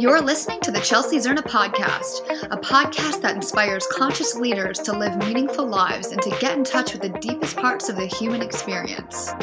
[0.00, 5.18] You're listening to the Chelsea Zerna podcast, a podcast that inspires conscious leaders to live
[5.18, 9.34] meaningful lives and to get in touch with the deepest parts of the human experience.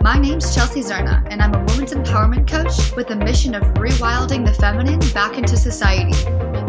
[0.00, 4.46] My name's Chelsea Zerna, and I'm a women's empowerment coach with the mission of rewilding
[4.46, 6.14] the feminine back into society.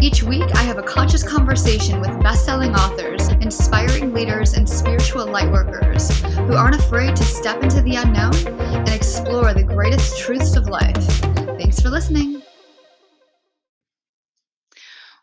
[0.04, 5.28] Each week, I have a conscious conversation with best selling authors, inspiring leaders, and spiritual
[5.28, 6.12] lightworkers
[6.48, 11.45] who aren't afraid to step into the unknown and explore the greatest truths of life.
[11.76, 12.42] Thanks for listening.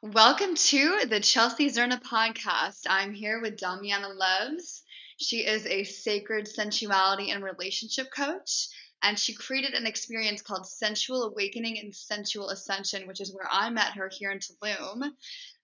[0.02, 2.83] Welcome to the Chelsea Zerna podcast.
[2.91, 4.83] I'm here with Damiana Loves.
[5.16, 8.69] She is a sacred sensuality and relationship coach,
[9.02, 13.71] and she created an experience called Sensual Awakening and Sensual Ascension, which is where I
[13.71, 15.10] met her here in Tulum.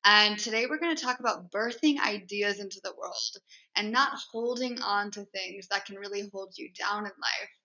[0.07, 3.37] And today we're going to talk about birthing ideas into the world
[3.77, 7.58] and not holding on to things that can really hold you down in life.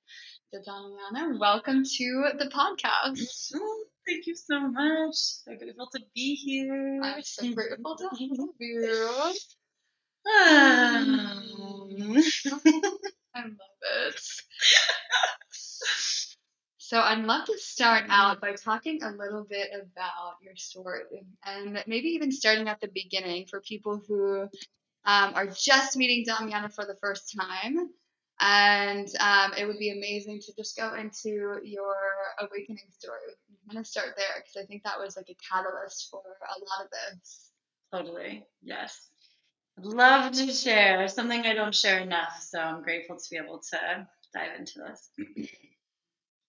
[0.53, 3.51] So, Damiana, welcome to the podcast.
[3.55, 5.15] Oh, thank you so much.
[5.15, 7.01] So grateful to be here.
[7.03, 8.19] I'm so grateful to have
[8.59, 9.33] you.
[10.25, 12.15] Um,
[13.35, 14.21] I love it.
[16.77, 21.83] So I'd love to start out by talking a little bit about your story and
[21.87, 24.41] maybe even starting at the beginning for people who
[25.05, 27.89] um, are just meeting Damiana for the first time.
[28.45, 31.95] And um, it would be amazing to just go into your
[32.41, 33.19] awakening story.
[33.49, 36.59] I'm going to start there because I think that was like a catalyst for a
[36.59, 37.51] lot of this.
[37.89, 38.45] totally.
[38.61, 39.09] Yes.
[39.79, 42.37] I'd love to share something I don't share enough.
[42.41, 45.47] So I'm grateful to be able to dive into this.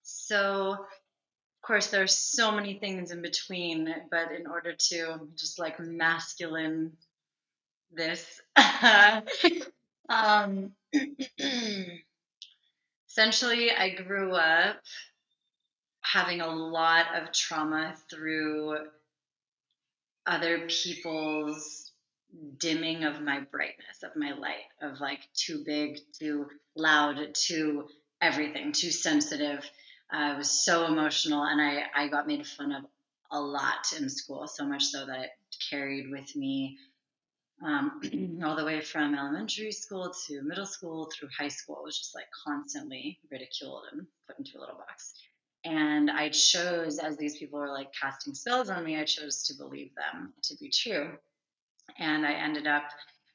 [0.07, 5.79] So, of course, there's so many things in between, but in order to just like
[5.79, 6.91] masculine
[7.91, 8.39] this,
[10.09, 10.71] um,
[13.09, 14.77] essentially, I grew up
[16.01, 18.77] having a lot of trauma through
[20.25, 21.91] other people's
[22.57, 27.87] dimming of my brightness, of my light, of like too big, too loud, too
[28.21, 29.69] everything, too sensitive.
[30.11, 32.83] I was so emotional and I, I got made fun of
[33.31, 35.29] a lot in school, so much so that it
[35.69, 36.77] carried with me
[37.63, 41.81] um, all the way from elementary school to middle school through high school.
[41.83, 45.13] Was just like constantly ridiculed and put into a little box.
[45.63, 49.55] And I chose, as these people were like casting spells on me, I chose to
[49.55, 51.13] believe them to be true.
[51.97, 52.83] And I ended up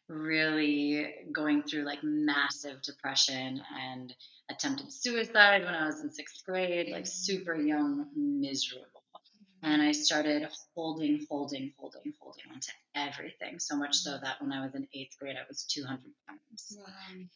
[0.09, 4.15] really going through like massive depression and
[4.51, 8.90] attempted suicide when I was in sixth grade, like super young, miserable.
[9.63, 13.59] And I started holding, holding, holding, holding onto everything.
[13.59, 16.79] So much so that when I was in eighth grade, I was 200 pounds.
[16.79, 16.87] Wow.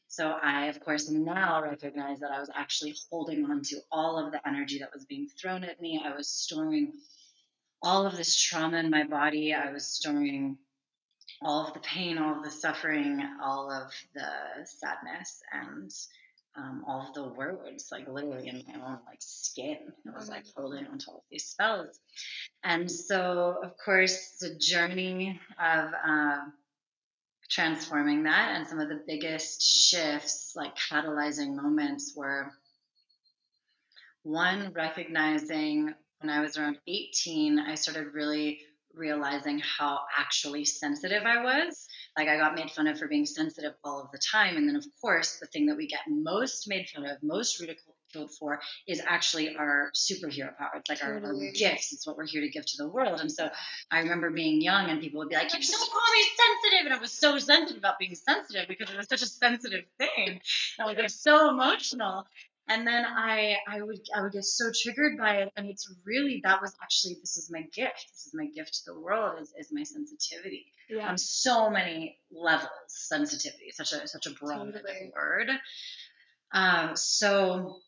[0.08, 4.32] So I, of course, now recognize that I was actually holding on to all of
[4.32, 6.02] the energy that was being thrown at me.
[6.02, 6.92] I was storing
[7.82, 9.52] all of this trauma in my body.
[9.52, 10.56] I was storing
[11.42, 15.90] all of the pain, all of the suffering, all of the sadness, and
[16.56, 19.78] um, all of the words, like literally in my own like skin.
[20.04, 21.98] It was like holding onto all of these spells.
[22.62, 26.38] And so, of course, the journey of uh,
[27.50, 32.52] transforming that and some of the biggest shifts, like catalyzing moments, were
[34.22, 38.60] one, recognizing when I was around 18, I started really
[38.96, 41.86] realizing how actually sensitive I was.
[42.16, 44.56] Like I got made fun of for being sensitive all of the time.
[44.56, 47.96] And then of course, the thing that we get most made fun of, most ridiculed
[48.38, 51.92] for is actually our superhero powers, like our, our gifts.
[51.92, 53.20] It's what we're here to give to the world.
[53.20, 53.50] And so
[53.90, 56.86] I remember being young and people would be like, You're so always sensitive.
[56.86, 60.28] And I was so sensitive about being sensitive because it was such a sensitive thing.
[60.28, 60.40] And
[60.78, 62.24] I was like so emotional
[62.68, 66.40] and then I I would I would get so triggered by it, and it's really
[66.44, 68.06] that was actually this is my gift.
[68.12, 71.08] This is my gift to the world is, is my sensitivity Yeah.
[71.08, 72.70] on so many levels.
[72.88, 75.12] Sensitivity, such a such a broad Totally.
[75.14, 75.50] word.
[76.52, 77.80] Um, so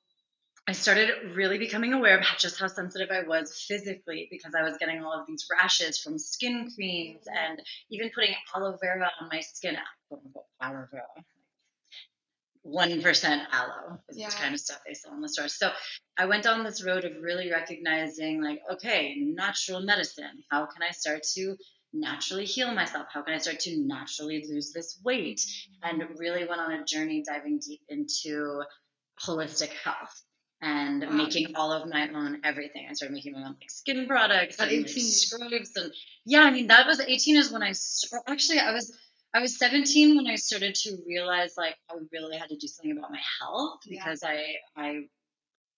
[0.69, 4.77] I started really becoming aware of just how sensitive I was physically because I was
[4.79, 9.41] getting all of these rashes from skin creams and even putting aloe vera on my
[9.41, 9.77] skin.
[10.09, 11.05] quote unquote, Aloe vera.
[12.67, 14.29] One percent aloe is Yeah.
[14.29, 15.55] the kind of stuff they sell in the stores.
[15.57, 15.71] So
[16.17, 20.43] I went down this road of really recognizing, like, okay, natural medicine.
[20.51, 21.57] How can I start to
[21.93, 23.07] naturally heal myself?
[23.13, 25.41] How can I start to naturally lose this weight?
[25.83, 28.63] And really went on a journey diving deep into
[29.25, 30.23] holistic health
[30.61, 31.11] and Wow.
[31.11, 32.87] making all of my own everything.
[32.91, 35.93] I started making my own like skin products At and like, scrubs and
[36.25, 37.73] yeah, I mean that was 18 is when I
[38.27, 38.93] actually I was
[39.35, 42.97] I was 17 when I started to realize like I really had to do something
[42.97, 44.05] about my health Yeah.
[44.05, 45.03] because I I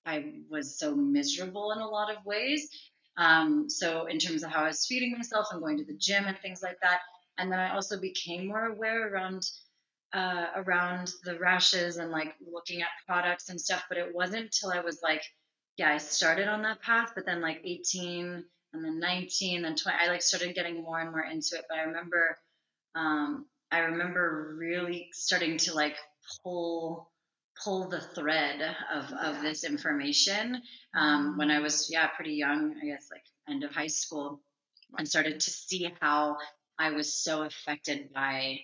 [0.07, 2.71] I was so miserable in a lot of ways.
[3.17, 6.25] Um, so in terms of how I was feeding myself and going to the gym
[6.27, 7.01] and things like that,
[7.39, 9.43] and then I also became more aware around
[10.13, 13.85] uh, around the rashes and like looking at products and stuff.
[13.89, 15.23] But it wasn't until I was like,
[15.77, 19.77] yeah, I started on that path, but then like 18 and then 19 and then
[19.77, 21.65] 20, I like started getting more and more into it.
[21.69, 22.39] But I remember,
[22.99, 25.97] um, I remember really starting to like
[26.43, 27.11] pull
[27.65, 28.61] pull the thread
[28.95, 30.63] of, of this information
[30.95, 34.41] um, when I was yeah pretty young I guess like end of high school
[34.97, 36.37] and started to see how
[36.79, 38.61] I was so affected by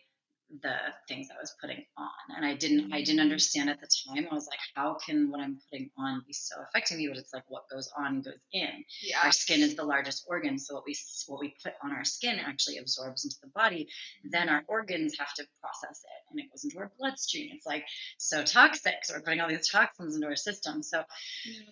[0.62, 0.76] the
[1.08, 2.37] things I was putting on.
[2.37, 3.23] And I didn't I didn't mm.
[3.23, 4.29] understand at the time.
[4.31, 7.08] I was like, how can what I'm putting on be so affecting me?
[7.08, 8.85] But it's like what goes on goes in.
[9.02, 9.20] Yeah.
[9.25, 10.96] Our skin is the largest organ, so what we
[11.26, 13.88] what we put on our skin actually absorbs into the body.
[14.31, 17.50] Then our organs have to process it, and it goes into our bloodstream.
[17.55, 17.85] It's like
[18.19, 18.94] so toxic.
[19.05, 20.82] So we're putting all these toxins into our system.
[20.82, 21.02] So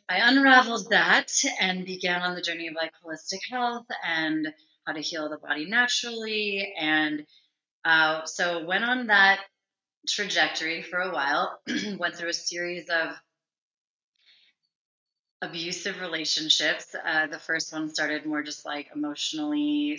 [0.09, 1.31] I unraveled that
[1.61, 4.49] and began on the journey of like holistic health and
[4.87, 7.25] how to heal the body naturally and
[7.84, 9.40] uh, so went on that
[10.08, 11.61] trajectory for a while.
[11.99, 13.14] went through a series of
[15.43, 16.94] abusive relationships.
[17.05, 19.99] Uh, the first one started more just like emotionally,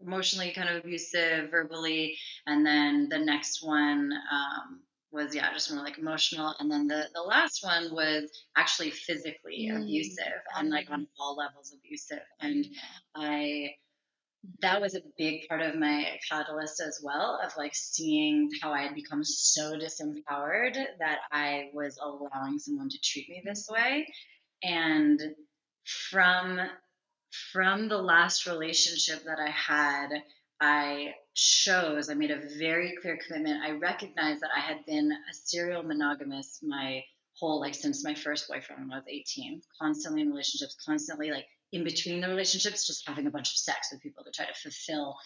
[0.00, 2.16] emotionally kind of abusive, verbally,
[2.46, 4.80] and then the next one um,
[5.12, 9.68] was yeah, just more like emotional, and then the the last one was actually physically
[9.70, 9.82] mm.
[9.82, 12.66] abusive and like on all levels abusive, and
[13.14, 13.70] I
[14.60, 18.82] that was a big part of my catalyst as well of like seeing how I
[18.82, 24.06] had become so disempowered that I was allowing someone to treat me this way.
[24.62, 25.20] And
[25.84, 26.60] from
[27.52, 30.08] from the last relationship that I had,
[30.60, 33.62] I chose, I made a very clear commitment.
[33.62, 37.04] I recognized that I had been a serial monogamist my
[37.38, 41.46] whole like since my first boyfriend when I was 18, constantly in relationships, constantly like
[41.72, 44.54] in between the relationships, just having a bunch of sex with people to try to
[44.54, 45.16] fulfill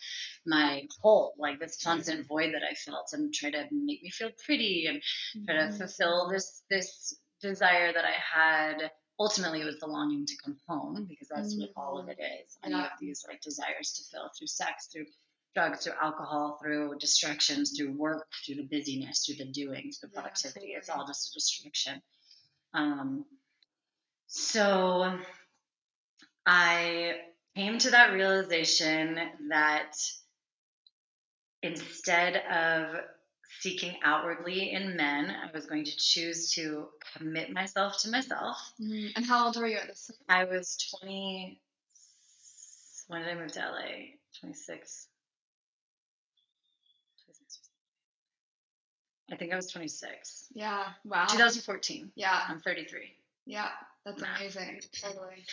[0.46, 4.30] my hole, like this constant void that I felt, and try to make me feel
[4.44, 5.00] pretty and
[5.46, 5.76] try to mm-hmm.
[5.76, 8.90] fulfill this this desire that I had.
[9.20, 11.66] Ultimately, it was the longing to come home because that's mm-hmm.
[11.74, 12.58] what all of it is.
[12.64, 12.82] I yeah.
[12.82, 15.04] have these like desires to fill through sex, through
[15.54, 20.14] drugs, through alcohol, through distractions, through work, through the busyness, through the doing, through the
[20.14, 20.70] productivity.
[20.72, 22.02] Yeah, it's all just a distraction.
[22.74, 23.26] Um,
[24.26, 25.18] so
[26.46, 27.14] I
[27.56, 29.18] came to that realization
[29.50, 29.92] that
[31.62, 32.96] instead of
[33.60, 38.56] seeking outwardly in men, I was going to choose to commit myself to myself.
[38.80, 39.08] Mm-hmm.
[39.16, 40.16] And how old were you at this time?
[40.28, 41.60] I was 20.
[43.08, 44.16] When did I move to LA?
[44.40, 45.08] 26.
[49.30, 50.48] I think I was 26.
[50.54, 50.84] Yeah.
[51.04, 51.26] Wow.
[51.26, 52.12] 2014.
[52.16, 52.40] Yeah.
[52.48, 53.12] I'm 33.
[53.46, 53.68] Yeah.
[54.04, 54.80] That's amazing.
[55.00, 55.44] Totally.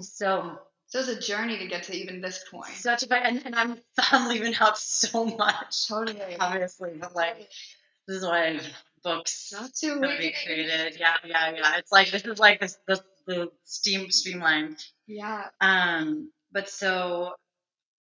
[0.00, 2.72] So so it's a journey to get to even this point.
[2.74, 3.78] Such a and, and I'm
[4.12, 5.88] I'm leaving out so much.
[5.88, 6.36] Totally.
[6.38, 7.48] Obviously, but like
[8.06, 8.60] this is why
[9.04, 10.96] books not too be created.
[10.98, 11.76] Yeah, yeah, yeah.
[11.78, 14.82] It's like this is like this the the steam streamlined.
[15.06, 15.44] Yeah.
[15.60, 17.34] Um, but so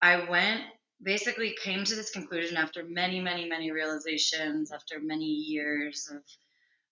[0.00, 0.62] I went
[1.02, 6.22] basically came to this conclusion after many, many, many realizations, after many years of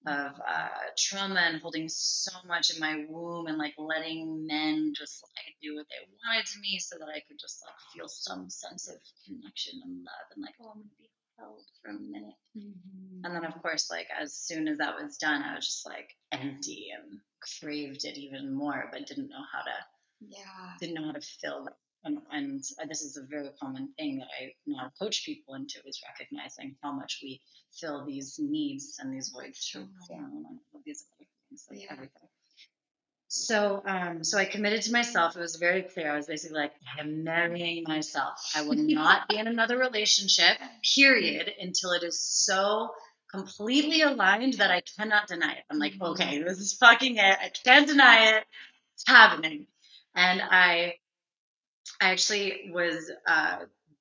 [0.06, 0.69] of uh,
[0.99, 5.77] trauma and holding so much in my womb and like letting men just like do
[5.77, 8.96] what they wanted to me so that I could just like feel some sense of
[9.27, 12.37] connection and love and like, oh, I'm gonna be held for a minute.
[12.56, 13.25] Mm-hmm.
[13.25, 16.11] And then of course, like as soon as that was done, I was just like
[16.32, 17.20] empty and
[17.61, 19.73] craved it even more, but didn't know how to
[20.20, 21.69] yeah didn't know how to fill
[22.05, 26.01] and, and this is a very common thing that I now coach people into is
[26.08, 27.41] recognizing how much we
[27.81, 31.93] fill these needs and these voids through porn and all these other things, like yeah.
[31.93, 32.29] everything.
[33.29, 35.37] So, um, so I committed to myself.
[35.37, 36.13] It was very clear.
[36.13, 38.34] I was basically like, I am marrying myself.
[38.55, 40.56] I will not be in another relationship,
[40.94, 42.91] period, until it is so
[43.32, 45.65] completely aligned that I cannot deny it.
[45.70, 46.13] I'm like, mm-hmm.
[46.13, 47.39] okay, this is fucking it.
[47.41, 48.44] I can't deny it.
[48.94, 49.67] It's happening.
[50.15, 50.94] And I
[52.00, 53.58] I actually was uh,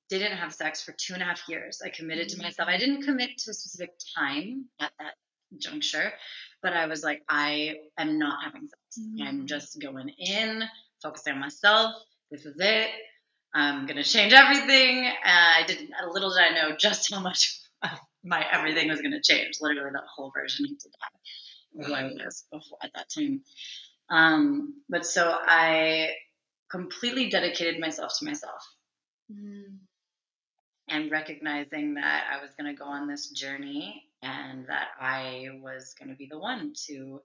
[0.08, 1.80] didn't have sex for two and a half years.
[1.84, 2.68] I committed to myself.
[2.68, 5.14] I didn't commit to a specific time at that
[5.58, 6.12] juncture,
[6.62, 8.98] but I was like, I am not having sex.
[9.00, 9.26] Mm-hmm.
[9.26, 10.62] I'm just going in,
[11.02, 11.94] focusing on myself.
[12.30, 12.90] This is it.
[13.54, 15.06] I'm gonna change everything.
[15.06, 15.90] Uh, I didn't.
[16.12, 17.60] Little did I know just how much
[18.24, 19.54] my everything was gonna change.
[19.60, 23.42] Literally, that whole version of who I was before at that time.
[24.10, 26.10] Um, but so I
[26.70, 28.62] completely dedicated myself to myself.
[29.32, 29.78] Mm.
[30.88, 35.94] And recognizing that I was going to go on this journey and that I was
[35.98, 37.20] going to be the one to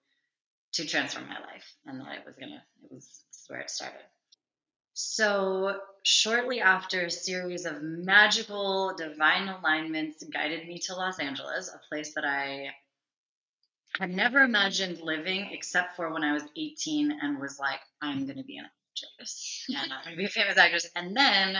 [0.74, 4.01] to transform my life and that it was gonna it was where it started
[4.93, 11.79] so shortly after a series of magical divine alignments guided me to los angeles a
[11.89, 12.67] place that i
[14.00, 18.43] had never imagined living except for when i was 18 and was like i'm gonna
[18.43, 20.88] be an actress and i'm gonna be a famous actress.
[20.96, 21.58] And then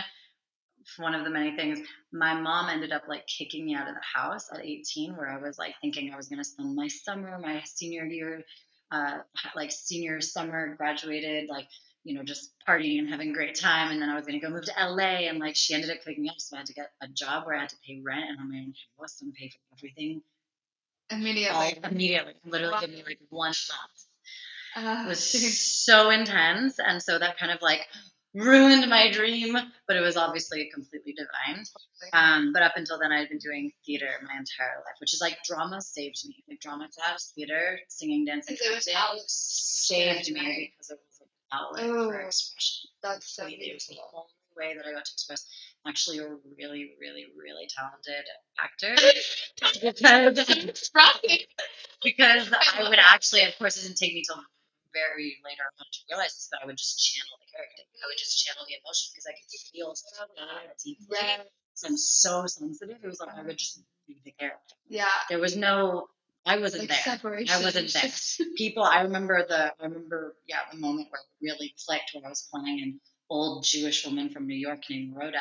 [0.98, 1.78] one of the many things
[2.12, 5.36] my mom ended up like kicking me out of the house at 18 where i
[5.38, 8.42] was like thinking i was going to spend my summer my senior year
[8.92, 9.18] uh,
[9.54, 11.68] like senior summer graduated like
[12.02, 13.92] you know just partying and having a great time.
[13.92, 15.98] And then i was going to go move to la and like she ended up
[16.04, 18.00] kicking me out so i had to get a job where i had to pay
[18.02, 20.22] rent and on my own house and pay for everything.
[21.10, 21.56] Immediately.
[21.56, 22.80] all immediately literally Wow.
[22.80, 23.99] give me like one month
[24.76, 27.86] It was so intense and so that kind of like
[28.32, 29.56] ruined my dream
[29.88, 31.64] but it was obviously completely divine.
[32.12, 35.20] Um, but up until then i had been doing theater my entire life which is
[35.20, 36.36] like drama saved me.
[36.48, 40.70] Like drama class theater singing dancing Because it was acting saved me right?
[40.72, 42.10] because it was an outlet Oh.
[42.10, 42.90] for expression.
[43.02, 43.52] That's so was
[43.88, 45.46] the only way that i got to express
[45.84, 48.24] I'm actually a really really really talented
[48.62, 48.94] actor.
[49.82, 50.48] Because
[52.02, 54.36] because I would actually, of course, it didn't take me till
[54.92, 57.82] very later on to realize this, but I would just channel the character.
[58.02, 60.24] I would just channel the emotion because I could feel so
[60.82, 61.06] deeply.
[61.10, 61.46] Right.
[61.74, 62.98] So I'm so sensitive.
[63.02, 64.74] It was like I would just be the character.
[64.88, 65.06] Yeah.
[65.28, 66.08] There was no,
[66.46, 67.16] I wasn't Like there.
[67.16, 67.54] separation.
[67.54, 68.10] I wasn't there.
[68.56, 72.28] People, I remember the, I remember, yeah, the moment where it really clicked when I
[72.28, 75.38] was playing an old Jewish woman from New York named Rhoda.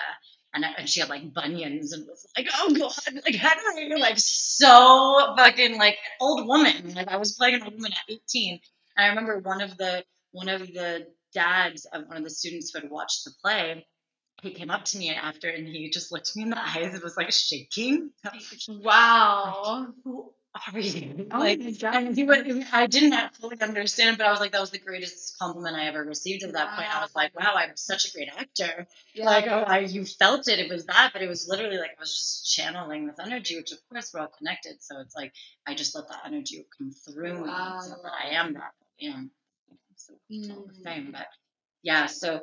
[0.53, 4.15] And, I, and she had like bunions and was like, oh God, like Henry, like
[4.17, 6.93] so fucking like old woman.
[6.95, 8.59] Like I was playing an old woman at 18.
[8.99, 12.71] And I remember one of the, one of the dads of one of the students
[12.71, 13.85] who had watched the play,
[14.41, 17.01] he came up to me after and he just looked me in the eyes and
[17.01, 18.11] was like shaking.
[18.67, 19.87] Wow.
[20.03, 20.33] Who
[20.73, 21.27] are you?
[21.31, 22.27] Oh like, and he
[22.73, 26.03] I didn't fully understand, but I was like, that was the greatest compliment I ever
[26.03, 26.93] received at that point.
[26.93, 28.85] I was like, wow, I'm such a great actor.
[29.13, 29.25] Yeah.
[29.25, 30.59] Like, oh, I, you felt it.
[30.59, 33.71] It was that, but it was literally like I was just channeling this energy, which
[33.71, 34.81] of course we're all connected.
[34.81, 35.31] So it's like
[35.65, 37.49] I just let that energy come through me.
[37.77, 38.73] It's not that I am that.
[39.01, 39.31] Am.
[39.95, 40.83] So it's all the Mm.
[40.83, 41.11] same.
[41.11, 41.27] But
[41.83, 42.41] yeah, so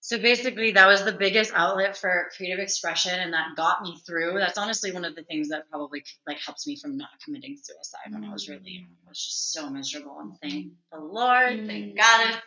[0.00, 4.34] so basically that was the biggest outlet for creative expression and that got me through.
[4.38, 8.12] That's honestly one of the things that probably like helps me from not committing suicide
[8.12, 8.86] when I was really.
[9.06, 11.96] I was just so miserable and thank the Lord, thank Mm.
[11.96, 12.42] God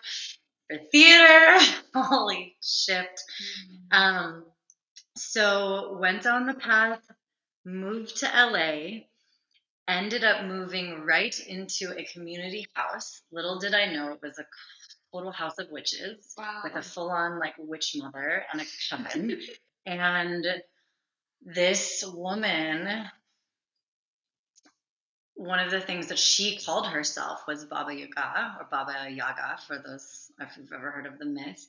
[0.69, 1.57] for theater.
[1.95, 3.07] Holy shit.
[3.91, 4.45] Um,
[5.15, 7.01] so went down the path,
[7.63, 9.05] moved to LA,
[9.87, 13.21] ended up moving right into a community house.
[13.31, 14.45] Little did I know it was a
[15.13, 16.61] total house of witches Wow.
[16.63, 19.39] with a full-on like witch mother and a coven.
[19.85, 20.45] and
[21.41, 23.09] this woman
[25.35, 29.77] one of the things that she called herself was Baba Yaga or Baba Yaga for
[29.77, 31.67] those if you've ever heard of the myth.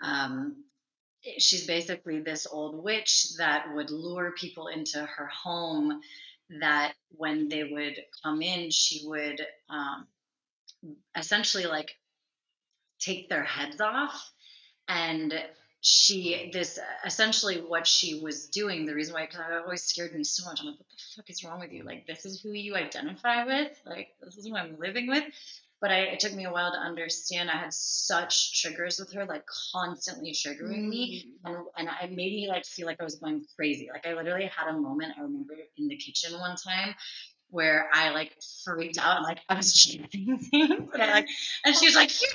[0.00, 0.64] Um,
[1.38, 6.00] she's basically this old witch that would lure people into her home.
[6.60, 10.06] That when they would come in, she would um,
[11.16, 11.90] essentially like
[12.98, 14.32] take their heads off.
[14.88, 15.34] And
[15.80, 20.24] she this essentially what she was doing the reason why because it always scared me
[20.24, 20.60] so much.
[20.60, 21.84] I'm like what the fuck is wrong with you?
[21.84, 23.80] Like this is who you identify with?
[23.86, 25.24] Like this is who i'm living with
[25.80, 29.24] but I, it took me a while to understand i had such triggers with her
[29.26, 31.50] like constantly triggering me Mm.
[31.76, 34.50] and, and it made me like feel like i was going crazy like i literally
[34.54, 36.94] had a moment i remember in the kitchen one time
[37.50, 40.48] where I like freaked out and like I was chanting things.
[40.92, 41.28] And, I, like,
[41.64, 42.30] and she was like, You're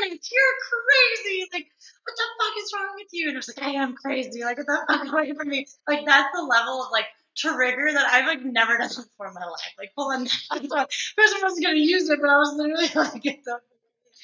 [0.00, 1.48] manic, you're crazy.
[1.52, 1.66] Like,
[2.02, 3.28] what the fuck is wrong with you?
[3.28, 4.42] And I was like, I am crazy.
[4.42, 5.66] Like, what the fuck is wrong with me?
[5.86, 7.04] Like, that's the level of like
[7.38, 9.74] trigger that I've like never done before in my life.
[9.78, 13.44] Like, hold on, first I wasn't gonna use it, but I was literally like, get
[13.44, 13.58] the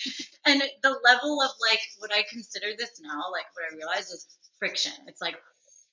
[0.46, 4.26] and the level of like what I consider this now, like what I realize is
[4.58, 4.92] friction.
[5.06, 5.36] It's like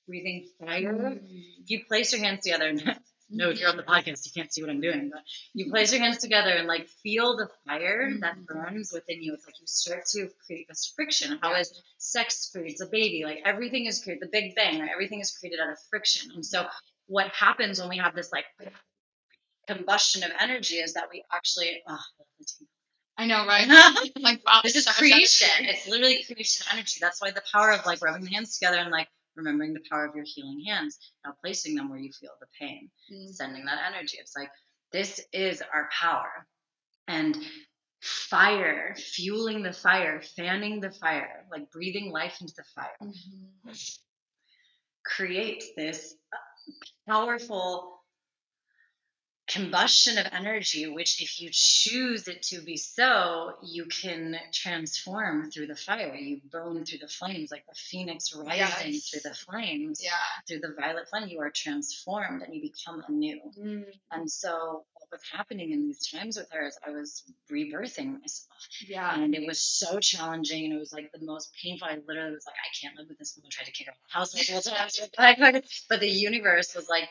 [0.08, 0.92] breathing fire.
[0.92, 1.20] Mm.
[1.62, 2.72] If you place your hands together,
[3.30, 5.22] no, if you're on the podcast, you can't see what I'm doing, but
[5.54, 8.46] you place your hands together and like feel the fire that Mhm.
[8.46, 9.34] burns within you.
[9.34, 11.38] It's like you start to create this friction.
[11.42, 13.22] How is sex creates a baby?
[13.24, 14.90] Like everything is created, the Big Bang, right?
[14.92, 16.30] everything is created out of friction.
[16.34, 16.66] And so
[17.06, 18.46] what happens when we have this like
[19.68, 21.98] combustion of energy is that we actually, oh,
[23.18, 23.68] I know, right?
[24.20, 25.48] like wow, this is creation.
[25.66, 26.98] It's literally creation energy.
[27.00, 30.06] That's why the power of like rubbing the hands together and like remembering the power
[30.06, 33.28] of your healing hands, now placing them where you feel the pain, Mm.
[33.34, 34.18] sending that energy.
[34.20, 34.50] It's like
[34.92, 36.46] this is our power.
[37.08, 37.36] And
[38.02, 43.98] fire, fueling the fire, fanning the fire, like breathing life into the fire, Mhm.
[45.04, 46.16] creates this
[47.08, 48.01] powerful
[49.52, 55.66] combustion of energy, which if you choose it to be so, you can transform through
[55.66, 56.14] the fire.
[56.14, 59.08] You burn through the flames like the phoenix rising Yes.
[59.10, 60.00] through the flames.
[60.02, 60.10] Yeah.
[60.48, 63.40] Through the violet flame, you are transformed and you become anew.
[63.58, 63.84] Mm.
[64.10, 68.48] And so what was happening in these times with her is I was rebirthing myself.
[68.86, 69.14] Yeah.
[69.20, 71.88] And it was so challenging and it was like the most painful.
[71.88, 73.50] I literally was like, I can't live with this woman.
[73.50, 75.00] tried to kick her out of the house multiple times.
[75.18, 77.08] Like, like, But the universe was like,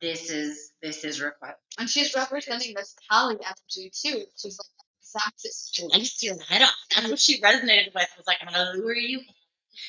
[0.00, 1.56] this is this is required.
[1.78, 4.24] And she's representing this Kali energy too.
[4.36, 6.74] She's like exact Slice your head off.
[6.94, 8.08] That's what she resonated with.
[8.16, 9.20] Was like, I'm gonna lure you.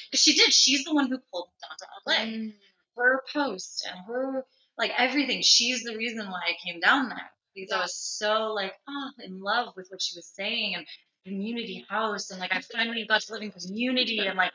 [0.10, 0.54] Because she did.
[0.54, 1.68] She's the one who pulled me
[2.08, 2.28] down.
[2.28, 2.54] Mm.
[2.98, 4.46] her post and her
[4.78, 5.42] like everything.
[5.42, 9.40] She's the reason why I came down there because I was so like oh in
[9.40, 10.86] love with what she was saying and
[11.26, 14.52] community house and like I finally got to live in community and like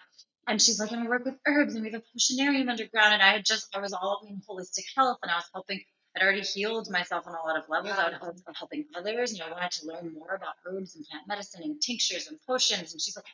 [0.50, 3.14] and she's like I'm gonna work with herbs and we have a potionarium underground.
[3.14, 5.80] And I had just I was all in holistic health and I was helping
[6.16, 7.94] I'd already healed myself on a lot of levels.
[7.98, 9.32] I was help- helping others.
[9.32, 12.92] And I wanted to learn more about herbs and plant medicine and tinctures and potions.
[12.92, 13.26] And she's like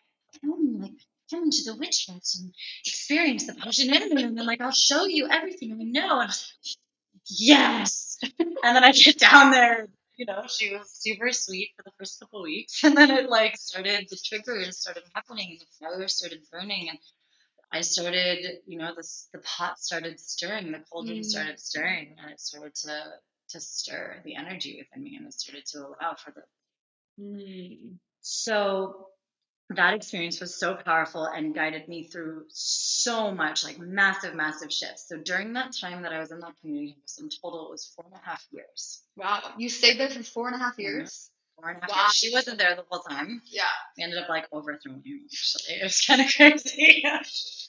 [0.42, 0.92] come like
[1.30, 2.54] come into the witch house and
[2.86, 6.20] experience the potionarium and then like I'll show you everything I know.
[6.20, 6.76] And I was like,
[7.28, 8.18] yes.
[8.64, 12.18] And then I get down there you know she was super sweet for the first
[12.20, 16.40] couple weeks and then it like started the triggers started happening and the fire started
[16.50, 16.98] burning and
[17.72, 21.24] I started you know this the pot started stirring the cauldron Mm.
[21.24, 23.04] started stirring and it started to
[23.50, 26.42] to stir the energy within me and it started to allow for the
[27.20, 27.98] Mm.
[28.20, 29.08] so
[29.70, 35.08] that experience was so powerful and guided me through so much, like massive, massive shifts.
[35.08, 37.92] So during that time that I was in that community house, in total, it was
[37.96, 39.02] four and a half years.
[39.16, 39.40] Wow.
[39.58, 40.82] You stayed there for four and a half mm-hmm.
[40.82, 41.30] years?
[41.56, 42.02] Four and a half Wow.
[42.04, 42.12] years.
[42.14, 43.42] She wasn't there the whole time.
[43.46, 43.64] Yeah.
[43.96, 45.22] We ended up like overthrowing him.
[45.24, 47.02] Actually, it was kind of crazy.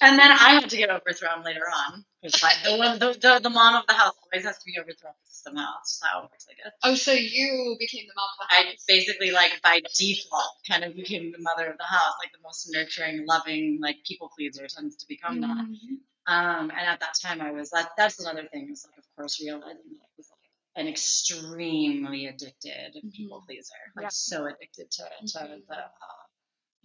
[0.01, 3.39] and then I had to get overthrown later on because like the, one- the the
[3.43, 5.71] the mom of the house always has to be overthrown somehow.
[5.79, 6.73] That's how it works, I guess.
[6.83, 10.95] Oh, so you became the mom of the I basically like by default kind of
[10.95, 14.97] became the mother of the house, like the most nurturing, loving, like people pleaser tends
[14.97, 15.65] to become that.
[15.65, 15.97] Mhm.
[16.29, 17.91] Um, and at that time, I was that.
[17.97, 18.69] That's another thing.
[18.69, 20.36] Is like, of course, realizing that I was like
[20.77, 24.09] an extremely addicted people pleaser, like Yeah.
[24.09, 25.67] so addicted to to Mhm.
[25.67, 25.89] the uh,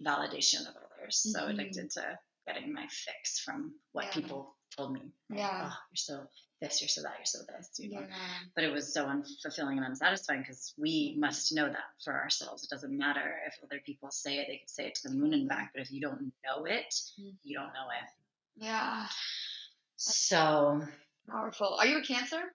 [0.01, 1.49] validation of others, so Mhm.
[1.53, 4.13] addicted to getting my fix from what Yeah.
[4.13, 5.01] people told me.
[5.29, 5.69] Like, Yeah.
[5.71, 6.29] oh, you're so
[6.59, 7.77] this, you're so that, you're so this.
[7.77, 8.01] You know?
[8.07, 8.39] Yeah.
[8.55, 12.63] but it was so unfulfilling and unsatisfying because we must know that for ourselves.
[12.63, 15.33] It doesn't matter if other people say it; they could say it to the moon
[15.33, 15.71] and back.
[15.73, 17.37] But if you don't know it, Mhm.
[17.43, 18.09] you don't know it.
[18.55, 19.07] Yeah.
[19.97, 20.81] So,
[21.27, 21.75] Powerful.
[21.75, 22.53] Are you a Cancer?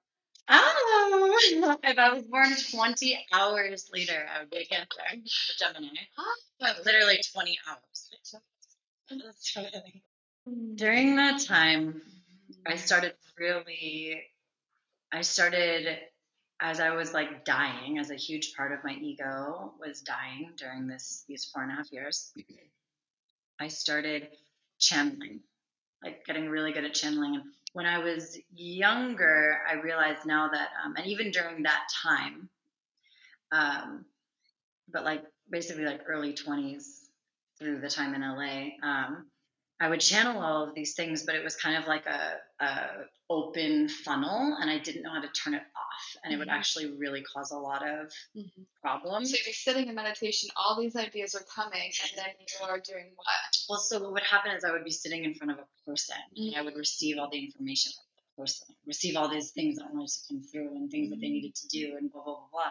[0.49, 5.89] Oh, if I was born 20 hours later, I would be a Cancer, a Gemini.
[6.61, 8.11] Like, literally 20 hours.
[10.77, 12.03] During that time,
[12.67, 14.23] I started really,
[15.13, 15.99] I started
[16.61, 20.87] as I was like dying, as a huge part of my ego was dying during
[20.87, 22.33] this these four and a half years.
[23.61, 24.29] I started
[24.79, 25.41] channeling,
[26.03, 27.37] like getting really good at channeling.
[27.37, 27.45] And
[27.79, 32.49] when I was younger, I realized now that, um, and even during that time,
[33.53, 34.05] um,
[34.93, 36.83] but like basically like early 20s
[37.57, 39.27] through the time in LA, um,
[39.79, 42.87] I would channel all of these things, but it was kind of like a, a
[43.31, 46.53] open funnel, and I didn't know how to turn it off, and it would Mhm.
[46.53, 48.67] actually really cause a lot of Mhm.
[48.81, 49.31] problems.
[49.31, 53.13] So you're sitting in meditation, all these ideas are coming, and then you are doing
[53.17, 53.29] what?
[53.69, 56.17] Well, so what would happen is I would be sitting in front of a person,
[56.37, 56.79] and I would Mhm.
[56.79, 60.29] receive all the information from the person, receive all these things that I wanted to
[60.29, 61.33] come through, and things that they Mhm.
[61.33, 62.71] needed to do, and blah blah blah blah.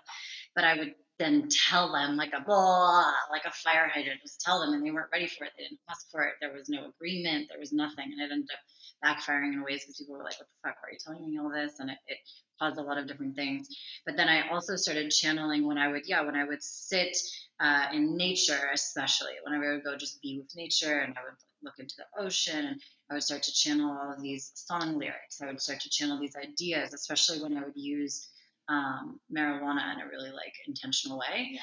[0.56, 4.60] But I would then tell them like a blah, like a fire hydrant, just tell
[4.60, 5.52] them, and they weren't ready for it.
[5.58, 6.36] They didn't ask for it.
[6.42, 7.48] There was no agreement.
[7.50, 8.60] There was nothing, and it ended up
[9.04, 10.78] backfiring in ways because people were like, "What the fuck?
[10.84, 12.18] Are you telling me all this?" And it, it
[12.60, 13.68] caused a lot of different things.
[14.06, 17.18] But then I also started channeling when I would, yeah, when I would sit
[17.60, 21.38] uh, in nature, especially whenever I would go just be with nature, and I would
[21.64, 25.42] look into the ocean, and I would start to channel all of these song lyrics.
[25.42, 28.30] I would start to channel these ideas, especially when I would use
[28.70, 31.50] um, marijuana in a really like intentional way.
[31.54, 31.60] Yeah.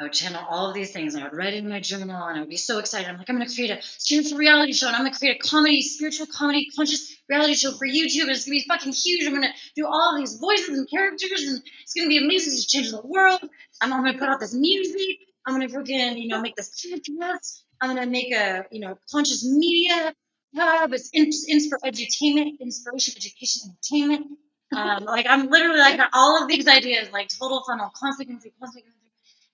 [0.00, 2.36] I would channel all of these things I would write it in my journal and
[2.36, 3.08] I would be so excited.
[3.08, 5.40] I'm like, I'm going to create a spiritual reality show and I'm going to create
[5.44, 8.22] a comedy, spiritual comedy, conscious reality show for YouTube.
[8.22, 9.26] And it's going to be fucking huge.
[9.26, 12.18] I'm going to do all of these voices and characters and it's going to be
[12.18, 12.52] amazing.
[12.52, 13.40] It's change the world.
[13.82, 15.18] I'm, I'm going to put out this music.
[15.44, 17.62] I'm going to freaking, you know, make this podcast.
[17.80, 20.14] I'm going to make a, you know, conscious media
[20.54, 20.92] hub.
[20.92, 24.38] It's in, insp- edutainment, inspiration, education, entertainment.
[24.74, 28.52] Um, like I'm literally like all of these ideas, like total funnel, constantly.
[28.60, 28.92] constantly.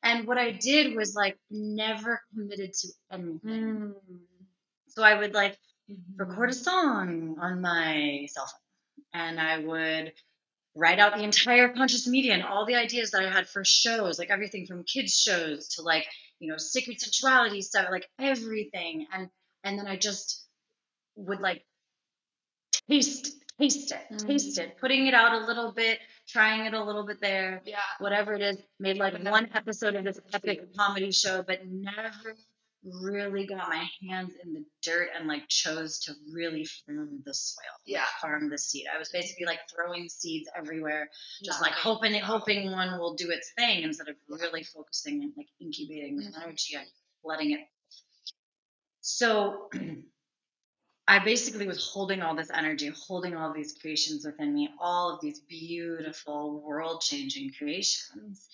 [0.02, 3.40] And what I did was like never committed to anything.
[3.44, 3.94] Mm.
[4.88, 5.58] So I would like
[5.90, 6.18] Mhm.
[6.18, 10.14] record a song on my cell phone, and I would
[10.76, 14.18] write out the entire conscious media and all the ideas that I had for shows,
[14.18, 16.06] like everything from kids shows to like,
[16.40, 19.06] you know, secret sexuality stuff, like everything.
[19.12, 19.30] And
[19.64, 20.46] and then I just
[21.16, 21.64] would like
[22.88, 24.26] taste taste it, mm-hmm.
[24.26, 27.76] taste it, putting it out a little bit, trying it a little bit there, yeah,
[27.98, 28.58] whatever it is.
[28.80, 32.10] Made like one episode of this epic comedy show, but never
[32.84, 37.64] really got my hands in the dirt and like chose to really farm the soil,
[37.86, 38.86] yeah, like farm the seed.
[38.94, 41.08] I was basically like throwing seeds everywhere,
[41.42, 45.48] just like hoping hoping one will do its thing instead of really focusing and like
[45.60, 46.42] incubating the mm-hmm.
[46.42, 46.86] energy and
[47.24, 47.60] letting it.
[49.00, 49.70] So
[51.06, 55.20] I basically was holding all this energy, holding all these creations within me, all of
[55.20, 58.48] these beautiful world changing creations.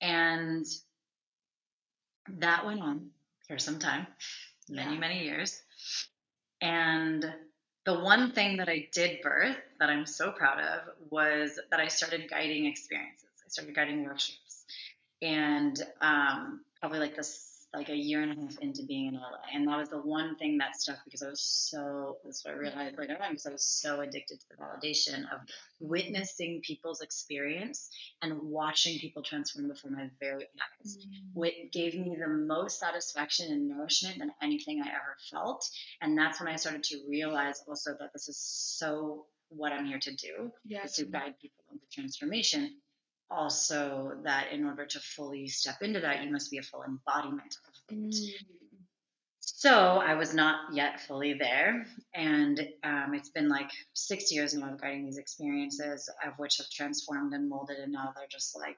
[0.00, 0.66] And
[2.28, 3.10] that went on
[3.46, 4.06] for some time,
[4.68, 5.00] many, yeah.
[5.00, 5.62] many years.
[6.60, 7.32] And
[7.84, 11.88] the one thing that I did birth that I'm so proud of was that I
[11.88, 13.28] started guiding experiences.
[13.44, 14.64] I started guiding workshops.
[15.20, 19.38] And um, probably like this like a year and a half into being in LA.
[19.54, 22.56] And that was the one thing that stuck because I was so, that's what I
[22.58, 25.40] realized later on, because I was so addicted to the validation of
[25.80, 27.88] witnessing people's experience
[28.20, 30.98] and watching people transform before my very eyes.
[30.98, 31.10] Mm.
[31.32, 35.66] What gave me the most satisfaction and nourishment than anything I ever felt.
[36.02, 39.98] And that's when I started to realize also that this is so what I'm here
[39.98, 40.90] to do, yes.
[40.90, 42.74] is to guide people into transformation
[43.32, 47.56] also that in order to fully step into that, you must be a full embodiment
[47.66, 48.14] of it.
[48.14, 48.30] Mm.
[49.40, 54.72] So I was not yet fully there, and um, it's been like six years now
[54.72, 58.76] of guiding these experiences, of which have transformed and molded, and now they're just like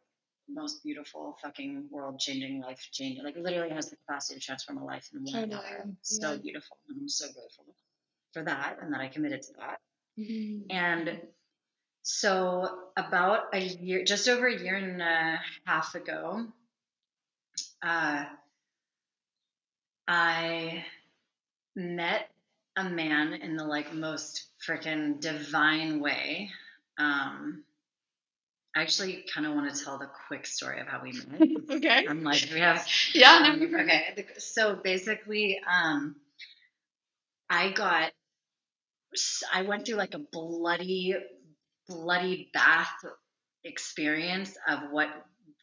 [0.49, 3.25] most beautiful, fucking world changing, life changing.
[3.25, 5.87] Like literally has the capacity to transform a life in one hour.
[6.03, 6.39] So yeah.
[6.39, 7.75] beautiful, and I'm so grateful
[8.33, 9.79] for that, and that I committed to that.
[10.19, 10.71] Mm-hmm.
[10.71, 11.21] And
[12.07, 16.47] so, about a year, just over a year and a half ago,
[17.83, 18.25] uh,
[20.07, 20.85] I
[21.75, 22.29] met
[22.77, 26.51] a man in the like most freaking divine way.
[26.99, 27.65] Um,
[28.77, 31.49] I actually kind of want to tell the quick story of how we met.
[31.77, 32.07] okay.
[32.07, 32.87] I'm like, we have.
[33.15, 33.51] Yeah.
[33.51, 34.27] Um, okay.
[34.37, 36.17] So basically, um,
[37.49, 38.13] I got,
[39.55, 41.15] I went through like a bloody
[41.89, 43.05] bloody bath
[43.65, 45.09] experience of what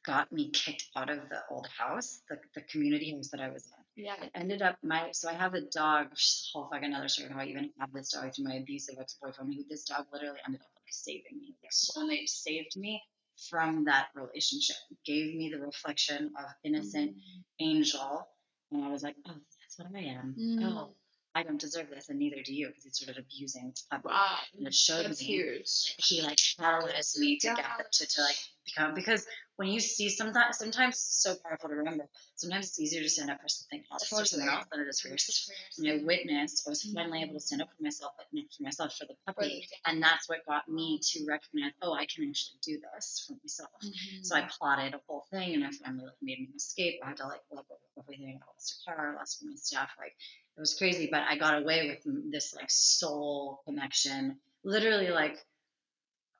[0.05, 3.65] got me kicked out of the old house, the, the community house that I was
[3.65, 4.05] in.
[4.05, 4.15] Yeah.
[4.21, 7.07] It ended up my so I have a dog, which is a whole fucking another
[7.07, 9.53] story how I even have this dog through my abusive ex boyfriend.
[9.53, 11.55] Who this dog literally ended up like saving me.
[11.61, 13.01] Like soulmate saved me
[13.49, 14.77] from that relationship.
[15.05, 17.43] Gave me the reflection of innocent mm.
[17.59, 18.27] angel.
[18.71, 20.35] And I was like, oh, that's what I am.
[20.39, 20.63] Mm.
[20.63, 20.95] Oh,
[21.33, 24.03] I don't deserve this, and neither do you, because he's sort of abusing this puppy.
[24.05, 25.95] Wow, and it showed that's me huge.
[25.97, 30.57] he like challenged me to get to, to like become because when you see sometimes
[30.57, 32.05] sometimes it's so powerful to remember.
[32.35, 34.23] Sometimes it's easier to stand up for something else totally.
[34.23, 35.57] for someone else than it is for yourself.
[35.77, 37.29] And I witnessed, I was finally mm-hmm.
[37.29, 39.67] able to stand up for myself, but not for myself, for the puppy.
[39.85, 43.69] And that's what got me to recognize, oh, I can actually do this for myself.
[43.85, 44.23] Mm-hmm.
[44.23, 46.99] So I plotted a whole thing, and I finally like, made an escape.
[47.03, 47.61] I had to like go
[47.99, 48.39] everything.
[48.41, 49.89] I lost a car, lost my stuff.
[49.99, 50.15] Like
[50.57, 55.37] it was crazy, but I got away with this like soul connection, literally like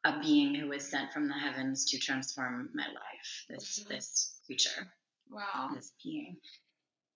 [0.04, 3.46] a being who was sent from the heavens to transform my life.
[3.50, 3.94] This mm-hmm.
[3.94, 4.92] this creature.
[5.30, 5.70] Wow.
[5.74, 6.38] This being.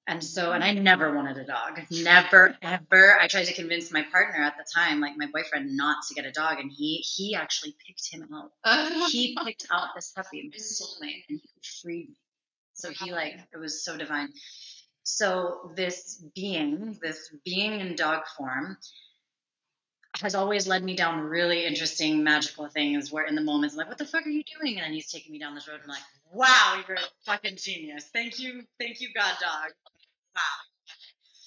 [0.08, 1.82] And so, and I never wanted a dog.
[1.90, 3.20] Never, ever.
[3.20, 6.26] I tried to convince my partner at the time, like my boyfriend, not to get
[6.26, 8.52] a dog, and he he actually picked him out.
[9.12, 11.50] he picked out this puppy, my soulmate, and he
[11.82, 12.16] freed me.
[12.74, 14.30] So he like it was so divine.
[15.06, 18.78] So this being, this being in dog form,
[20.20, 23.90] has always led me down really interesting, magical things where in the moments I'm like,
[23.90, 24.78] what the fuck are you doing?
[24.78, 25.76] And then he's taking me down this road.
[25.76, 28.10] And I'm like, wow, you're a fucking genius.
[28.12, 28.64] Thank you.
[28.80, 29.72] Thank you, God dog.
[30.36, 30.42] Wow.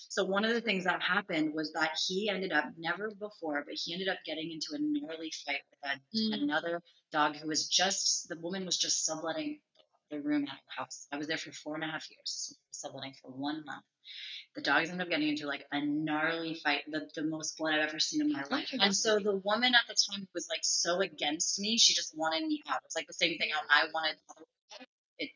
[0.09, 3.75] So one of the things that happened was that he ended up never before, but
[3.75, 6.43] he ended up getting into a gnarly fight with a, mm.
[6.43, 9.59] another dog who was just the woman was just subletting
[10.11, 11.07] the room at the house.
[11.13, 13.85] I was there for four and a half years, subletting for one month
[14.59, 17.89] the dogs ended up getting into like a gnarly fight, the, the most blood I've
[17.89, 18.69] ever seen in my life.
[18.73, 22.47] And so the woman at the time was like so against me, she just wanted
[22.47, 22.81] me out.
[22.85, 24.17] It's like the same thing how I wanted
[25.19, 25.31] it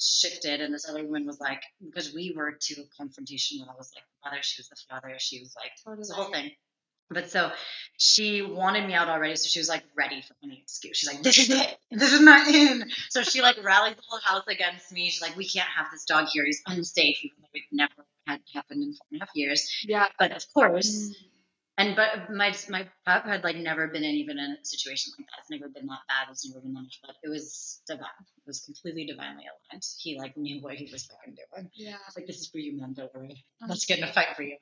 [0.00, 3.68] shifted and this other woman was like because we were too confrontational.
[3.68, 6.08] I was like the mother, she was the father, she was like totally.
[6.08, 6.50] the whole thing.
[7.10, 7.50] But so
[7.98, 10.96] she wanted me out already, so she was like ready for any excuse.
[10.96, 11.76] She's like, "This is it.
[11.90, 15.10] This is my in." So she like rallied the whole house against me.
[15.10, 16.44] She's like, "We can't have this dog here.
[16.44, 19.70] He's unsafe." Even though we've never had happened in four and a half years.
[19.84, 20.06] Yeah.
[20.18, 21.12] But of course, mm.
[21.76, 25.26] and but my my pup had like never been in even in a situation like
[25.26, 25.40] that.
[25.40, 26.30] It's never been that bad.
[26.30, 27.16] It's never been that much bad.
[27.22, 28.08] It was divine.
[28.38, 29.84] It was completely divinely aligned.
[29.98, 31.70] He like knew what he was fucking doing.
[31.74, 31.96] Yeah.
[32.06, 32.94] It's like this is for you, man.
[32.94, 33.44] Don't worry.
[33.68, 34.56] Let's get in a fight for you.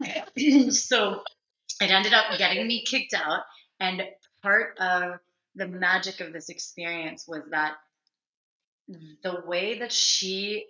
[0.70, 1.22] so
[1.80, 3.42] it ended up getting me kicked out,
[3.80, 4.02] and
[4.42, 5.14] part of
[5.54, 7.74] the magic of this experience was that
[9.22, 10.66] the way that she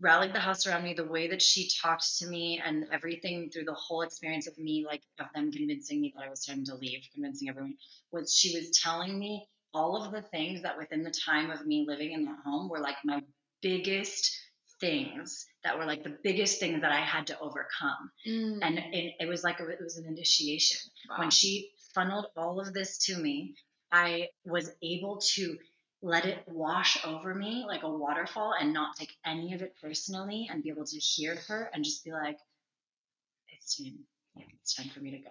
[0.00, 3.64] rallied the house around me the way that she talked to me and everything through
[3.64, 6.74] the whole experience of me like of them convincing me that i was time to
[6.76, 7.74] leave convincing everyone
[8.12, 11.84] was she was telling me all of the things that within the time of me
[11.88, 13.20] living in that home were like my
[13.62, 14.36] biggest
[14.82, 18.58] things that were like the biggest things that i had to overcome Mm.
[18.62, 21.16] and it, it was like a, it was an initiation Wow.
[21.20, 23.54] when she funneled all of this to me
[23.90, 25.56] i was able to
[26.02, 30.48] let it wash over me like a waterfall and not take any of it personally
[30.50, 32.38] and be able to hear her and just be like
[33.48, 33.98] it's time
[34.60, 35.30] it's time for me to go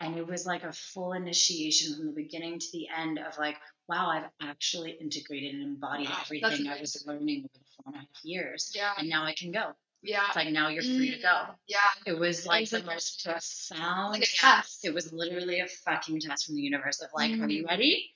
[0.00, 3.56] and it was like a full initiation from the beginning to the end of like
[3.88, 7.96] wow i've actually integrated and embodied Wow, everything i was learning over the four and
[7.96, 8.92] a half years yeah.
[8.98, 10.26] and now i can go Yeah.
[10.26, 11.54] it's like now you're free to go Mm.
[11.68, 11.78] Yeah.
[12.06, 14.84] it was like was the like- most profound Like test.
[14.84, 17.68] It was literally a fucking test from the universe of like, are you Mm.
[17.68, 18.10] ready?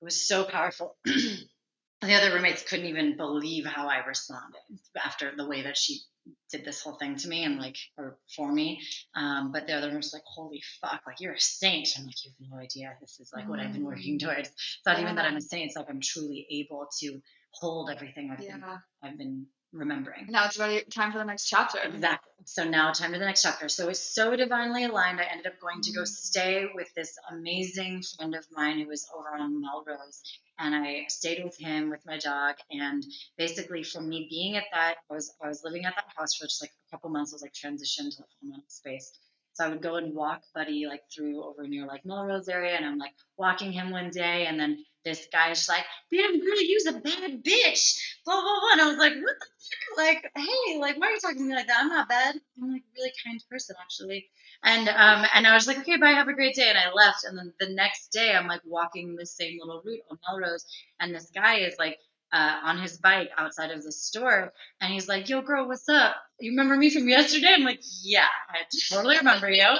[0.00, 0.96] It was so powerful.
[1.04, 4.60] the other roommates couldn't even believe how I responded
[5.02, 6.00] after the way that she
[6.50, 8.80] did this whole thing to me and like or for me.
[9.14, 11.88] Um, but the other one was like, holy fuck, like you're a saint.
[11.98, 12.96] I'm like, you have no idea.
[13.00, 14.48] This is like what I've been working towards.
[14.48, 15.66] It's not even that I'm a saint.
[15.66, 17.20] It's like I'm truly able to
[17.52, 18.64] hold everything I've been
[19.02, 20.26] I've been remembering.
[20.28, 20.84] Now it's ready.
[20.90, 21.78] Time for the next chapter.
[21.84, 22.32] Exactly.
[22.44, 23.68] So now time to the next chapter.
[23.68, 25.20] So it's so divinely aligned.
[25.20, 26.08] I ended up going to go Mhm.
[26.08, 30.22] stay with this amazing friend of mine who was over on Melrose.
[30.58, 32.56] And I stayed with him with my dog.
[32.70, 33.02] And
[33.36, 36.46] basically from me being at that, I was I was living at that house for
[36.46, 37.32] just like a couple months.
[37.32, 39.12] I was like transitioned to the full mental space.
[39.54, 42.84] So I would go and walk Buddy like through over near like Melrose area, and
[42.84, 46.86] I'm like walking him one day, and then this guy is like, "Damn girl, you's
[46.86, 48.72] a bad bitch," blah blah blah.
[48.72, 49.98] And I was like, "What the fuck?
[49.98, 51.80] Like, hey, like, why are you talking to me like that?
[51.80, 52.36] I'm not bad.
[52.62, 54.28] I'm like a really kind person actually."
[54.64, 57.24] And um and I was like, "Okay, bye, have a great day," and I left.
[57.24, 60.66] And then the next day, I'm like walking the same little route on Melrose,
[61.00, 61.98] and this guy is like.
[62.32, 66.16] Uh, on his bike outside of the store, and he's like, "Yo, girl, what's up?
[66.40, 69.76] You remember me from yesterday?" I'm like, "Yeah, I totally remember you."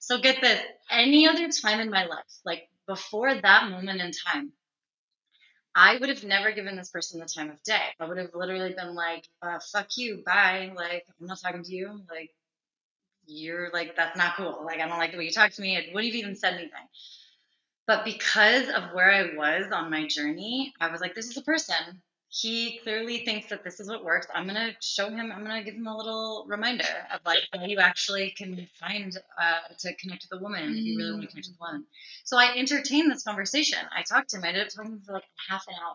[0.00, 0.60] So get this:
[0.90, 4.52] any other time in my life, like before that moment in time,
[5.74, 7.82] I would have never given this person the time of day.
[8.00, 11.74] I would have literally been like, uh, "Fuck you, bye." Like, I'm not talking to
[11.74, 12.02] you.
[12.10, 12.34] Like,
[13.26, 14.64] you're like, that's not cool.
[14.64, 15.76] Like, I don't like the way you talk to me.
[15.76, 16.88] I wouldn't have even said anything.
[17.86, 21.42] But because of where I was on my journey, I was like, this is a
[21.42, 22.02] person.
[22.36, 24.26] He clearly thinks that this is what works.
[24.34, 25.30] I'm gonna show him.
[25.30, 29.72] I'm gonna give him a little reminder of like how you actually can find uh,
[29.78, 31.86] to connect with a woman if you really want to connect with a woman.
[32.24, 33.78] So I entertained this conversation.
[33.96, 34.44] I talked to him.
[34.44, 35.94] I ended up talking to him for like half an hour,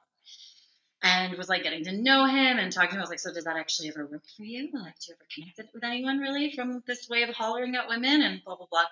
[1.04, 3.00] and was like getting to know him and talking to him.
[3.00, 4.70] I was like, so does that actually ever work for you?
[4.74, 8.22] Like, do you ever connect with anyone really from this way of hollering at women
[8.22, 8.86] and blah blah blah.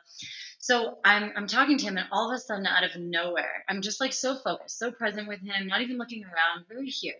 [0.59, 3.81] So I'm I'm talking to him, and all of a sudden, out of nowhere, I'm
[3.81, 7.15] just like so focused, so present with him, not even looking around, very here.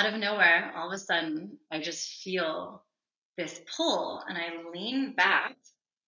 [0.00, 2.84] Out of nowhere, all of a sudden, I just feel
[3.38, 5.56] this pull, and I lean back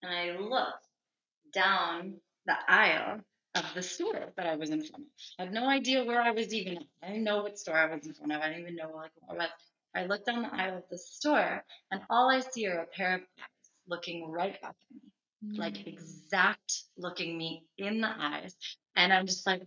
[0.03, 0.75] and I look
[1.55, 3.21] down the aisle
[3.57, 5.11] of the store that I was in front of.
[5.39, 6.85] I had no idea where I was even at.
[7.03, 8.43] I didn't know what store I was in front of.
[8.43, 9.51] I didn't even know like what I was.
[9.97, 13.17] I looked down the aisle of the store, and all I see are a pair
[13.17, 15.01] of eyes looking right back at me
[15.45, 15.59] Mm.
[15.59, 18.57] like exact looking me in the eyes
[18.97, 19.63] and i'm just like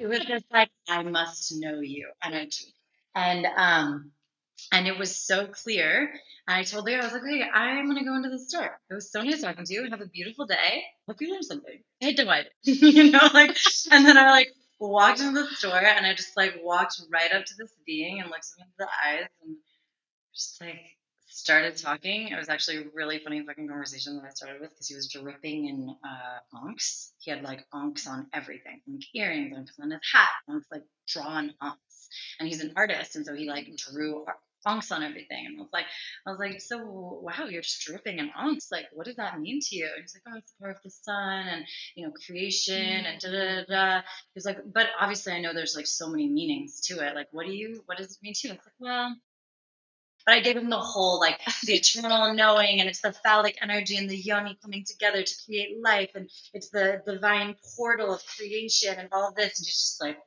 [0.00, 2.74] it was just like i must know you energy
[3.18, 4.12] and um
[4.72, 6.12] and it was so clear
[6.48, 9.10] i told her i was like okay i'm gonna go into the store it was
[9.10, 12.50] so nice talking to you have a beautiful day hope you learned something i divided
[12.62, 13.56] you know like
[13.92, 14.48] and then i like
[14.80, 18.30] walked into the store and i just like walked right up to this being and
[18.30, 19.56] looked him into the eyes and
[20.34, 20.98] just like
[21.38, 22.28] started talking.
[22.28, 25.08] It was actually a really funny fucking conversation that I started with because he was
[25.08, 27.12] dripping in uh, ankhs.
[27.18, 31.54] He had like ankhs on everything, like earrings, ankhs on his hat, ankhs like drawn
[31.62, 31.87] ankhs.
[32.38, 34.24] And he's an artist, and so he like drew
[34.66, 35.46] ankhs on everything.
[35.46, 35.86] And I was like,
[36.26, 36.78] I was like, so
[37.22, 38.68] wow, you're just dripping in ankhs.
[38.70, 39.86] Like, what does that mean to you?
[39.86, 43.20] And he's like, oh, it's the power of the sun and you know creation and
[43.20, 43.64] da da da.
[43.68, 44.00] da.
[44.00, 47.14] He was like, but obviously I know there's like so many meanings to it.
[47.14, 47.82] Like, what do you?
[47.86, 48.54] What does it mean to you?
[48.54, 49.16] I was like, well.
[50.26, 53.96] But I gave him the whole like the eternal knowing, and it's the phallic energy
[53.96, 58.94] and the yoni coming together to create life, and it's the divine portal of creation
[58.98, 59.58] and all of this.
[59.58, 60.18] And he's just like?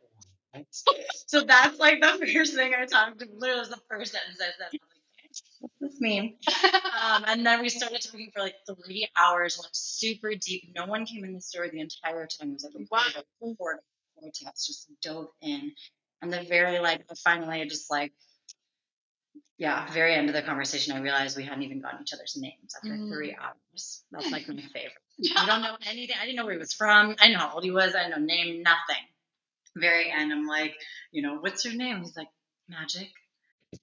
[1.27, 3.27] So that's like the first thing I talked to.
[3.33, 4.53] Literally, was the first sentence I said.
[4.61, 4.81] I was like,
[5.59, 6.37] what's this mean?
[7.03, 10.73] um, and then we started talking for like three hours, went super deep.
[10.75, 12.49] No one came in the store the entire time.
[12.49, 13.55] It was like a wow.
[13.57, 15.71] vortex, just dove in.
[16.21, 18.13] And the very like finally just like
[19.61, 22.73] yeah, very end of the conversation, I realized we hadn't even gotten each other's names
[22.75, 23.13] after mm.
[23.13, 24.03] three hours.
[24.11, 25.37] That's like my favorite.
[25.37, 26.15] I don't know anything.
[26.19, 27.11] I didn't know where he was from.
[27.19, 27.93] I didn't know how old he was.
[27.93, 29.03] I didn't know name, nothing.
[29.75, 30.75] Very end, I'm like,
[31.11, 31.99] you know, what's your name?
[31.99, 32.29] He's like,
[32.69, 33.09] Magic.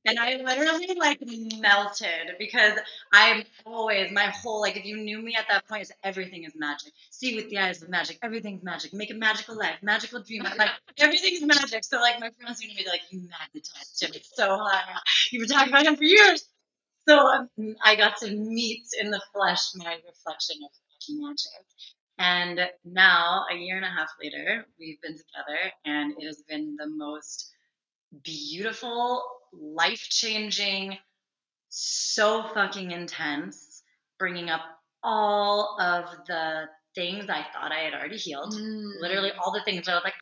[0.05, 2.79] And I literally like melted because
[3.13, 6.53] I'm always my whole like if you knew me at that point, it's everything is
[6.55, 6.93] magic.
[7.11, 8.93] See with the eyes of magic, everything's magic.
[8.93, 10.43] Make a magical life, magical dream.
[10.59, 11.85] like everything is magic.
[11.85, 14.13] So like my friends used to be like, you magnetized him.
[14.35, 14.83] So high.
[15.33, 16.45] You've been talking about him for years.
[17.09, 17.49] So um,
[17.83, 20.71] I got to meet in the flesh my reflection of
[21.09, 21.65] magic.
[22.19, 26.77] And now, a year and a half later, we've been together, and it has been
[26.77, 27.53] the most
[28.25, 30.99] beautiful, life changing,
[31.69, 33.83] so fucking intense,
[34.19, 34.63] bringing up
[35.03, 38.53] all of the things I thought I had already healed.
[38.53, 39.01] Mm.
[39.01, 40.15] Literally all the things I was like,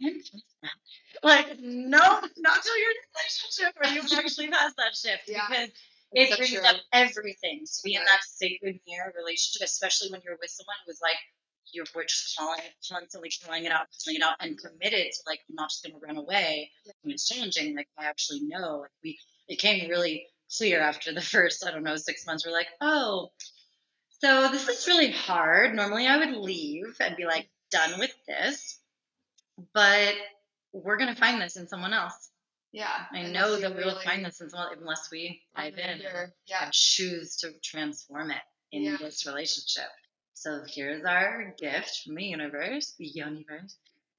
[1.22, 5.46] like, no, not till you're in a relationship or you've actually passed that shift yeah.
[5.48, 5.70] because
[6.12, 6.66] it brings true.
[6.66, 11.00] up everything to be in that sacred mirror relationship, especially when you're with someone who's
[11.00, 11.16] like
[11.72, 15.40] you're we're just calling constantly calling it out, calling it out, and committed to like
[15.48, 16.70] I'm not just gonna run away
[17.02, 17.76] when it's challenging.
[17.76, 18.78] Like I actually know.
[18.80, 20.26] Like we it came really
[20.56, 22.46] clear after the first I don't know six months.
[22.46, 23.30] We're like, oh,
[24.20, 25.74] so this is really hard.
[25.74, 28.78] Normally I would leave and be like done with this,
[29.74, 30.14] but
[30.72, 32.30] we're gonna find this in someone else.
[32.72, 33.06] Yeah.
[33.10, 36.00] I know that we'll find this in someone unless we dive in
[36.46, 36.64] yeah.
[36.64, 38.96] and choose to transform it in yeah.
[39.00, 39.88] this relationship.
[40.36, 43.78] So here's our gift from the universe, the universe,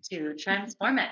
[0.09, 1.11] to transform it.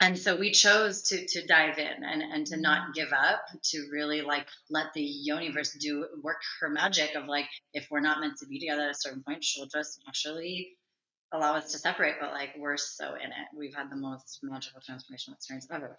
[0.00, 3.88] And so we chose to to dive in and, and to not give up, to
[3.92, 8.38] really like let the universe do work her magic of like if we're not meant
[8.38, 10.78] to be together at a certain point, she'll just naturally
[11.30, 12.14] allow us to separate.
[12.18, 13.46] But like we're so in it.
[13.54, 15.98] We've had the most magical transformational experience ever.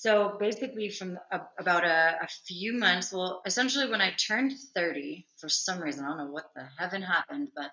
[0.00, 5.26] So basically, from a, about a, a, few months, well, essentially when I turned 30,
[5.40, 7.70] for some reason, I don't know what the heaven happened, but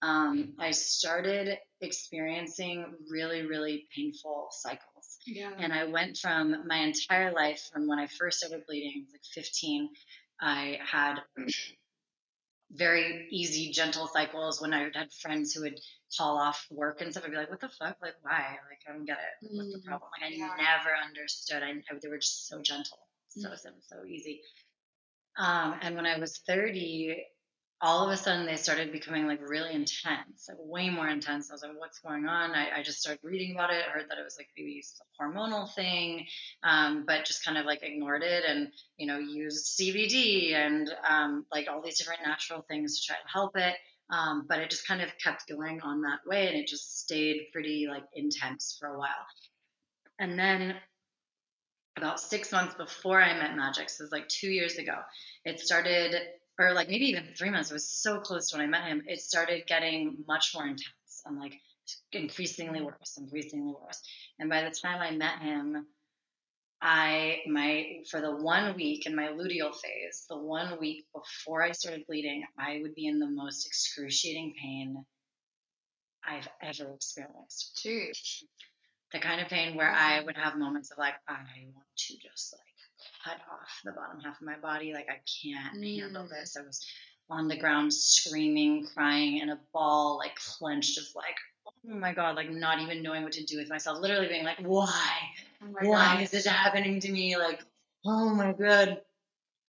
[0.00, 5.18] um, I started experiencing really, really painful cycles.
[5.26, 5.52] Yeah.
[5.58, 9.90] And I went from my entire life, from when I first started bleeding, like 15,
[10.40, 11.16] I had
[12.72, 14.60] very easy, gentle cycles.
[14.60, 15.80] When I had friends who would
[16.16, 17.96] call off work and stuff, I'd be like, "What the fuck?
[18.02, 18.58] Like, why?
[18.68, 19.50] Like, I don't get it.
[19.56, 20.54] What's the mm, problem?" Like, I yeah.
[20.56, 21.62] never understood.
[21.62, 23.58] I, I, they were just so gentle, so mm.
[23.58, 24.42] simple, so easy.
[25.38, 27.24] Um, and when I was 30,
[27.80, 31.50] all of a sudden they started becoming like really intense, like way more intense.
[31.50, 32.50] I was like, what's going on?
[32.50, 35.72] I, I just started reading about it, heard that it was like maybe a hormonal
[35.72, 36.26] thing,
[36.64, 41.46] um, but just kind of like ignored it and, you know, used CBD and um,
[41.52, 43.76] like all these different natural things to try to help it.
[44.10, 47.48] Um, but it just kind of kept going on that way and it just stayed
[47.52, 49.26] pretty like intense for a while.
[50.18, 50.74] And then
[51.96, 54.94] about six months before I met Magic, so it was like two years ago,
[55.44, 56.14] it started
[56.58, 57.70] or like maybe even three months.
[57.70, 59.02] It was so close to when I met him.
[59.06, 61.54] It started getting much more intense and like
[62.12, 64.02] increasingly worse, increasingly worse.
[64.38, 65.86] And by the time I met him,
[66.80, 71.72] I my for the one week in my luteal phase, the one week before I
[71.72, 75.04] started bleeding, I would be in the most excruciating pain
[76.24, 77.80] I've ever experienced.
[77.84, 78.44] Jeez.
[79.12, 81.40] The kind of pain where I would have moments of like, I
[81.74, 82.77] want to just like
[83.24, 84.92] cut off the bottom half of my body.
[84.92, 86.00] Like I can't mm.
[86.00, 86.56] handle this.
[86.58, 86.84] I was
[87.30, 92.36] on the ground screaming, crying in a ball, like clenched of like, oh my God,
[92.36, 93.98] like not even knowing what to do with myself.
[94.00, 95.12] Literally being like, why?
[95.62, 96.22] Oh why God.
[96.22, 97.36] is this happening to me?
[97.36, 97.60] Like,
[98.04, 99.00] oh my God.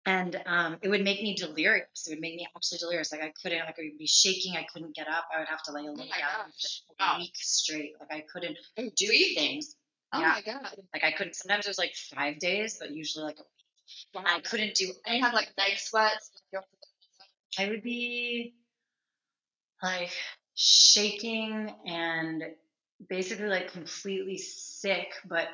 [0.06, 2.06] And um, it would make me delirious.
[2.06, 3.10] It would make me actually delirious.
[3.10, 4.54] Like I couldn't, like I would be shaking.
[4.54, 5.24] I couldn't get up.
[5.34, 6.52] I would have to like lay oh down
[6.98, 7.92] for a week straight.
[7.98, 9.76] Like I couldn't do things.
[10.14, 10.28] Oh yeah.
[10.28, 10.76] my god!
[10.92, 11.34] Like I couldn't.
[11.34, 14.24] Sometimes it was like five days, but usually like a week.
[14.24, 14.36] Wow.
[14.36, 14.92] I couldn't do.
[15.06, 16.30] I have like night sweats.
[17.58, 18.54] I would be
[19.82, 20.12] like
[20.54, 22.44] shaking and
[23.08, 25.48] basically like completely sick, but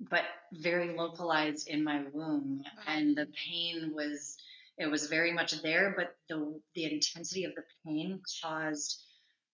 [0.00, 0.22] but
[0.52, 4.36] very localized in my womb, and the pain was
[4.78, 9.02] it was very much there, but the the intensity of the pain caused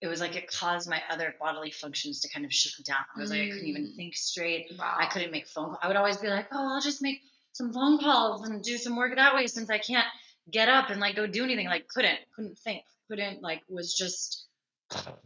[0.02, 3.04] it was like it caused my other bodily functions to kind of shut down.
[3.16, 3.96] I was like, I couldn't even mm.
[3.96, 4.70] think straight.
[4.78, 4.96] Wow.
[4.98, 5.78] I couldn't make phone calls.
[5.82, 7.22] I would always be like, oh, I'll just make
[7.52, 10.06] some phone calls and do some work that way since I can't
[10.50, 11.66] get up and like go do anything.
[11.66, 14.44] Like couldn't, couldn't think, couldn't like was just,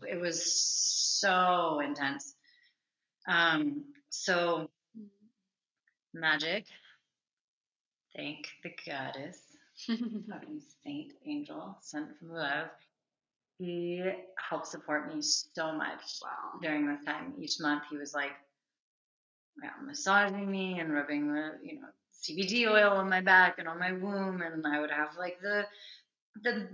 [0.08, 2.34] it was so intense.
[3.26, 4.70] Um, so
[6.14, 6.66] magic,
[8.16, 9.38] thank the goddess,
[10.84, 12.68] saint angel sent from above.
[13.60, 14.02] He
[14.48, 16.58] helped support me so much wow.
[16.62, 17.34] during this time.
[17.38, 18.32] Each month, he was like
[19.62, 21.88] yeah, massaging me and rubbing the you know
[22.22, 25.66] CBD oil on my back and on my womb, and I would have like the
[26.42, 26.68] the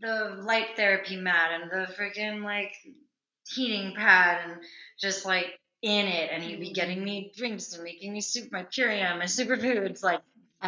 [0.00, 2.72] the light therapy mat and the freaking like
[3.54, 4.60] heating pad and
[4.98, 8.64] just like in it and he'd be getting me drinks and making me soup my
[8.64, 10.20] Purium my superfoods like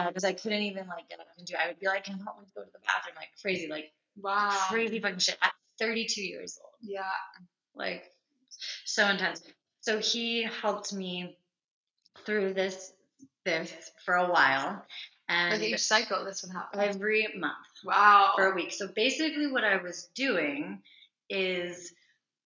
[0.07, 1.55] because uh, I couldn't even like get up and do.
[1.59, 3.91] I would be like, can help me go to the bathroom like crazy, like
[4.21, 6.73] wow, crazy fucking shit at 32 years old.
[6.83, 7.03] Yeah,
[7.75, 8.05] like
[8.85, 9.43] so intense.
[9.81, 11.39] So he helped me
[12.25, 12.93] through this
[13.45, 13.73] this
[14.05, 14.85] for a while.
[15.31, 17.55] And like each cycle, this would happen every month.
[17.85, 18.73] Wow, for a week.
[18.73, 20.81] So basically, what I was doing
[21.29, 21.93] is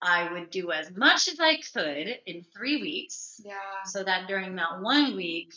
[0.00, 3.40] I would do as much as I could in three weeks.
[3.44, 3.54] Yeah.
[3.84, 5.54] So that during that one week,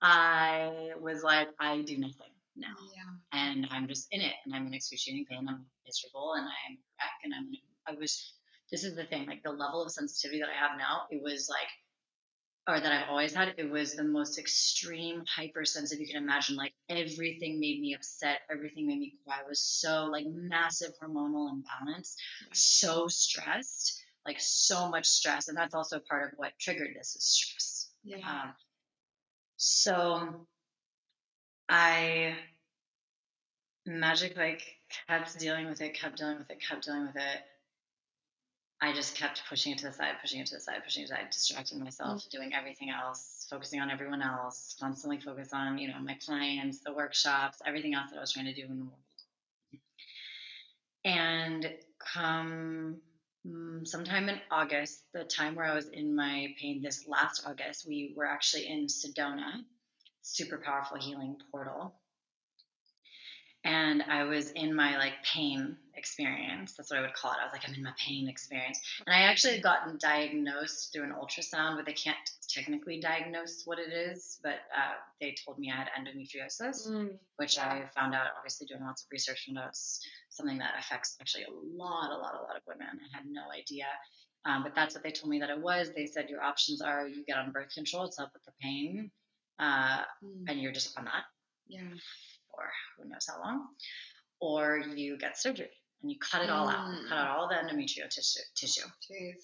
[0.00, 2.29] I was like, I do nothing
[2.60, 2.76] now.
[2.94, 3.38] Yeah.
[3.38, 5.46] And I'm just in it and I'm in excruciating pain.
[5.48, 7.50] I'm miserable and I'm wreck and I'm,
[7.86, 8.34] I was,
[8.70, 11.48] this is the thing, like the level of sensitivity that I have now, it was
[11.50, 11.68] like,
[12.68, 16.56] or that I've always had, it was the most extreme hypersensitive you can imagine.
[16.56, 18.40] Like everything made me upset.
[18.50, 19.38] Everything made me cry.
[19.44, 22.16] I was so like massive hormonal imbalance,
[22.52, 25.48] so stressed, like so much stress.
[25.48, 27.90] And that's also part of what triggered this is stress.
[28.04, 28.18] Yeah.
[28.18, 28.52] Um,
[29.56, 30.46] so
[31.70, 32.34] I
[33.86, 34.60] magic like
[35.08, 37.42] kept dealing with it, kept dealing with it, kept dealing with it.
[38.82, 41.06] I just kept pushing it to the side, pushing it to the side, pushing it
[41.06, 42.36] to the side, distracting myself, mm-hmm.
[42.36, 46.92] doing everything else, focusing on everyone else, constantly focus on, you know, my clients, the
[46.92, 48.94] workshops, everything else that I was trying to do in the world.
[51.04, 52.96] And come
[53.46, 57.86] mm, sometime in August, the time where I was in my pain this last August,
[57.86, 59.62] we were actually in Sedona,
[60.22, 61.94] super powerful healing portal
[63.64, 66.74] and I was in my like pain experience.
[66.76, 67.38] That's what I would call it.
[67.42, 68.80] I was like, I'm in my pain experience.
[69.06, 72.16] And I actually had gotten diagnosed through an ultrasound, but they can't
[72.48, 74.38] technically diagnose what it is.
[74.42, 77.10] But uh, they told me I had endometriosis, mm.
[77.36, 80.00] which I found out, obviously, doing lots of research, found out it's
[80.30, 82.86] something that affects actually a lot, a lot, a lot of women.
[82.88, 83.86] I had no idea.
[84.46, 85.90] Um, but that's what they told me that it was.
[85.94, 89.10] They said your options are you get on birth control to help with the pain,
[89.60, 90.44] uh, mm.
[90.48, 91.24] and you're just on that.
[91.68, 91.80] Yeah
[92.50, 93.68] for who knows how long,
[94.40, 95.70] or you get surgery
[96.02, 96.74] and you cut it all mm.
[96.74, 98.40] out, cut out all the endometrial tissue.
[98.56, 98.86] tissue.
[99.10, 99.34] Jeez.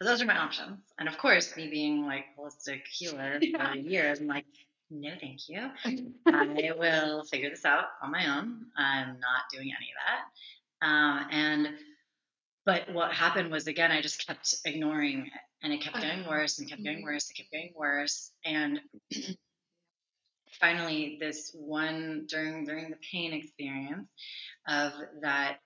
[0.00, 0.78] So those are my options.
[0.98, 3.72] And of course, me being like holistic healer yeah.
[3.72, 4.44] for years, I'm like,
[4.90, 5.70] no, thank you.
[6.26, 8.66] I will figure this out on my own.
[8.76, 10.86] I'm not doing any of that.
[10.86, 11.68] Um, and
[12.66, 15.32] but what happened was again, I just kept ignoring it,
[15.62, 17.06] and it kept getting worse and kept getting mm-hmm.
[17.06, 17.30] worse.
[17.30, 18.80] and kept getting worse, and
[20.60, 24.08] finally this one during during the pain experience
[24.68, 24.92] of
[25.22, 25.58] that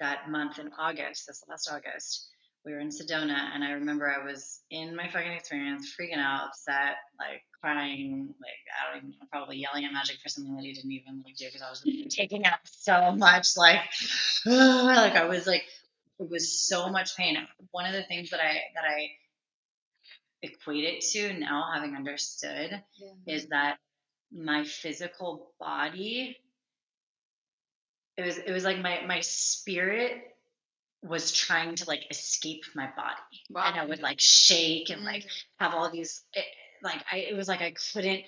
[0.00, 2.28] that month in August, this last August,
[2.64, 6.48] we were in Sedona, and I remember I was in my fucking experience, freaking out,
[6.48, 10.64] upset, like crying, like I don't even know, probably yelling at Magic for something that
[10.64, 12.08] he didn't even like do because I was mm.
[12.08, 13.80] taking out so much, like,
[14.46, 15.64] like I was like,
[16.18, 17.36] it was so much pain.
[17.70, 19.10] One of the things that I that I
[20.42, 23.34] equate it to now, having understood, yeah.
[23.34, 23.78] is that
[24.34, 26.36] my physical body
[28.16, 30.22] it was it was like my my spirit
[31.02, 33.64] was trying to like escape my body wow.
[33.66, 35.64] and i would like shake and like mm-hmm.
[35.64, 36.44] have all these it,
[36.82, 38.22] like i it was like i couldn't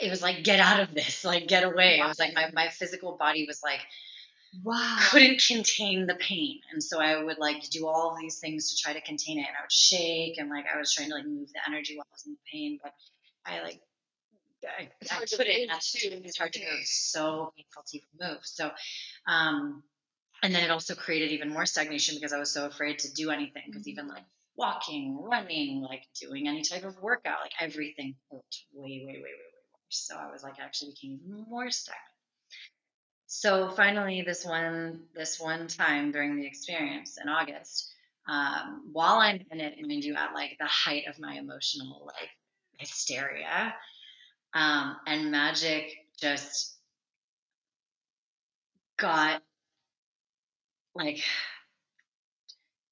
[0.00, 2.06] it was like get out of this like get away wow.
[2.06, 3.80] it was like my, my physical body was like
[4.64, 8.82] wow couldn't contain the pain and so i would like do all these things to
[8.82, 11.26] try to contain it and i would shake and like i was trying to like
[11.26, 12.92] move the energy while i was in the pain but
[13.44, 13.80] i like
[14.64, 16.20] I, it's I put it too.
[16.24, 16.84] It's hard to move.
[16.84, 18.40] So painful to even move.
[18.42, 18.70] So,
[19.26, 19.82] um,
[20.42, 23.30] and then it also created even more stagnation because I was so afraid to do
[23.30, 23.62] anything.
[23.66, 23.90] Because mm-hmm.
[23.90, 24.24] even like
[24.56, 28.42] walking, running, like doing any type of workout, like everything hurt
[28.72, 30.06] way, way, way, way, way worse.
[30.06, 32.02] So I was like, I actually became even more stagnant.
[33.26, 37.92] So finally, this one, this one time during the experience in August,
[38.26, 42.30] um, while I'm in it, mind you, at like the height of my emotional like
[42.78, 43.74] hysteria,
[44.54, 46.76] um, and magic just
[48.96, 49.42] got
[50.94, 51.22] like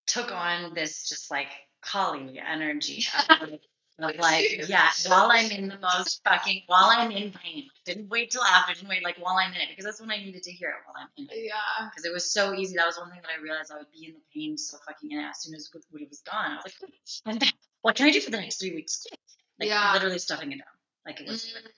[0.07, 1.49] took on this just like
[1.83, 3.05] Kali energy
[3.41, 3.59] of
[3.99, 7.69] like, yeah, while I'm in the most fucking, while I'm in pain.
[7.87, 10.19] Didn't wait till after, didn't wait like while I'm in it because that's when I
[10.19, 11.47] needed to hear it while I'm in it.
[11.47, 11.89] Yeah.
[11.89, 12.77] Because it was so easy.
[12.77, 15.11] That was one thing that I realized I would be in the pain so fucking
[15.11, 16.51] in it as soon as it was gone.
[16.53, 19.07] I was like, what can I do for the next three weeks?
[19.59, 19.93] Like yeah.
[19.95, 20.76] literally stuffing it down.
[21.07, 21.45] Like it was.
[21.45, 21.69] Mm.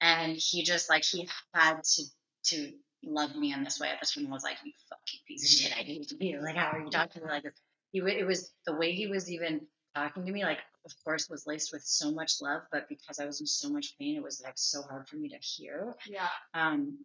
[0.00, 2.02] and he just like he had to
[2.44, 2.72] to
[3.04, 4.26] love me in this way time.
[4.26, 6.40] I was like, you fucking piece of shit, I hate you.
[6.42, 7.54] Like, how are you talking to me like this?
[7.92, 9.62] He it was the way he was even
[9.94, 10.44] talking to me.
[10.44, 13.70] Like, of course, was laced with so much love, but because I was in so
[13.70, 15.94] much pain, it was like so hard for me to hear.
[16.06, 16.28] Yeah.
[16.54, 16.98] Um,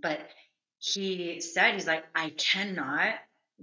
[0.00, 0.20] but
[0.78, 3.14] he said, he's like, I cannot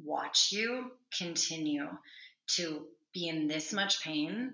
[0.04, 1.88] watch you continue
[2.56, 4.54] to be in this much pain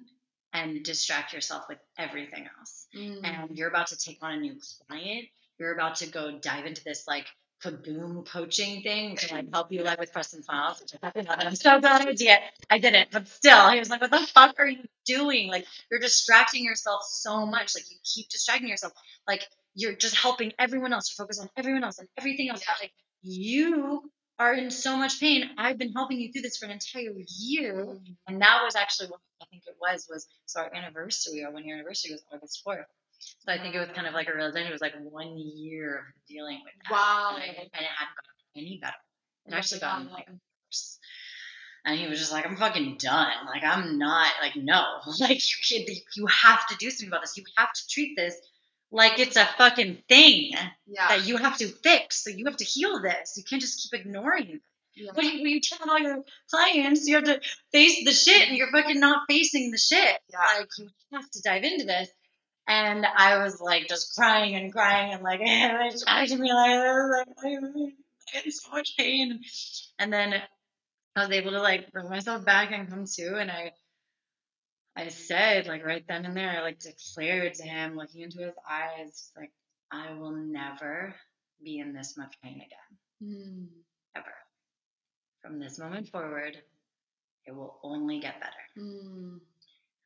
[0.58, 2.88] and distract yourself with everything else.
[2.95, 3.20] Mm.
[3.24, 4.55] And you're about to take on a new
[4.88, 5.26] client.
[5.60, 7.26] You're about to go dive into this like
[7.64, 11.12] kaboom coaching thing to like help you like with Preston Files, which I.
[11.16, 12.39] And I'm so glad I did.
[12.70, 15.49] I didn't, but still, he was like, "What the fuck are you doing?
[15.49, 17.76] Like, you're distracting yourself so much.
[17.76, 18.93] Like, you keep distracting yourself.
[19.28, 21.12] Like, you're just helping everyone else.
[21.12, 22.64] You focus on everyone else and everything else.
[22.80, 22.91] Like,
[23.24, 25.49] you are in so much pain.
[25.57, 29.19] I've been helping you through this for an entire year, and that was actually what
[29.41, 30.07] I think it was.
[30.09, 32.85] Was so our anniversary, our one year anniversary was August fourth.
[33.19, 34.67] So I think it was kind of like a realization.
[34.67, 36.93] It was like one year of dealing with that.
[36.93, 37.31] Wow.
[37.35, 38.93] And, I, and it hadn't gotten any better.
[39.47, 40.99] It actually gotten like worse.
[41.85, 43.31] And he was just like, I'm fucking done.
[43.45, 44.83] Like, I'm not, like, no.
[45.21, 47.38] Like, you, kid, you have to do something about this.
[47.38, 48.35] You have to treat this
[48.91, 50.51] like it's a fucking thing
[50.85, 51.07] Yeah.
[51.09, 52.23] that you have to fix.
[52.23, 53.33] So you have to heal this.
[53.38, 54.61] You can't just keep ignoring it.
[54.95, 55.11] yeah.
[55.13, 58.57] When you, when you tell all your clients you have to face the shit and
[58.57, 60.17] you're fucking not facing the shit.
[60.31, 60.59] Yeah.
[60.59, 62.09] Like, you have to dive into this.
[62.69, 66.71] And I was like just crying and crying and like, eh, it's dragging me like
[66.81, 67.43] this.
[67.43, 69.39] Like, I'm in so much pain.
[69.99, 70.33] And then
[71.15, 73.38] I was able to like bring myself back and come to.
[73.38, 73.71] And I,
[74.97, 78.55] I said like right then and there, I like declared to him, looking into his
[78.69, 79.51] eyes, like,
[79.91, 81.15] I will never
[81.63, 83.67] be in this much pain again, Mm.
[84.15, 84.33] ever.
[85.41, 86.57] From this moment forward,
[87.45, 88.65] it will only get better.
[88.77, 89.39] Mm.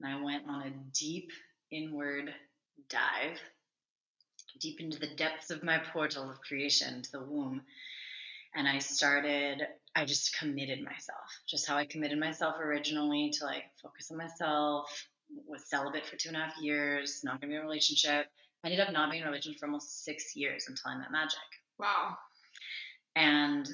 [0.01, 1.31] And I went on a deep
[1.71, 2.33] inward
[2.89, 3.39] dive,
[4.59, 7.61] deep into the depths of my portal of creation to the womb.
[8.53, 9.61] And I started,
[9.95, 15.07] I just committed myself, just how I committed myself originally to like focus on myself,
[15.47, 18.27] was celibate for two and a half years, not gonna be in a relationship.
[18.63, 21.11] I ended up not being in a relationship for almost six years until I met
[21.11, 21.39] Magic.
[21.79, 22.17] Wow.
[23.15, 23.67] And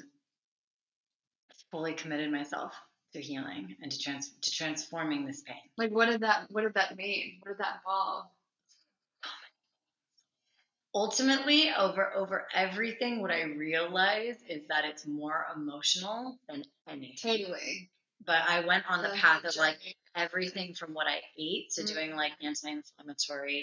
[1.70, 2.72] fully committed myself
[3.12, 5.56] to healing and to trans to transforming this pain.
[5.76, 6.46] Like, what did that?
[6.50, 7.38] What did that mean?
[7.40, 8.26] What did that involve?
[10.98, 17.16] Ultimately over over everything what i realize is that it's more emotional than anything.
[17.44, 17.90] Totally.
[18.26, 19.78] but i went on the The path of like
[20.16, 21.94] everything from what i ate to Mhm.
[21.94, 23.60] doing like anti-inflammatory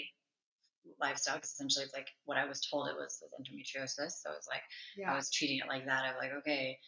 [1.00, 4.12] lifestyle because essentially it's like what i was told it was was endometriosis.
[4.22, 4.62] So it's like
[5.06, 6.04] i was treating it like that.
[6.04, 6.78] I was like okay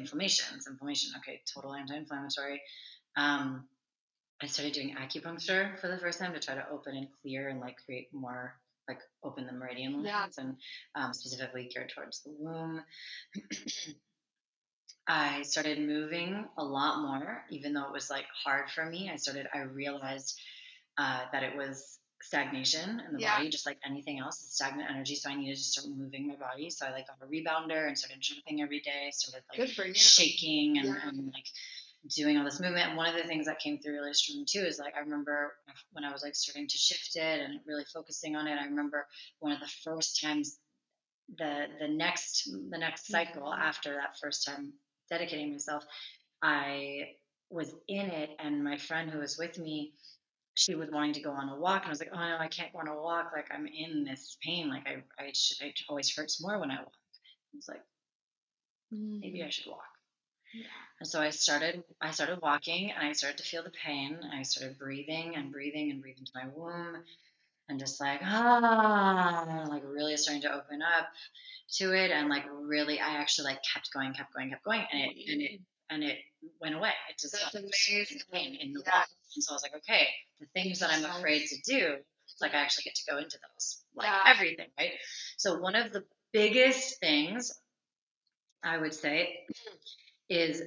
[0.00, 1.10] inflammation it's inflammation.
[1.18, 2.60] Okay total anti-inflammatory.
[3.16, 3.68] Um
[4.42, 7.60] i started doing acupuncture for the first time to try to open and clear and
[7.60, 8.44] like create more
[8.88, 10.22] like open the meridian Yeah.
[10.22, 10.56] lines and
[10.94, 12.82] um, specifically geared towards the womb
[15.08, 19.16] i started moving a lot more even though it was like hard for me i
[19.16, 20.38] started i realized
[20.98, 23.36] uh, that it was stagnation in the Yeah.
[23.36, 26.36] body just like anything else it's stagnant energy so i needed to start moving my
[26.36, 29.76] body so i like got a rebounder and started jumping every day started like Good
[29.76, 29.94] for you.
[29.94, 31.08] shaking and, Yeah.
[31.08, 31.46] and like
[32.14, 32.88] doing all this movement.
[32.88, 35.56] And one of the things that came through really strong too is like I remember
[35.92, 38.58] when I was like starting to shift it and really focusing on it.
[38.58, 39.06] I remember
[39.40, 40.58] one of the first times
[41.38, 43.58] the the next the next cycle Mhm.
[43.58, 44.74] after that first time
[45.10, 45.84] dedicating myself,
[46.42, 47.16] I
[47.50, 49.94] was in it and my friend who was with me
[50.56, 52.48] she was wanting to go on a walk and I was like, oh no, I
[52.48, 53.32] can't go on a walk.
[53.34, 54.68] Like I'm in this pain.
[54.70, 56.92] Like I, I, sh- it always hurts more when I walk.
[57.54, 57.82] I was like,
[59.20, 59.95] maybe I should walk.
[60.56, 60.66] Yeah.
[61.00, 64.18] And so I started I started walking and I started to feel the pain.
[64.32, 67.02] I started breathing and breathing and breathing to my womb
[67.68, 71.08] and just like ah like really starting to open up
[71.78, 75.02] to it and like really I actually like kept going, kept going, kept going and
[75.02, 76.18] it and it and it
[76.60, 76.92] went away.
[77.10, 78.18] It just That's amazing.
[78.18, 78.92] the pain in the Yeah.
[78.98, 79.08] walk.
[79.34, 80.08] And so I was like, okay,
[80.40, 83.38] the things that I'm afraid to do, it's like I actually get to go into
[83.38, 83.84] those.
[83.94, 84.22] Like Yeah.
[84.26, 84.92] everything, right?
[85.36, 87.52] So one of the biggest things
[88.62, 89.46] I would say
[90.28, 90.62] is,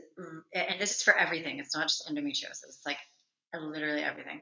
[0.53, 2.97] and this is for everything, it's not just endometriosis, it's like
[3.53, 4.41] literally everything.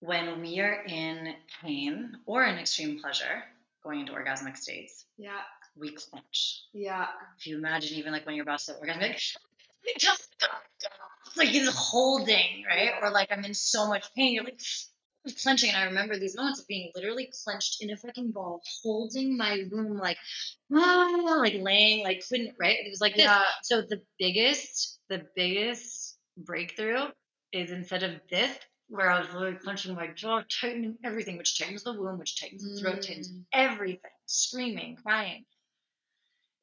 [0.00, 3.42] When we are in pain or in extreme pleasure,
[3.82, 5.40] going into orgasmic states, Yeah.
[5.76, 6.62] we clench.
[6.72, 7.06] Yeah.
[7.38, 9.20] If you imagine, even like when you're about to orgasm, like,
[11.36, 12.90] like it's holding, right?
[13.02, 14.60] Or like I'm in so much pain, you're like
[15.34, 15.70] clenching.
[15.70, 19.64] And I remember these moments of being literally clenched in a fucking ball, holding my
[19.70, 20.18] womb, like,
[20.72, 22.76] ah, like laying, like couldn't, right?
[22.78, 23.24] It was like this.
[23.24, 23.42] Yeah.
[23.62, 27.06] So the biggest, the biggest breakthrough
[27.52, 28.56] is instead of this,
[28.88, 32.62] where I was really clenching my jaw, tightening everything, which tightens the womb, which tightens
[32.62, 33.44] the throat, tightens Mm.
[33.52, 35.44] everything, screaming, crying,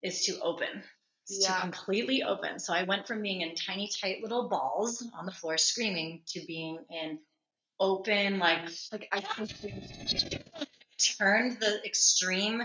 [0.01, 0.83] is to open.
[1.27, 1.55] It's Yeah.
[1.55, 2.59] to completely open.
[2.59, 6.45] So I went from being in tiny, tight little balls on the floor screaming to
[6.45, 7.19] being in
[7.83, 9.19] open, like Like I
[10.97, 12.63] turned the extreme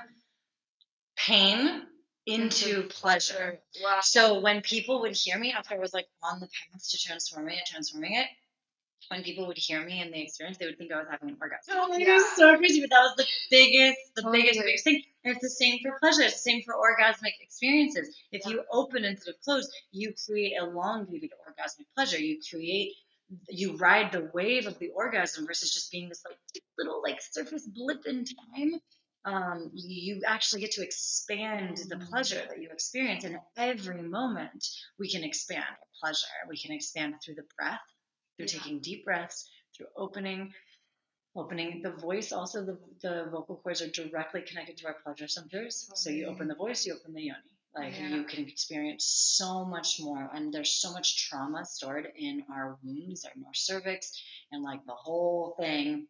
[1.17, 1.83] pain
[2.27, 2.89] into mm-hmm.
[2.89, 3.61] pleasure.
[3.83, 3.99] Wow.
[4.03, 7.57] So when people would hear me after I was like on the path to transforming
[7.57, 8.27] it, transforming it,
[9.09, 11.37] when people would hear me and the experience, they would think I was having an
[11.41, 11.75] orgasm.
[11.77, 14.67] Oh, it was so crazy, but that was the biggest, the biggest, Totally.
[14.67, 15.03] biggest thing.
[15.25, 16.23] And it's the same for pleasure.
[16.23, 18.15] It's the same for orgasmic experiences.
[18.33, 22.19] If you open instead of close, you create elongated orgasmic pleasure.
[22.19, 22.93] You create,
[23.49, 26.39] you ride the wave of the orgasm versus just being this like
[26.79, 28.81] little like surface blip in time.
[29.25, 34.67] Um, you actually get to expand the pleasure that you experience, and every moment
[34.99, 35.65] we can expand
[36.01, 36.27] pleasure.
[36.49, 37.81] We can expand through the breath,
[38.37, 38.59] through Yeah.
[38.61, 40.55] taking deep breaths, through opening,
[41.37, 42.33] opening the voice.
[42.33, 45.91] Also, the the vocal cords are directly connected to our pleasure centers.
[45.95, 47.58] So you open the voice, you open the yoni.
[47.79, 48.09] Like Yeah.
[48.09, 53.25] you can experience so much more, and there's so much trauma stored in our wombs,
[53.35, 54.21] in our cervix,
[54.51, 56.09] and like the whole thing.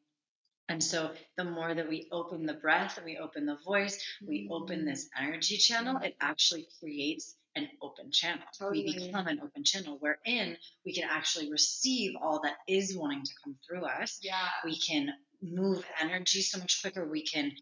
[0.70, 4.48] And so, the more that we open the breath, and we open the voice, we
[4.50, 4.86] open Mm.
[4.86, 8.46] this energy channel, it actually creates an open channel.
[8.58, 8.84] Totally.
[8.84, 13.32] We become an open channel wherein we can actually receive all that is wanting to
[13.42, 14.18] come through us.
[14.22, 14.48] Yeah.
[14.64, 15.12] We can
[15.42, 17.06] move energy so much quicker.
[17.08, 17.52] We can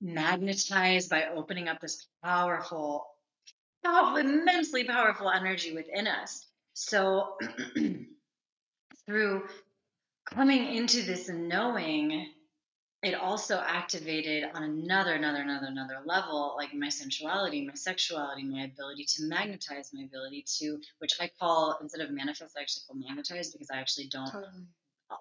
[0.00, 3.09] magnetize by opening up this powerful,
[3.84, 6.46] powerful, immensely powerful energy within us.
[6.74, 7.36] So,
[9.06, 9.42] through
[10.24, 12.26] coming into this knowing,
[13.02, 18.64] it also activated on another, another, another, another level, like my sensuality, my sexuality, my
[18.64, 22.96] ability to magnetize, my ability to, which I call instead of manifest, I actually call
[22.96, 24.66] magnetize because I actually don't, Totally.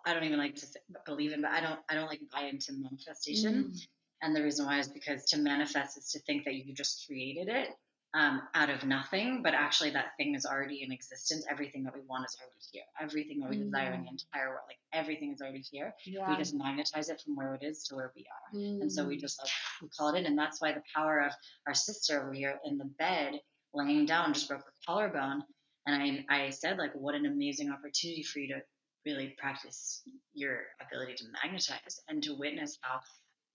[0.05, 0.67] I don't even like to
[1.05, 3.71] believe in, but I don't, I don't like buy into manifestation.
[3.71, 3.87] Mm.
[4.21, 7.47] And the reason why is because to manifest is to think that you just created
[7.47, 7.69] it
[8.15, 11.45] um, out of nothing, but actually that thing is already in existence.
[11.49, 12.83] Everything that we want is already here.
[12.99, 15.93] Everything that we desire in the entire world, like everything is already here.
[16.05, 16.29] Yeah.
[16.29, 18.59] We just magnetize it from where it is to where we are.
[18.81, 19.21] And so we Mm.
[19.21, 19.51] just like
[19.81, 21.31] we call it in, and that's why the power of
[21.67, 23.39] our sister over here in the bed,
[23.73, 25.43] laying down, just broke her collarbone.
[25.85, 28.61] And I, I said like, what an amazing opportunity for you to
[29.05, 30.01] really practice
[30.33, 32.99] your ability to magnetize and to witness how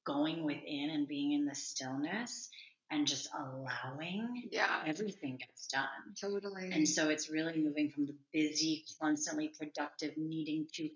[0.07, 2.49] going within and being in the stillness
[2.91, 4.85] and just allowing Yeah.
[4.87, 6.15] everything gets done.
[6.21, 6.71] Totally.
[6.71, 10.91] And so it's really moving from the busy, constantly productive, needing to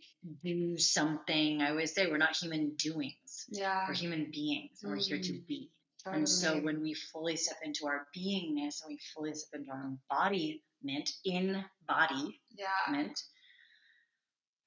[0.44, 1.62] do something.
[1.62, 3.46] I always say we're not human doings.
[3.50, 3.86] yeah.
[3.88, 5.46] We're human beings and we're here to Mm.
[5.46, 5.70] be.
[6.04, 6.18] Totally.
[6.20, 9.84] And so when we fully step into our beingness and we fully step into our
[9.84, 13.08] embodiment, in body, yeah.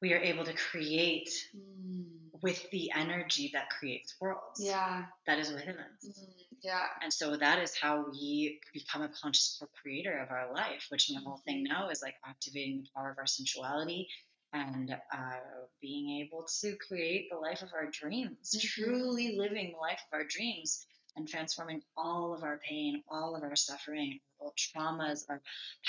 [0.02, 2.31] we are able to create Mm.
[2.42, 4.60] With the energy that creates worlds.
[4.60, 5.06] Yeah.
[5.28, 6.06] That is within us.
[6.06, 6.34] Mm.
[6.64, 6.86] Yeah.
[7.02, 11.22] And so that is how we become a conscious co-creator of our life, which my
[11.24, 14.08] whole thing now is like activating the power of our sensuality
[14.54, 15.40] and uh,
[15.82, 18.62] being able to create the life of our dreams, Mhm.
[18.62, 20.86] truly living the life of our dreams
[21.16, 25.42] and transforming all of our pain, all of our suffering, our traumas, our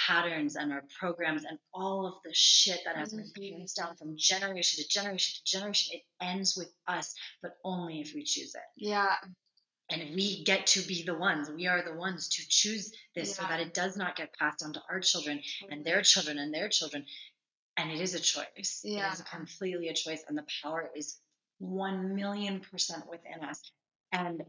[0.06, 3.60] patterns, and our programs, and all of the shit that has been mm-hmm.
[3.60, 5.96] passed down from generation to generation to generation.
[5.96, 8.62] It ends with us, but only if we choose it.
[8.76, 9.14] Yeah.
[9.90, 13.42] and we get to be the ones we are the ones to choose this so
[13.42, 15.82] that it does not get passed on to our children and mm-hmm.
[15.84, 17.04] their children and their children.
[17.76, 18.80] And it is a choice.
[18.84, 19.12] It Yeah.
[19.12, 21.18] is completely a choice and the power is
[21.58, 23.60] 1 million percent within us.
[24.12, 24.42] And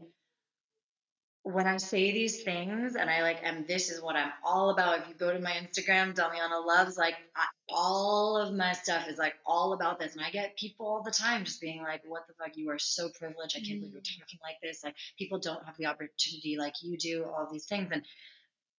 [1.44, 5.00] when I say these things and I like, and this is what I'm all about.
[5.00, 9.18] If you go to my Instagram, Damiana Loves, like I, all of my stuff is
[9.18, 10.14] like all about this.
[10.16, 12.56] And I get people all the time just being like, what the fuck?
[12.56, 13.56] You are so privileged.
[13.58, 14.82] I can't believe you're talking like this.
[14.82, 17.90] Like people don't have the opportunity like you do, all these things.
[17.92, 18.02] And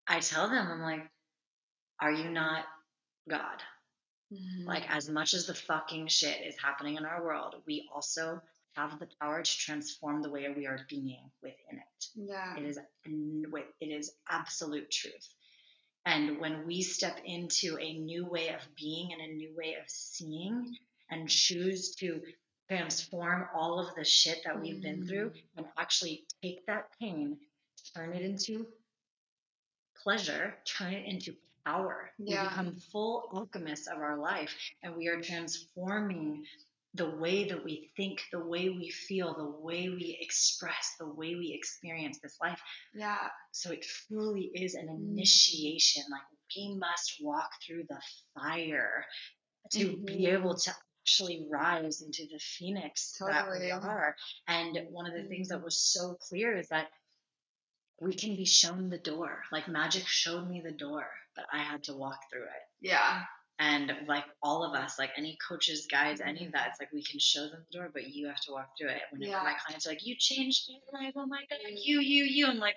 [0.07, 1.07] I tell them, I'm like,
[2.01, 2.65] are you not
[3.29, 3.61] God?
[4.33, 4.65] Mhm.
[4.65, 8.41] Like as much as the fucking shit is happening in our world, we also
[8.75, 12.05] have the power to transform the way we are being within it.
[12.15, 12.55] yeah.
[12.57, 15.27] It is it is absolute truth.
[16.05, 19.89] And when we step into a new way of being and a new way of
[19.89, 20.77] seeing
[21.09, 22.21] and choose to
[22.67, 25.07] transform all of the shit that we've been mm.
[25.07, 27.37] through and actually take that pain,
[27.95, 28.67] turn it into
[30.03, 32.11] pleasure, turn it into power.
[32.19, 32.43] Yeah.
[32.43, 34.53] We become full alchemists of our life
[34.83, 36.43] and we are transforming
[36.95, 41.35] the way that we think, the way we feel, the way we express, the way
[41.35, 42.61] we experience this life.
[42.93, 43.29] Yeah.
[43.51, 45.11] So it truly is an Mm.
[45.11, 46.03] initiation.
[46.09, 46.21] Like
[46.55, 48.01] we must walk through the
[48.33, 49.05] fire
[49.71, 50.33] to be Mhm.
[50.33, 53.71] able to actually rise into the phoenix that we Totally.
[53.71, 54.15] are.
[54.47, 55.63] And one of the things that Mhm.
[55.65, 56.91] was so clear is that
[57.99, 59.43] we can be shown the door.
[59.51, 62.63] Like magic showed me the door, but I had to walk through it.
[62.81, 63.25] Yeah.
[63.57, 66.51] And like all of us, like any coaches, guides, any of mm-hmm.
[66.53, 68.89] that, it's like we can show them the door, but you have to walk through
[68.89, 69.01] it.
[69.11, 69.43] Whenever Yeah.
[69.43, 72.59] my clients are like, "You changed my life, oh my god, you, you, you," I'm
[72.59, 72.75] like,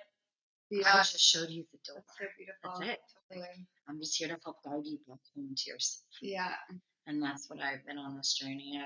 [0.71, 1.97] I just showed you the door.
[1.97, 2.79] That's so beautiful.
[2.79, 2.99] That's it.
[3.29, 3.67] Totally.
[3.87, 6.03] I'm just here to help guide you back home to yourself.
[6.21, 6.53] Yeah.
[7.07, 8.79] And that's what I've been on this journey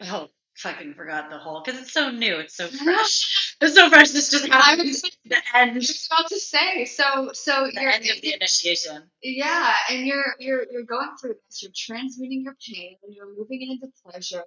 [0.00, 0.08] of.
[0.08, 2.36] Oh, fucking forgot the whole because it's so new.
[2.36, 3.56] It's so fresh.
[3.60, 4.10] it's so fresh.
[4.10, 4.88] This just I happened.
[4.88, 5.80] was The end.
[5.80, 6.84] just about to say.
[6.84, 9.02] So, so The you're end of the initiation.
[9.22, 11.62] yeah, and you're you're you're going through this.
[11.62, 14.44] You're transmuting your pain, and you're moving it into pleasure,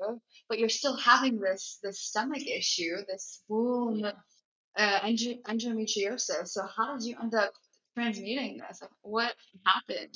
[0.49, 6.47] but you're still having this this stomach issue, this wound, uh, endo- endometriosis.
[6.49, 7.53] So, how did you end up
[7.95, 8.81] transmuting this?
[8.81, 9.33] Like, what
[9.65, 10.15] happened?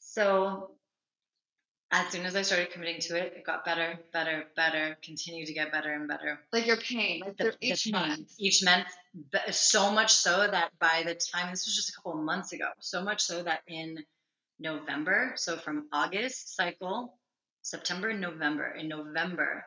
[0.00, 0.70] So
[1.90, 5.54] as soon as I started committing to it, it got better, better, better, continued to
[5.54, 6.40] get better and better.
[6.52, 7.92] Like your pain, like The- through the each pain.
[7.92, 8.32] month.
[8.38, 8.88] Each month,
[9.52, 12.68] so much so that by the time this was just a couple of months ago,
[12.80, 14.04] so much so that in
[14.58, 17.18] November, so from August cycle,
[17.62, 19.64] September, and November, in November,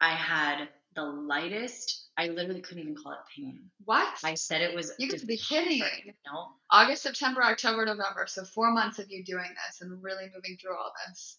[0.00, 2.06] I had the lightest.
[2.16, 3.70] I literally couldn't even call it pain.
[3.84, 4.08] What?
[4.24, 4.92] I said it was.
[4.98, 5.80] you could be kidding.
[6.26, 8.26] No, August, September, October, November.
[8.26, 11.38] So four months of you doing this and really moving through all this.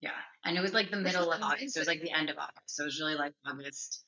[0.00, 0.10] Yeah,
[0.44, 1.76] and it was like the This middle of August.
[1.76, 2.74] It was like the end of August.
[2.74, 4.02] So it was really like August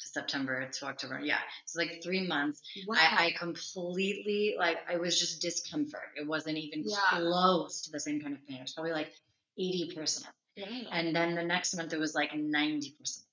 [0.00, 1.20] to September to October.
[1.22, 2.60] Yeah, so like three months.
[2.88, 2.96] Wow.
[2.98, 6.00] I, I completely like I was just discomfort.
[6.20, 6.96] It wasn't even Yeah.
[7.20, 8.58] close to the same kind of pain.
[8.58, 9.12] It was probably like
[9.58, 10.26] eighty percent.
[10.90, 13.25] And then the next month it was like ninety percent.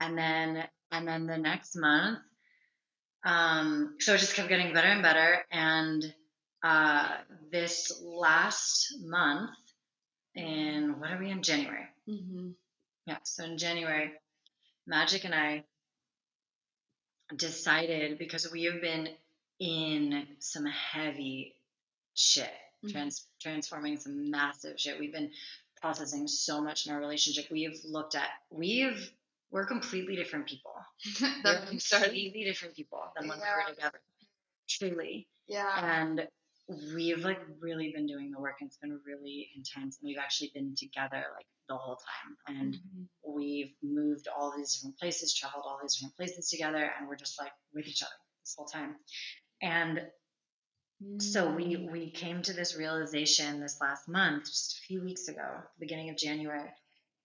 [0.00, 2.18] And then and then the next month,
[3.24, 5.44] um, so it just kept getting better and better.
[5.52, 6.02] And
[6.64, 7.08] uh,
[7.52, 9.50] this last month,
[10.34, 11.86] in what are we in January?
[12.06, 12.50] hmm
[13.06, 14.12] Yeah, so in January,
[14.86, 15.64] Magic and I
[17.36, 19.08] decided because we have been
[19.60, 21.54] in some heavy
[22.14, 22.50] shit,
[22.84, 22.92] Mhm.
[22.92, 24.98] trans- transforming some massive shit.
[24.98, 25.32] We've been
[25.80, 27.50] processing so much in our relationship.
[27.50, 28.98] We have looked at, we have,
[29.50, 30.72] we're completely different people.
[31.44, 32.06] We're when you started.
[32.06, 34.00] completely different people than when we were together.
[34.68, 35.28] Truly.
[35.48, 36.00] Yeah.
[36.02, 36.28] And
[36.94, 39.98] we've like really been doing the work and it's been really intense.
[40.00, 42.56] And we've actually been together like the whole time.
[42.56, 43.08] And Mhm.
[43.34, 47.40] we've moved all these different places, traveled all these different places together, and we're just
[47.40, 48.96] like with each other this whole time.
[49.62, 50.10] And
[51.18, 51.90] so we Mm.
[51.90, 56.16] we came to this realization this last month, just a few weeks ago, beginning of
[56.16, 56.70] January,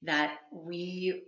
[0.04, 1.24] that we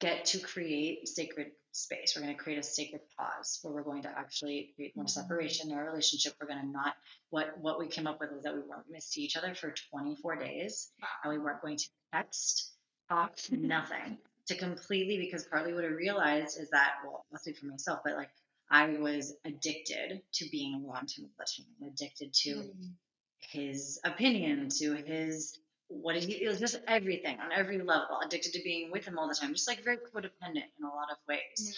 [0.00, 2.14] get to create sacred space.
[2.14, 5.10] We're going to create a sacred pause where we're going to actually create more Mhm.
[5.10, 6.34] separation in our relationship.
[6.40, 6.96] We're going to not
[7.30, 9.54] what what we came up with was that we weren't going to see each other
[9.54, 10.92] for 24 days,
[11.22, 12.72] and we weren't going to text,
[13.08, 14.18] talk, nothing.
[14.46, 18.14] To completely because partly what I realized is that well, I'll speak for myself, but
[18.14, 18.30] like
[18.70, 22.94] I was addicted to being around him all the time, addicted to Mm.
[23.40, 25.58] his opinion, to his
[26.00, 29.28] what he it was just everything on every level, addicted to being with him all
[29.28, 31.76] the time, just like very codependent in a lot of ways.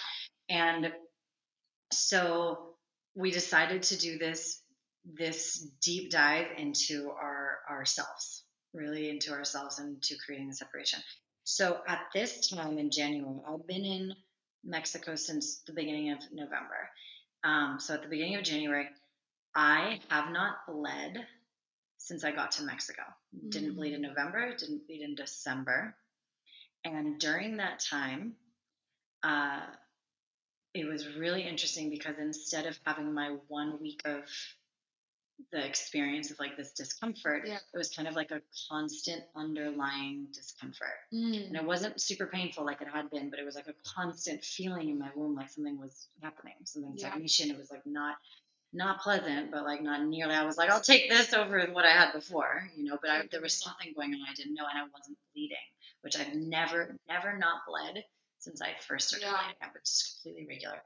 [0.48, 0.56] yeah.
[0.56, 0.92] And
[1.92, 2.74] so
[3.14, 4.62] we decided to do this
[5.14, 11.00] this deep dive into our ourselves, really into ourselves and to creating the separation.
[11.44, 14.14] So at this time in January, I've been in
[14.64, 16.90] Mexico since the beginning of November.
[17.44, 18.88] Um, so at the beginning of January,
[19.54, 21.24] I have not bled
[22.06, 23.02] since I got to Mexico.
[23.48, 25.96] Didn't bleed in November, didn't bleed in December.
[26.84, 28.36] And during that time,
[29.24, 29.62] uh,
[30.72, 34.22] it was really interesting because instead of having my one week of
[35.50, 37.56] the experience of like this discomfort, Yeah.
[37.74, 38.40] it was kind of like a
[38.70, 40.98] constant underlying discomfort.
[41.12, 41.48] Mm.
[41.48, 44.44] And it wasn't super painful like it had been, but it was like a constant
[44.44, 47.08] feeling in my womb like something was happening, something Yeah.
[47.10, 47.50] stagnation.
[47.50, 48.16] It was like not
[48.72, 50.34] not pleasant, but like not nearly.
[50.34, 52.98] I was like, I'll take this over what I had before, you know.
[53.00, 55.56] But I, there was something going on I didn't know, and I wasn't bleeding,
[56.02, 58.04] which I've never, never not bled
[58.38, 59.36] since I first started Yeah.
[59.38, 59.56] bleeding.
[59.62, 60.82] I was just completely regular.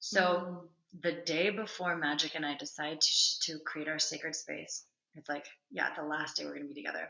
[0.00, 0.68] So Mm.
[1.00, 4.84] the day before Magic and I decide to to create our sacred space,
[5.14, 7.08] it's like, yeah, the last day we're gonna be together.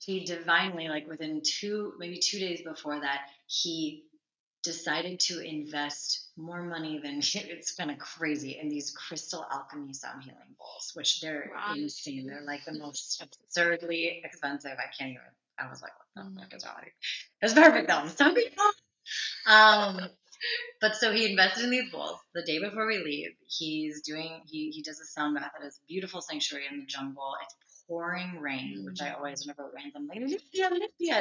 [0.00, 4.04] He divinely, like within two, maybe two days before that, he
[4.62, 10.22] decided to invest more money than it's kind of crazy in these crystal alchemy sound
[10.24, 11.74] healing bowls, which they're Wow.
[11.76, 12.26] insane.
[12.26, 14.72] They're like the most absurdly expensive.
[14.78, 15.22] I can't even.
[15.58, 16.40] I was like, what the Mhm.
[16.40, 16.74] fuck is wrong?
[16.76, 16.92] with you?
[17.42, 18.08] It was perfect though.
[18.08, 18.64] So beautiful.
[19.46, 20.00] Um,
[20.80, 22.18] but so he invested in these bowls.
[22.34, 25.80] The day before we leave, he's doing he he does a sound bath at his
[25.88, 27.34] beautiful sanctuary in the jungle.
[27.42, 29.16] It's pouring rain, which I Mm.
[29.16, 30.40] always, whenever it rains, I'm like, Lydia,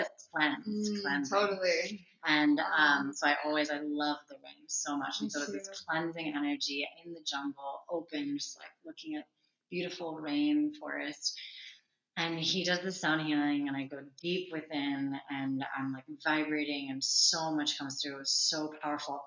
[0.01, 1.37] it's cleansed, Mm, cleansing.
[1.39, 2.07] totally.
[2.25, 5.21] And um, so I always, I love the rain so much.
[5.21, 9.25] And Me so it's this cleansing energy in the jungle, open, just like looking at
[9.69, 11.37] beautiful rain forest.
[12.17, 16.89] And he does the sound healing, and I go deep within, and I'm like vibrating,
[16.89, 18.15] and so much comes through.
[18.15, 19.21] It was so powerful.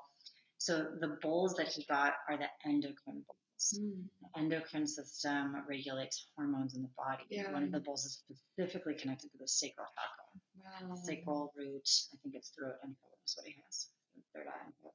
[0.57, 3.48] So the bowls that he got are the endocrine bowls.
[3.59, 4.05] Mm.
[4.35, 7.25] The endocrine system regulates hormones in the body.
[7.31, 7.53] Yeah.
[7.53, 10.95] One of the bowls is specifically connected to the sacral chakra Wow.
[10.97, 11.89] sacral root.
[12.13, 12.95] I think it's throat and
[13.27, 13.89] is what he has.
[14.35, 14.91] Third eye.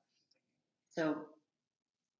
[0.96, 1.18] So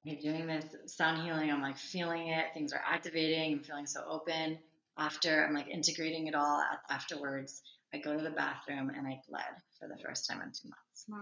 [0.02, 1.50] he's doing this sound healing.
[1.50, 2.46] I'm like feeling it.
[2.54, 3.52] Things are activating.
[3.54, 4.58] I'm feeling so open.
[4.96, 9.42] After I'm like integrating it all afterwards, I go to the bathroom and I bled
[9.78, 11.04] for the first time in two months.
[11.08, 11.18] Wow.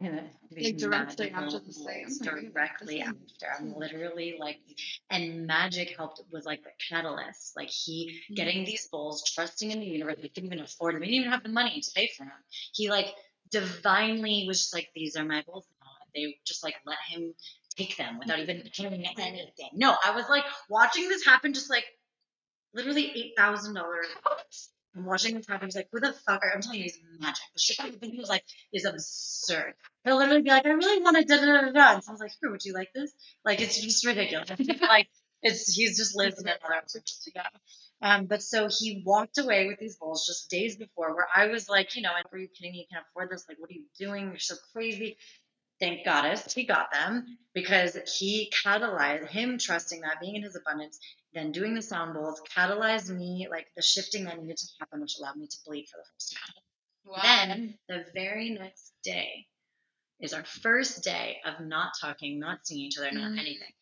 [0.00, 2.06] And Like directly after the same?
[2.06, 3.18] blows, Or even Directly after.
[3.58, 4.58] I'm literally like,
[5.10, 7.56] and magic helped was like the catalyst.
[7.56, 8.34] Like he mm-hmm.
[8.34, 10.16] getting these bowls, trusting in the universe.
[10.20, 11.02] They couldn't even afford them.
[11.02, 12.32] He didn't even have the money to pay for them.
[12.72, 13.06] He like
[13.50, 15.86] divinely was just like, these are my bowls now.
[16.14, 17.34] They just like let him
[17.76, 19.16] take them without even mm-hmm.
[19.16, 19.70] paying anything.
[19.74, 21.84] No, I was like watching this happen, just like
[22.74, 24.06] literally eight thousand dollars.
[24.96, 25.68] I'm watching this happen.
[25.68, 27.42] He's like, who the fuck are I'm telling you, he's magic.
[27.54, 29.74] The shit that he was like is absurd.
[30.04, 31.94] He'll literally be like, I really want to da da da da.
[31.94, 33.12] And I was like, here, would you like this?
[33.44, 34.50] Like, it's just ridiculous.
[34.80, 35.08] like,
[35.42, 36.82] it's he's just lives in another.
[37.34, 37.42] Yeah.
[38.00, 41.68] Um, but so he walked away with these bowls just days before, where I was
[41.68, 42.78] like, you know, are you kidding me?
[42.78, 43.44] You can't afford this.
[43.48, 44.28] Like, what are you doing?
[44.28, 45.16] You're so crazy.
[45.80, 50.98] Thank goddess he got them because he catalyzed him trusting that being in his abundance,
[51.34, 55.16] then doing the sound bowls catalyzed me like the shifting that needed to happen, which
[55.18, 56.54] allowed me to bleed for the first time.
[57.04, 57.22] Wow.
[57.22, 59.46] Then the very next day
[60.20, 63.38] is our first day of not talking, not seeing each other, not Mm.
[63.38, 63.72] anything.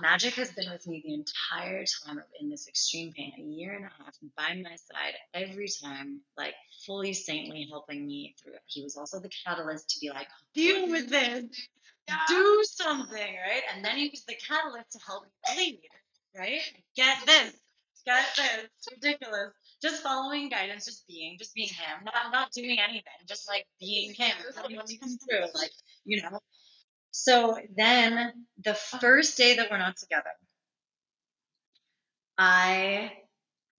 [0.00, 3.74] Magic has been with me the entire time of in this extreme pain, a year
[3.74, 6.54] and a half by my side every time, like
[6.86, 8.62] fully saintly helping me through it.
[8.66, 11.44] He was also the catalyst to be like, deal with this,
[12.28, 13.62] do something, right?
[13.74, 15.88] And then he was the catalyst to help me bleed,
[16.34, 16.62] right?
[16.96, 17.54] Get this,
[18.06, 18.64] get this.
[18.78, 19.52] It's ridiculous.
[19.82, 24.14] Just following guidance, just being, just being him, not not doing anything, just like being
[24.14, 24.32] him.
[24.56, 25.72] Letting him come through, like
[26.04, 26.40] you know.
[27.12, 30.30] So then the first day that we're not together,
[32.38, 33.12] I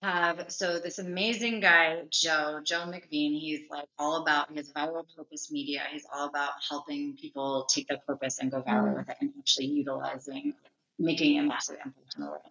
[0.02, 5.52] have so this amazing guy, Joe, Joe McVean, he's like all about his viral purpose
[5.52, 5.84] media.
[5.92, 8.98] He's all about helping people take their purpose and go viral Mm.
[8.98, 10.54] with it and actually utilizing,
[11.02, 12.44] making a massive impact in the world.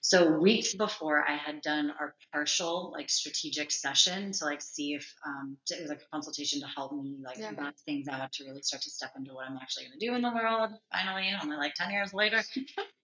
[0.00, 5.12] So weeks before I had done our partial like strategic session to like see if
[5.26, 7.50] um it was like a consultation to help me like Yeah.
[7.50, 10.22] map things out to really start to step into what I'm actually gonna do in
[10.22, 12.42] the world finally, only like ten years later.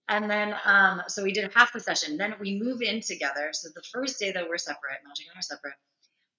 [0.09, 2.17] And then, um, so we did half the session.
[2.17, 3.49] Then we move in together.
[3.53, 5.75] So the first day that we're separate, Magic and I are separate,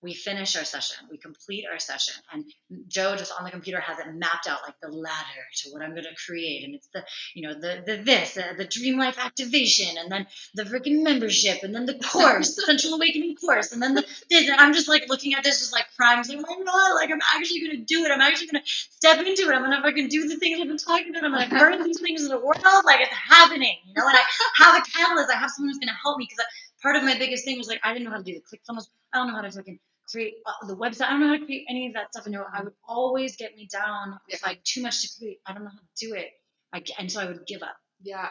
[0.05, 0.99] we finish our session.
[1.11, 2.15] We complete our session.
[2.31, 2.45] And
[2.89, 5.93] Joe just on the computer has it mapped out like the ladder to what I'm
[5.93, 6.65] going to create.
[6.65, 7.03] And it's the,
[7.35, 11.63] you know, the, the this, uh, the dream life activation, and then the freaking membership,
[11.63, 14.49] and then the course, the Sensual Awakening course, and then the this.
[14.49, 17.11] And I'm just like looking at this, just like crying, saying, oh my God, like
[17.11, 18.11] I'm actually going to do it.
[18.11, 18.71] I'm actually going to
[19.05, 19.55] step into it.
[19.55, 21.25] I'm gonna fucking do the things I've been talking about.
[21.25, 22.85] I'm gonna burn these things in the world.
[22.85, 24.09] Like it's happening, you know.
[24.09, 24.23] And I
[24.65, 25.31] have a catalyst.
[25.31, 26.45] I have someone who's gonna help me because
[26.83, 28.87] part of my biggest thing was like I didn't know how to do the ClickFunnels.
[29.13, 29.79] I don't know how to fucking
[30.11, 31.07] create uh, the website.
[31.07, 32.27] I don't know how to create any of that stuff.
[32.27, 34.49] And I would always get me down with Yeah.
[34.49, 35.41] like too much to create.
[35.47, 36.29] I don't know how to do it.
[36.73, 37.77] I, and so I would give up.
[38.03, 38.29] yeah.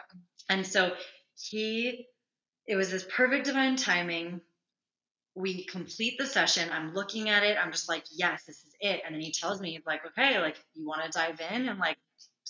[0.50, 0.92] And so
[1.40, 2.06] he,
[2.66, 4.40] it was this perfect divine timing.
[5.34, 6.68] We complete the session.
[6.70, 7.56] I'm looking at it.
[7.60, 9.02] I'm just like, yes, this is it.
[9.04, 11.78] And then he tells me, he's like, okay, like, you want to dive in and
[11.78, 11.96] like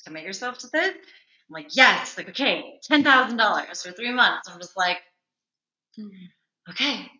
[0.05, 0.89] commit yourself to this?
[0.91, 2.17] I'm like, yes.
[2.19, 4.49] Like, okay, $10,000 for three months.
[4.51, 4.99] I'm just like,
[6.71, 7.11] okay,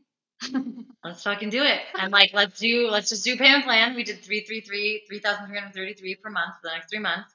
[1.05, 1.81] let's fucking do it.
[1.99, 3.95] And like, let's do, let's just do payment plan.
[3.95, 7.33] We did 333, 3,333 per month for the next three months.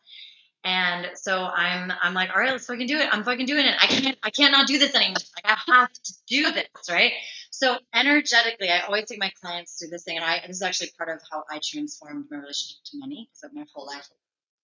[0.63, 3.07] And so I'm, I'm like, all right, let's fucking do it.
[3.11, 3.75] I'm fucking doing it.
[3.81, 5.15] I can't, I can't not do this anymore.
[5.43, 7.13] Like I have to do this, right?
[7.51, 10.91] So energetically, I always take my clients through this thing, and I this is actually
[10.97, 13.29] part of how I transformed my relationship to money.
[13.31, 14.07] Because my whole life,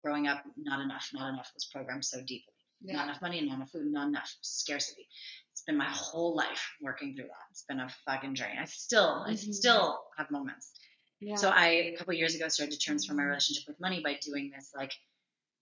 [0.04, 2.54] growing up, not enough, not enough was programmed so deeply.
[2.82, 5.08] Not enough money, not enough food, not enough scarcity.
[5.68, 7.46] Been my whole life working through that.
[7.52, 8.54] It's been a fucking journey.
[8.62, 9.54] I still, I Mhm.
[9.54, 10.72] still have moments.
[11.20, 11.36] Yeah.
[11.38, 14.52] So I a couple years ago started to transform my relationship with money by doing
[14.56, 14.94] this like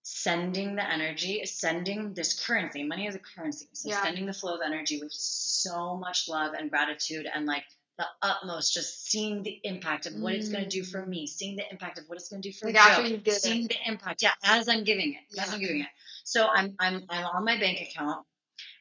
[0.01, 2.83] sending the energy, sending this currency.
[2.83, 3.69] Money is a currency.
[3.73, 4.01] So Yeah.
[4.03, 7.63] sending the flow of energy with so much love and gratitude and like
[7.97, 11.55] the utmost, just seeing the impact of what it's going to do for me, seeing
[11.55, 13.65] the impact of what it's going to do for Like Joe, after you give seeing
[13.65, 13.69] it.
[13.69, 14.23] the impact.
[14.23, 15.53] Yeah, as I'm giving it, as Yeah.
[15.53, 15.89] I'm giving it.
[16.25, 18.25] So I'm I'm I'm on my bank account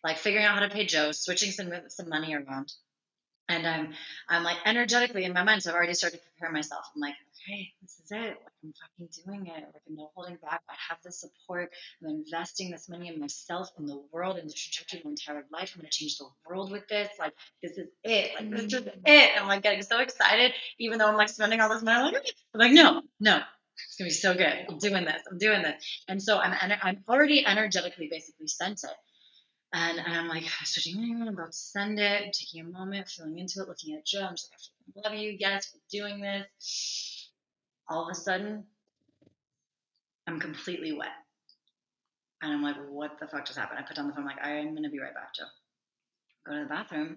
[0.04, 2.72] like figuring out how to pay Joe, switching some some money around.
[3.48, 3.92] And I'm
[4.28, 6.84] I'm like energetically in my mind, so I've already started to prepare myself.
[6.94, 8.36] I'm like, okay, this is it.
[8.42, 9.64] Like I'm fucking doing it.
[9.74, 10.62] Like I'm no holding back.
[10.70, 11.70] I have the support.
[12.02, 15.44] I'm investing this money in myself, in the world, in the trajectory of my entire
[15.52, 15.72] life.
[15.74, 17.08] I'm gonna change the world with this.
[17.18, 18.30] Like this is it.
[18.36, 19.06] Like this is mm-hmm.
[19.06, 19.30] it.
[19.34, 22.06] And I'm like getting so excited, even though I'm like spending all this money.
[22.06, 23.40] I'm like, I'm like no, no,
[23.76, 24.66] it's gonna be so good.
[24.68, 25.22] I'm doing this.
[25.30, 26.04] I'm doing this.
[26.08, 28.90] And so I'm I'm already energetically basically sent it.
[29.74, 33.38] And, and I'm like, switching I'm about to send it, I'm taking a moment, feeling
[33.38, 34.26] into it, looking at Joe.
[34.28, 35.34] I'm just like, I love you.
[35.38, 37.30] Yes, we're doing this.
[37.88, 38.64] All of a sudden,
[40.26, 41.08] I'm completely wet.
[42.42, 43.78] And I'm like, what the fuck just happened?
[43.78, 45.44] I put down the phone, I'm like, I'm going to be right back, Joe.
[46.46, 47.16] Go to the bathroom.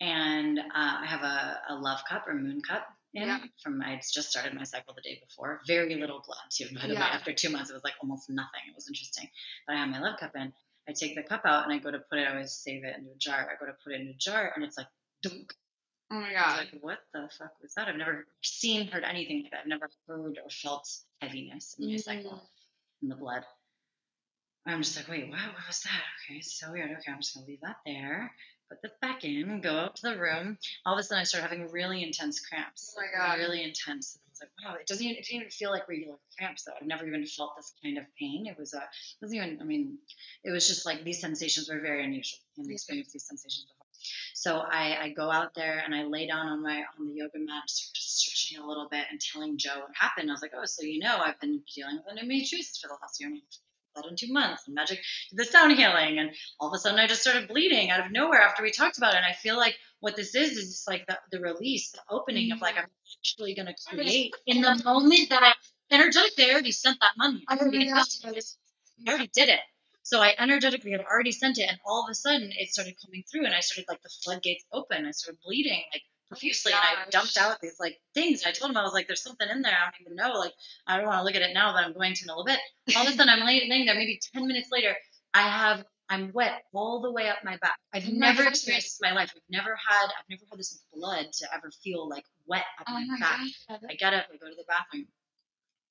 [0.00, 3.38] And uh, I have a, a love cup or moon cup in yeah.
[3.62, 5.60] from I just started my cycle the day before.
[5.66, 6.66] Very little blood too.
[6.74, 7.00] By the yeah.
[7.00, 8.60] way, after two months, it was like almost nothing.
[8.68, 9.28] It was interesting.
[9.66, 10.52] But I had my love cup in.
[10.88, 12.26] I take the cup out and I go to put it.
[12.26, 13.48] I always save it in a jar.
[13.50, 14.86] I go to put it in a jar and it's like
[15.22, 15.52] dunk.
[16.10, 16.58] Oh my god!
[16.58, 17.88] Like what the fuck was that?
[17.88, 19.60] I've never seen, heard anything like that.
[19.62, 20.88] I've never heard or felt
[21.20, 22.00] heaviness in my mm.
[22.00, 22.42] cycle
[23.02, 23.42] in the blood.
[24.66, 26.02] I'm just like, wait, what, what was that?
[26.28, 26.90] Okay, it's so weird.
[26.90, 28.32] Okay, I'm just gonna leave that there.
[28.68, 29.60] Put this back in.
[29.60, 30.58] Go up to the room.
[30.84, 32.94] All of a sudden, I start having really intense cramps.
[32.96, 33.38] Oh my god!
[33.38, 36.64] Really intense was like, wow, it doesn't even, it didn't even feel like regular cramps
[36.64, 36.72] though.
[36.78, 38.46] I've never even felt this kind of pain.
[38.46, 39.98] It was a, it wasn't even, I mean,
[40.44, 42.40] it was just like these sensations were very unusual.
[42.56, 43.86] I haven't experienced these sensations before.
[44.34, 47.38] So I, I go out there and I lay down on my on the yoga
[47.38, 50.30] mat, just stretching a little bit and telling Joe what happened.
[50.30, 53.18] I was like, oh, so you know, I've been dealing with endometriosis for the last
[53.20, 53.65] year and a half
[53.96, 56.30] blood in two months and magic did the sound healing and
[56.60, 59.14] all of a sudden i just started bleeding out of nowhere after we talked about
[59.14, 59.18] it.
[59.18, 62.52] And i feel like what this is is just like the, the release the opening
[62.52, 62.84] of like mm-hmm.
[62.84, 65.52] i'm actually going to create in the moment that i
[65.90, 67.44] energetically i already sent that money.
[67.48, 68.02] I already, I
[69.08, 69.60] already did it.
[70.02, 73.24] So I energetically had already sent it, and all of a sudden it started coming
[73.28, 75.04] through, and I started like the floodgates open.
[75.04, 78.42] I started bleeding, like profusely oh and I dumped out these like things.
[78.42, 79.72] And I told him I was like, "There's something in there.
[79.72, 80.38] I don't even know.
[80.38, 80.52] Like,
[80.86, 82.44] I don't want to look at it now, but I'm going to in a little
[82.44, 82.58] bit."
[82.96, 83.94] All of a sudden, I'm laying there.
[83.94, 84.94] Maybe ten minutes later,
[85.34, 87.78] I have I'm wet all the way up my back.
[87.92, 89.32] I've never experienced this in my life.
[89.34, 92.92] I've never had I've never had this blood to ever feel like wet up oh
[92.92, 93.40] my, my back.
[93.68, 93.80] God.
[93.90, 95.06] I get up, I go to the bathroom,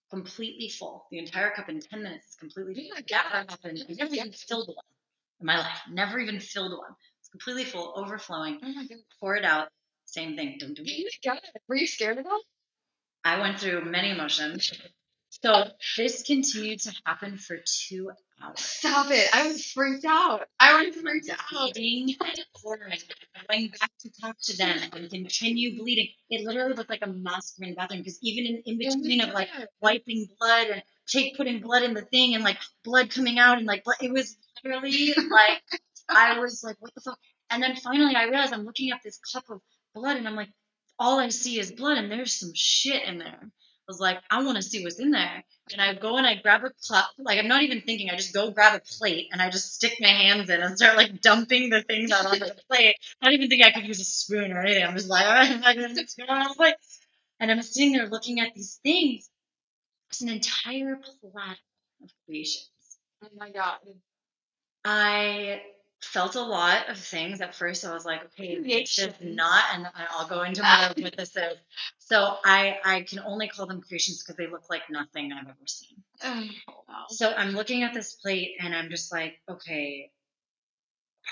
[0.09, 1.05] completely full.
[1.11, 2.85] The entire cup in ten minutes is completely full.
[2.97, 3.85] Oh Never happened.
[3.89, 4.85] I've never even filled one
[5.41, 5.79] in my life.
[5.91, 6.95] Never even filled one.
[7.19, 8.59] It's completely full, overflowing.
[8.63, 8.83] Oh.
[9.19, 9.67] Pour it out.
[10.15, 10.55] Same thing.
[10.57, 10.85] Dum, dum.
[10.87, 11.37] Oh
[11.67, 12.39] Were you scared at all?
[13.25, 14.71] I went through many emotions.
[15.29, 15.65] So
[15.97, 18.11] this continued to happen for two
[18.41, 18.61] hours.
[18.61, 19.27] Stop it.
[19.35, 20.47] I was freaked out.
[20.57, 21.73] I was freaked out.
[21.73, 22.15] Bleeding,
[22.55, 22.97] pouring,
[23.49, 26.07] going back to talk to them and continue bleeding.
[26.29, 29.33] It literally looked like a massacre in the bathroom because even in, in between of
[29.33, 29.49] like
[29.81, 33.67] wiping blood and take putting blood in the thing and like blood coming out and
[33.67, 35.61] like blood, it was literally like
[36.09, 37.19] I was like, what the fuck?
[37.49, 39.59] And then finally I realized I'm looking at this cup of
[39.95, 40.49] blood and I'm like,
[40.99, 43.39] all I see is blood and there's some shit in there.
[43.87, 45.43] I was like, I want to see what's in there.
[45.71, 47.09] And I go and I grab a cup.
[47.19, 48.09] Like I'm not even thinking.
[48.09, 50.97] I just go grab a plate and I just stick my hands in and start
[50.97, 52.95] like dumping the things out on the plate.
[53.21, 54.83] I don't even think I could use a spoon or anything.
[54.83, 56.75] I'm just like, all right, I'm going to spoon on the plate.
[57.39, 59.29] And I'm sitting there looking at these things.
[60.09, 61.59] It's an entire platter
[62.03, 62.69] of creations.
[63.23, 63.77] Oh my god.
[64.83, 65.61] I
[66.05, 67.41] felt a lot of things.
[67.41, 70.97] At first, I was like, okay, it's just not, and I'll go into more of
[70.97, 71.57] what this is.
[71.99, 75.57] So I I can only call them creations because they look like nothing I've ever
[75.65, 76.03] seen.
[76.23, 76.47] Oh,
[76.87, 77.05] wow.
[77.09, 80.11] So I'm looking at this plate and I'm just like, okay.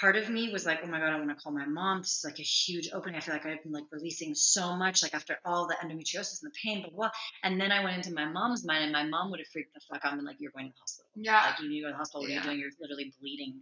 [0.02, 2.02] Part of me was like, oh my god, I want to call my mom.
[2.02, 3.16] This is like a huge opening.
[3.16, 6.52] I feel like I've been like releasing so much, like after all the endometriosis and
[6.52, 7.12] the pain, blah blah.
[7.44, 9.82] And then I went into my mom's mind, and my mom would have freaked the
[9.88, 11.12] fuck out and like, "You're going to the hospital.
[11.16, 12.22] Yeah, like you need to go to the hospital.
[12.22, 12.38] What yeah.
[12.38, 12.60] are you doing?
[12.60, 13.62] You're literally bleeding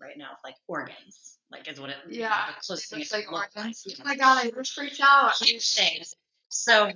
[0.00, 1.38] right now like organs.
[1.50, 2.14] Like is what it yeah.
[2.14, 3.84] You know, the closest thing like organs.
[3.86, 3.96] Like.
[4.00, 5.32] Oh my god, I just freaked out.
[5.40, 6.14] Huge things.
[6.48, 6.92] So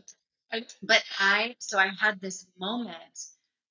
[0.82, 2.97] but I so I had this moment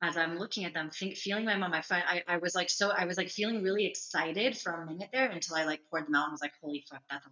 [0.03, 2.69] as I'm looking at them, think, feeling my mom, I find I, I was like
[2.69, 6.07] so I was like feeling really excited for a minute there until I like poured
[6.07, 7.29] them out and was like, holy fuck, that's a,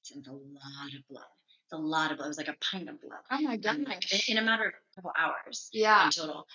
[0.00, 1.24] it's a lot of blood.
[1.64, 2.26] It's a lot of blood.
[2.26, 3.20] It was like a pint of blood.
[3.30, 3.76] Oh my god!
[3.76, 3.86] In,
[4.28, 5.70] in, a matter of a couple hours.
[5.72, 6.04] Yeah.
[6.04, 6.46] In total.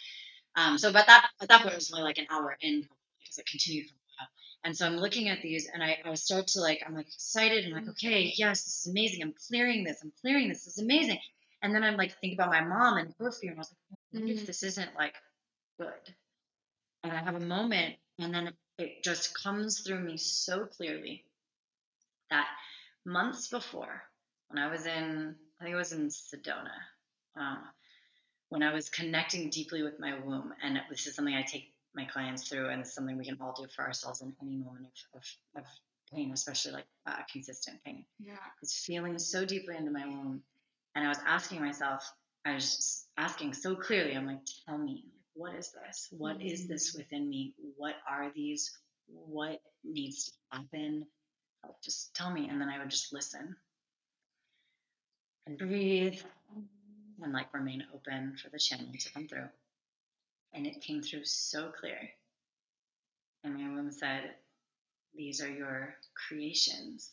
[0.55, 0.77] Um.
[0.77, 2.87] So, but that at that point it was only like an hour in
[3.19, 3.95] because it continued for
[4.63, 7.63] and so I'm looking at these and I, I start to like, I'm like excited
[7.63, 7.91] and like, mm-hmm.
[7.91, 9.21] okay, yes, this is amazing.
[9.21, 9.99] I'm clearing this.
[10.03, 10.65] I'm clearing this.
[10.65, 11.19] This is amazing.
[11.61, 13.51] And then I'm like, think about my mom and her fear.
[13.51, 13.75] And I was
[14.13, 14.31] like, mm-hmm.
[14.31, 15.15] if this isn't like
[15.79, 16.13] good?
[17.03, 21.23] And I have a moment and then it just comes through me so clearly
[22.29, 22.47] that
[23.05, 24.03] months before,
[24.49, 26.69] when I was in, I think it was in Sedona,
[27.39, 27.57] uh,
[28.49, 32.05] when I was connecting deeply with my womb, and this is something I take my
[32.05, 35.21] clients through, and it's something we can all do for ourselves in any moment of,
[35.55, 35.67] of, of
[36.13, 38.05] pain, especially like uh, consistent pain.
[38.19, 38.33] Yeah.
[38.61, 40.41] it's feeling so deeply into my womb,
[40.95, 42.09] and I was asking myself,
[42.45, 46.07] I was just asking so clearly, I'm like, tell me, what is this?
[46.11, 47.53] What is this within me?
[47.77, 48.71] What are these?
[49.07, 51.05] What needs to happen?
[51.63, 53.55] Like, just tell me, and then I would just listen
[55.49, 56.19] and breathe
[57.21, 59.49] and like remain open for the channel to come through.
[60.53, 62.09] And it came through so clear.
[63.43, 64.35] And my womb said,
[65.15, 65.95] These are your
[66.27, 67.11] creations,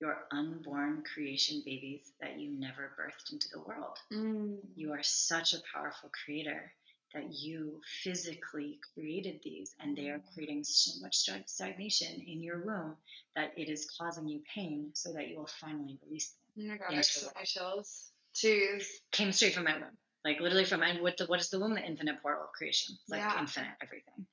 [0.00, 3.98] your unborn creation babies that you never birthed into the world.
[4.12, 4.58] Mm.
[4.74, 6.72] You are such a powerful creator
[7.14, 11.16] that you physically created these, and they are creating so much
[11.46, 12.96] stagnation in your womb
[13.36, 16.66] that it is causing you pain so that you will finally release them.
[16.66, 18.10] Oh my god, I Into just the got my chills.
[18.34, 18.84] Jeez.
[19.10, 19.96] Came straight from my womb.
[20.24, 21.74] Like literally from and what the what is the womb?
[21.74, 22.96] The infinite portal of creation.
[23.08, 23.40] Like Yeah.
[23.40, 24.26] infinite everything.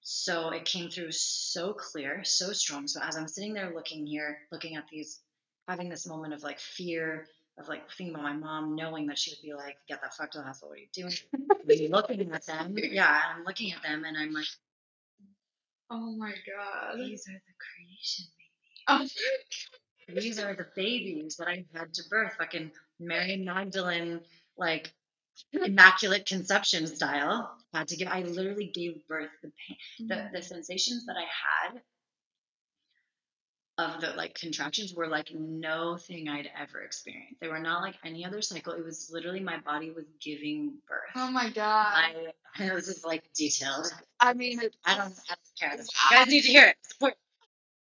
[0.00, 2.86] So it came through so clear, so strong.
[2.86, 5.20] So as I'm sitting there looking here, looking at these,
[5.68, 7.26] having this moment of like fear,
[7.58, 10.30] of like thinking about my mom, knowing that she would be like, "Get the fuck
[10.32, 10.70] to the hospital.
[10.70, 11.12] What are you doing?"
[11.90, 14.46] Looking at them, yeah, I'm looking at them, and I'm like,
[15.90, 16.98] Oh my god.
[16.98, 18.26] "These are the creation
[18.88, 19.06] Oh.
[20.08, 22.70] these are the babies that I had to birth, fucking
[23.00, 24.20] Mary Magdalene,
[24.56, 24.92] like
[25.52, 27.50] immaculate conception style.
[27.74, 28.08] Had to give.
[28.08, 29.30] I literally gave birth.
[29.42, 30.34] The pain, the mm-hmm.
[30.34, 31.24] the sensations that I
[31.72, 31.80] had
[33.78, 37.40] of the like contractions were like no thing I'd ever experienced.
[37.40, 38.72] They were not like any other cycle.
[38.72, 41.10] It was literally my body was giving birth.
[41.14, 41.92] Oh my god.
[41.94, 43.86] I this is like detailed.
[44.20, 45.72] I mean, I don't, I don't care.
[45.76, 46.76] You guys need to hear it.
[46.82, 47.14] Support.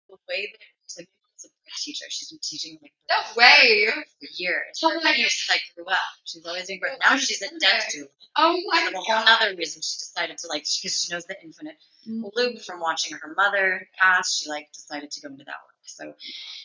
[0.09, 2.05] The way that it's like, it's a birth teacher.
[2.09, 3.87] She's been teaching like No way.
[3.87, 4.79] for years.
[4.83, 5.97] Oh my years since I grew up.
[6.25, 6.97] She's always doing birth.
[7.03, 8.07] Now she's a death doula.
[8.37, 9.27] Oh my a whole god.
[9.41, 11.75] other reason, she decided to like because she knows the infinite
[12.07, 12.23] Mm.
[12.37, 14.37] loop from watching her mother pass.
[14.37, 15.75] She like decided to go into that work.
[15.83, 16.13] So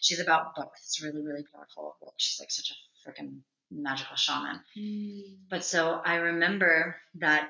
[0.01, 0.71] she's about both.
[0.77, 1.97] It's really really powerful.
[2.01, 2.15] work.
[2.17, 3.39] She's like such a freaking
[3.69, 4.61] magical shaman.
[4.79, 5.23] Mm.
[5.51, 7.49] But so I remember that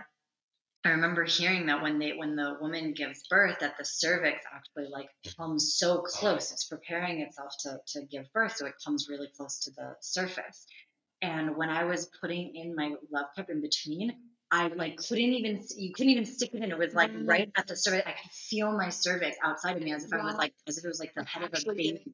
[0.85, 4.89] I remember hearing that when they when the woman gives birth that the cervix actually
[4.91, 6.51] like comes so close.
[6.51, 10.66] It's preparing itself to to give birth, so it comes really close to the surface.
[11.20, 14.12] And when I was putting in my love cup in between,
[14.51, 16.72] I like couldn't even you couldn't even stick it in.
[16.72, 17.28] It was like Mm.
[17.28, 18.07] right at the cervix.
[18.07, 20.85] I could feel my cervix outside of me as if I was like as if
[20.85, 22.05] it was like the head of a baby.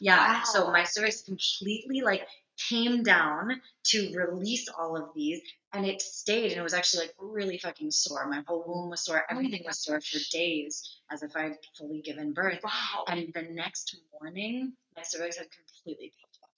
[0.00, 0.42] Yeah.
[0.44, 2.26] So my cervix completely like
[2.68, 5.40] came down to release all of these
[5.72, 8.28] and it stayed and it was actually like really fucking sore.
[8.28, 9.22] My whole womb was sore.
[9.22, 12.60] Oh Everything was sore for days as if I'd fully given birth.
[12.62, 13.04] Wow.
[13.08, 16.50] And the next morning, my cervix had completely popped up.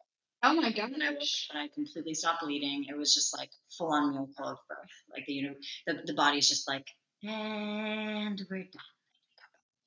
[0.42, 2.86] Oh my And I woke and I completely stopped bleeding.
[2.88, 4.90] It was just like full on miracle of birth.
[5.10, 5.54] Like the you know
[5.86, 6.86] the, the body's just like,
[7.22, 8.82] and we're done.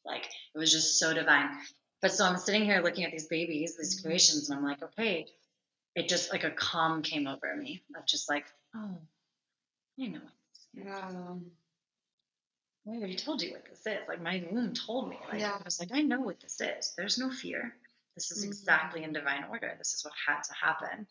[0.05, 0.25] Like
[0.55, 1.49] it was just so divine.
[2.01, 5.25] But so I'm sitting here looking at these babies, these creations, and I'm like, okay,
[5.95, 8.97] it just like a calm came over me of just like, oh,
[9.99, 10.19] I know.
[10.73, 11.35] Yeah.
[12.87, 14.07] I already told you what this is.
[14.07, 15.17] Like my womb told me.
[15.29, 15.57] Like Yeah.
[15.59, 16.93] I was like, I know what this is.
[16.95, 17.75] There's no fear.
[18.15, 18.47] This is Mhm.
[18.47, 19.75] exactly in divine order.
[19.77, 21.07] This is what had to happen.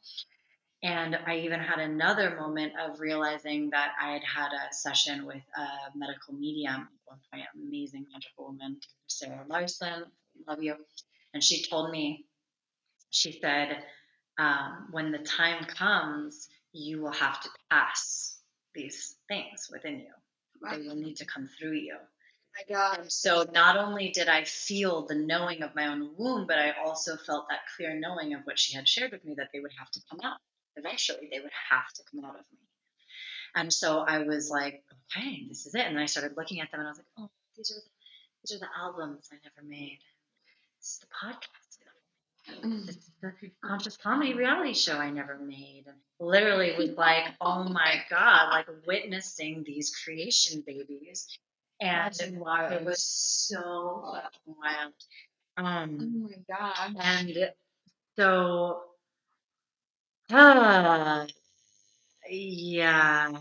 [0.83, 5.43] And I even had another moment of realizing that I had had a session with
[5.57, 10.13] a medical medium, one point, amazing magical woman, Sarah Larson,
[10.47, 10.77] love you.
[11.33, 12.27] And she told me,
[13.11, 13.85] she said,
[14.39, 18.36] um, when the time comes, you will have to pass
[18.77, 20.15] these things within you.
[20.71, 21.97] They will need to come through you.
[22.57, 23.13] my God.
[23.13, 27.17] So not only did I feel the knowing of my own womb, but I also
[27.17, 29.91] felt that clear knowing of what she had shared with me that they would have
[29.93, 30.39] to come out.
[30.77, 32.59] Eventually, they would have to come out of me.
[33.55, 34.85] And so I was like,
[35.17, 35.87] okay, this is it.
[35.87, 37.83] And I started looking at them and I was like, oh, these are the,
[38.45, 39.99] these are the albums I never made.
[40.81, 41.66] This is the podcast.
[42.87, 42.99] This
[43.65, 45.85] conscious comedy reality show I never made.
[45.87, 51.29] And literally was like, oh my God, like witnessing these creation babies.
[51.81, 52.73] And wild.
[52.73, 54.95] it was so wild.
[55.59, 56.97] Oh Um, my God.
[57.01, 57.51] and
[58.19, 58.81] so,
[60.33, 61.27] uh,
[62.31, 63.33] yeah,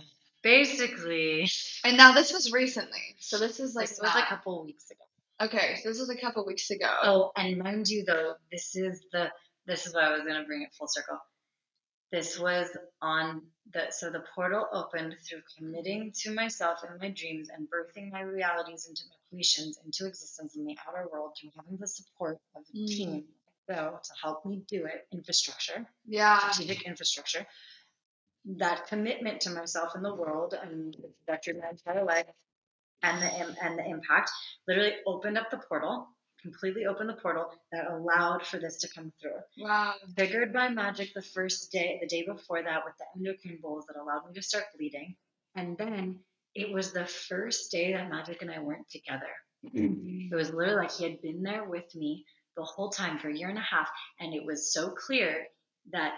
[0.43, 1.49] basically,
[1.85, 3.15] And now this was recently.
[3.19, 5.04] So this is like this was a couple weeks ago.
[5.41, 6.89] Okay, so this was a couple weeks ago.
[7.03, 9.31] Oh, and mind you, though, this is the
[9.67, 11.19] this is what I was gonna bring it full circle.
[12.11, 12.69] This was
[13.01, 13.41] on
[13.73, 18.21] the so the portal opened through committing to myself and my dreams and birthing my
[18.21, 22.63] realities into my creations into existence in the outer world through having the support of
[22.73, 22.87] a Mm.
[22.87, 23.23] team
[23.67, 26.49] so to help me do it, infrastructure, Yeah.
[26.51, 27.45] strategic infrastructure.
[28.45, 32.27] That commitment to myself and the world and the trajectory of my entire life
[33.03, 34.31] and the and the impact
[34.67, 36.07] literally opened up the portal
[36.45, 39.39] completely opened the portal that allowed for this to come through.
[39.57, 39.95] Wow.
[40.15, 43.99] Triggered by magic the first day, the day before that, with the endocrine bowls that
[43.99, 45.15] allowed me to start bleeding.
[45.55, 46.19] And then
[46.53, 49.31] it was the first day that Magic and I weren't together.
[49.65, 50.31] Mm-hmm.
[50.31, 53.35] It was literally like he had been there with me the whole time for a
[53.35, 53.89] year and a half.
[54.19, 55.47] And it was so clear
[55.91, 56.13] that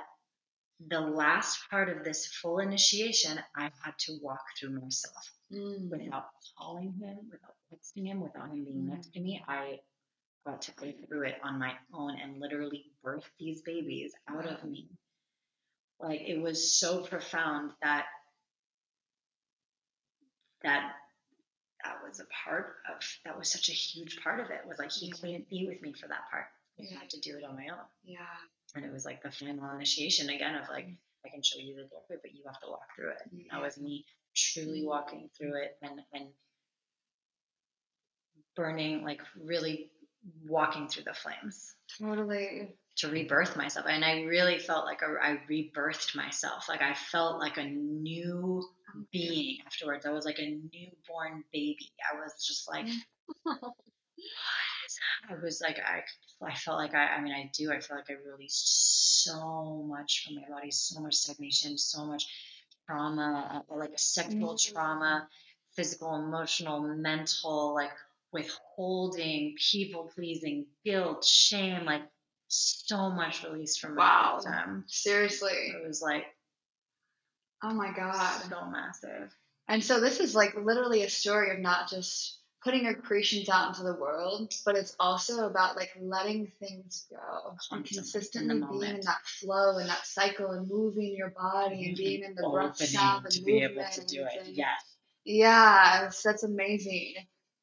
[0.86, 5.90] the last part of this full initiation, I had to walk through myself Mm.
[5.90, 6.26] without
[6.58, 9.42] calling him, without texting him, without him being next to me.
[9.48, 9.80] I
[10.46, 14.64] got to go through it on my own and literally birth these babies out of
[14.64, 14.90] me.
[16.00, 18.06] Like it was so profound that
[20.64, 20.92] that
[21.84, 24.92] that was a part of that was such a huge part of it was like
[24.92, 25.14] he Yeah.
[25.22, 26.46] couldn't be with me for that part.
[26.80, 27.86] I had to do it on my own.
[28.04, 28.20] Yeah.
[28.76, 30.88] And it was like the final initiation again of like
[31.26, 33.22] I can show you the doorway, but you have to walk through it.
[33.32, 33.44] Yeah.
[33.52, 34.06] That was me
[34.38, 36.28] truly walking through it and and
[38.56, 39.90] burning like really
[40.48, 41.74] walking through the flames.
[42.00, 42.76] Totally.
[42.98, 43.86] to rebirth myself.
[43.88, 46.68] And i really felt like a, i rebirthed myself.
[46.70, 48.64] Like i felt like a new
[49.12, 50.06] being afterwards.
[50.06, 51.92] I was like a newborn baby.
[52.12, 52.88] I was just like
[53.44, 53.74] what?
[54.88, 55.00] Is
[55.30, 56.02] i was like i
[56.46, 57.72] i felt like i i mean i do.
[57.72, 62.28] I feel like i released so much from my body so much stagnation so much
[62.88, 64.74] trauma uh, like a sexual Mhm.
[64.74, 65.28] trauma
[65.76, 67.92] physical emotional mental like
[68.32, 72.04] withholding people pleasing guilt shame like
[72.48, 74.38] so much release from my Wow.
[74.40, 75.52] system Seriously.
[75.52, 76.26] it was like
[77.64, 78.42] Oh my God.
[78.50, 79.36] so massive
[79.68, 83.70] And so this is like literally a story of not just putting your creations out
[83.70, 88.80] into the world, but it's also about like letting things go and Constantly, in consistently
[88.80, 92.04] being in that flow and that cycle and moving your body and mm-hmm.
[92.04, 94.84] being in the breath sound and to be able to do it and- yes
[95.24, 97.16] Yeah, that's, that's amazing.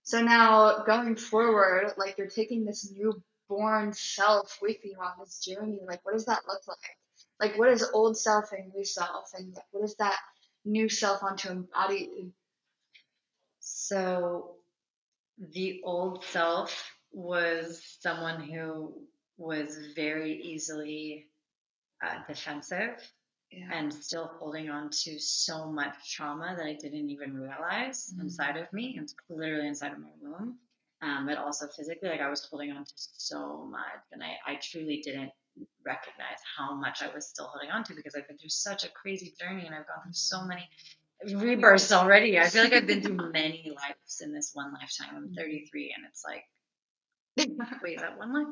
[0.04, 5.80] So now going forward, like you're taking this newborn self with you on this journey.
[5.86, 6.78] Like, what does that look like?
[7.40, 10.18] Like, what is old self and new self, and what is that
[10.64, 12.32] new self want to embody?
[13.60, 14.53] So
[15.38, 19.06] the old self was someone who
[19.36, 21.26] was very easily
[22.02, 23.00] uh, defensive
[23.50, 23.68] Yeah.
[23.72, 28.22] and still holding on to so much trauma that I didn't even realize Mhm.
[28.22, 28.98] inside of me.
[28.98, 30.58] It's literally inside of my womb.
[31.02, 34.56] Um, but also physically, like I was holding on to so much, and I, I
[34.56, 35.32] truly didn't
[35.84, 38.88] recognize how much I was still holding on to because I've been through such a
[38.90, 40.68] crazy journey and I've gone through so many
[41.32, 42.38] rebirths already.
[42.38, 45.08] I feel like I've been through many lives in this one lifetime.
[45.14, 46.44] I'm 33, and it's like,
[47.82, 48.46] wait, is that one life?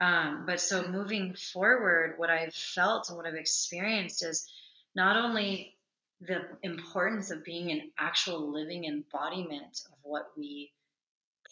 [0.00, 4.46] Um, but so moving forward, what I've felt and what I've experienced is
[4.94, 5.76] not only
[6.20, 10.72] the importance of being an actual living embodiment of what we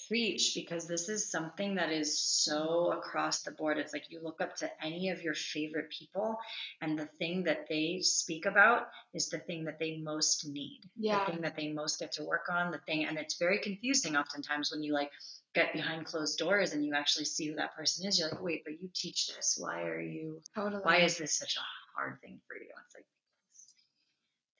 [0.08, 3.78] preach, because this is something that is so across the board.
[3.78, 6.36] It's like you look up to any of your favorite people,
[6.80, 11.24] and the thing that they speak about is the thing that they most need Yeah.
[11.24, 14.16] the thing that they most get to work on, the thing, and it's very confusing
[14.16, 15.10] oftentimes when you like
[15.54, 18.18] get behind closed doors and you actually see who that person is.
[18.18, 19.56] You're like, wait, but you teach this.
[19.58, 20.42] Why are you?
[20.54, 20.82] Totally.
[20.82, 22.70] Why is this such a hard thing for you?
[22.86, 23.06] It's like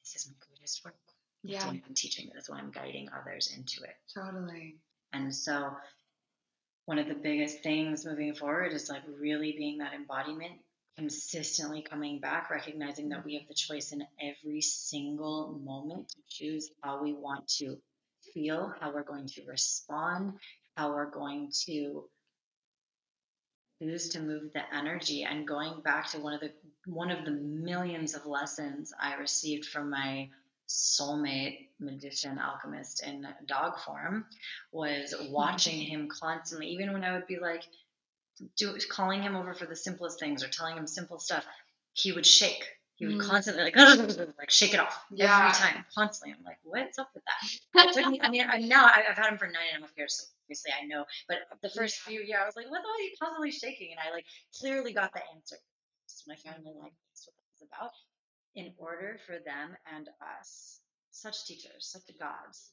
[0.03, 0.95] this is my greatest work.
[1.43, 1.67] That's Yeah.
[1.67, 2.31] why I'm teaching.
[2.33, 3.97] That's why I'm guiding others into it.
[4.15, 4.79] Totally.
[5.15, 5.71] And so,
[6.87, 10.53] one of the biggest things moving forward is like really being that embodiment,
[10.99, 16.71] consistently coming back, recognizing that we have the choice in every single moment to choose
[16.83, 17.77] how we want to
[18.35, 20.35] feel, how we're going to respond,
[20.77, 22.05] how we're going to
[23.81, 25.23] choose to move the energy.
[25.23, 26.53] And going back to one of the
[26.87, 30.29] one of the millions of lessons I received from my
[30.69, 34.27] soulmate magician alchemist in dog form
[34.73, 37.63] was watching him constantly even when I would be like
[38.57, 41.45] do calling him over for the simplest things or telling him simple stuff
[41.93, 42.65] he would shake
[42.97, 43.27] he would Mm.
[43.29, 43.77] constantly like
[44.39, 45.39] like shake it off Yeah.
[45.39, 47.51] every time constantly I'm like what's up with that
[47.89, 49.97] it took me, I mean, I, now I've had him for nine and a half
[49.97, 51.05] years, so obviously I know.
[51.29, 53.91] But the first few years, I was like, what the hell are you constantly shaking?
[53.91, 54.25] And I like
[54.61, 55.57] clearly got the answer.
[56.07, 57.91] So my family like that's what that was about.
[58.55, 60.09] In order for them and
[60.41, 60.81] us,
[61.15, 62.73] such teachers, such gods,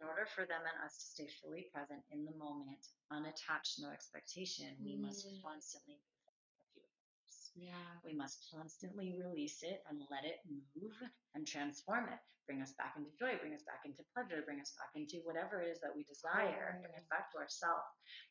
[0.00, 2.80] in order for them and us to stay fully present in the moment,
[3.12, 5.42] unattached, no expectation, we must Mm.
[5.42, 6.00] constantly
[6.72, 7.52] few hours.
[7.54, 8.00] Yeah.
[8.04, 10.96] We must constantly release it and let it move
[11.34, 12.18] and transform it.
[12.46, 15.60] Bring us back into joy, bring us back into pleasure, bring us back into whatever
[15.62, 17.86] it is that we desire, bring us back to ourselves,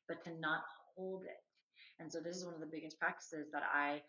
[0.07, 0.63] but to not
[0.95, 1.41] hold it.
[1.99, 4.03] And so this is one of the biggest practices that I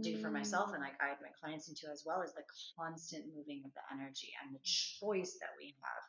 [0.00, 0.32] do for mm.
[0.32, 0.86] myself and Mm.
[0.88, 2.44] like I have my clients into as well is the
[2.76, 6.04] constant moving of the energy and the choice that we have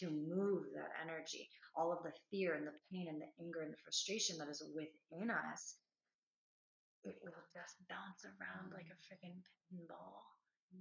[0.00, 3.72] to move that energy, all of the fear and the pain and the anger and
[3.72, 5.76] the frustration that is within us,
[7.04, 9.36] it will just bounce around like a freaking
[9.70, 10.24] pinball,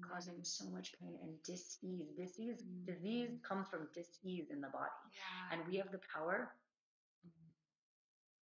[0.02, 0.46] causing mm.
[0.46, 2.10] so much pain and dis-ease.
[2.18, 3.44] Disease, disease mm.
[3.44, 5.58] comes from dis-ease in the body, Yeah.
[5.58, 6.56] and we have the power.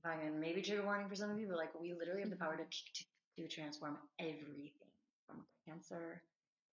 [0.03, 2.57] And maybe trigger warning for some of you, but like we literally have the power
[2.57, 3.03] to, to
[3.41, 4.91] to transform everything
[5.27, 6.23] from cancer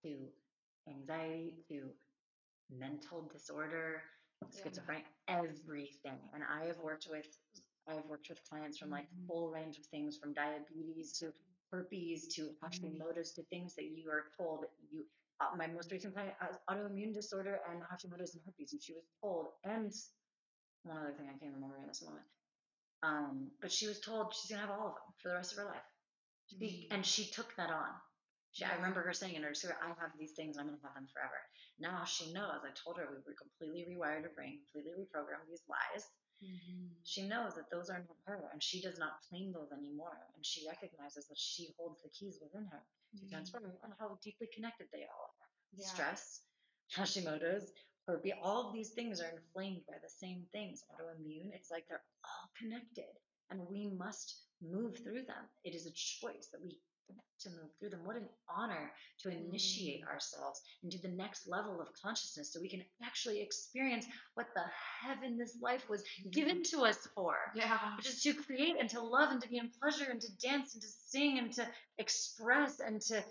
[0.04, 0.28] to
[0.88, 1.90] anxiety to
[2.70, 4.02] mental disorder,
[4.54, 4.62] Yeah.
[4.64, 6.18] schizophrenia, everything.
[6.34, 7.26] And I have worked with
[7.88, 9.26] I've worked with clients from like Mhm.
[9.26, 11.32] full range of things from diabetes to
[11.72, 15.06] herpes to Hashimoto's to things that you are told you
[15.40, 19.04] uh, my most recent client has autoimmune disorder and Hashimoto's and herpes and she was
[19.22, 19.92] told and
[20.84, 22.26] one other thing I can't remember in this moment.
[23.02, 25.58] Um, but she was told she's gonna have all of them for the rest of
[25.58, 25.87] her life.
[26.48, 26.94] She, mm-hmm.
[26.94, 27.92] and she took that on.
[28.52, 28.76] She, I mm-hmm.
[28.80, 31.08] remember her saying in her story, I have these things, I'm going to have them
[31.12, 31.36] forever.
[31.78, 35.64] Now she knows, I told her we were completely rewired her brain, completely reprogrammed these
[35.68, 36.08] lies.
[36.42, 36.94] Mhm.
[37.04, 40.16] She knows that those are not her and she does not claim those anymore.
[40.34, 43.28] And she recognizes that she holds the keys within her to mm-hmm.
[43.28, 45.50] transform and how deeply connected they all are.
[45.74, 45.86] Yeah.
[45.86, 46.42] Stress,
[46.96, 47.72] Hashimoto's,
[48.06, 50.84] herpes, all of these things are inflamed by the same things.
[50.90, 53.12] Autoimmune, it's like they're all connected
[53.50, 55.44] and we must move through them.
[55.64, 56.78] It is a choice that we
[57.40, 58.00] to move through them.
[58.04, 62.82] What an honor to initiate ourselves into the next level of consciousness so we can
[63.02, 64.64] actually experience what the
[65.00, 67.36] heaven this life was given to us for.
[67.54, 67.78] Yeah.
[67.96, 70.74] Which is to create and to love and to be in pleasure and to dance
[70.74, 71.66] and to sing and to
[71.98, 73.24] express and to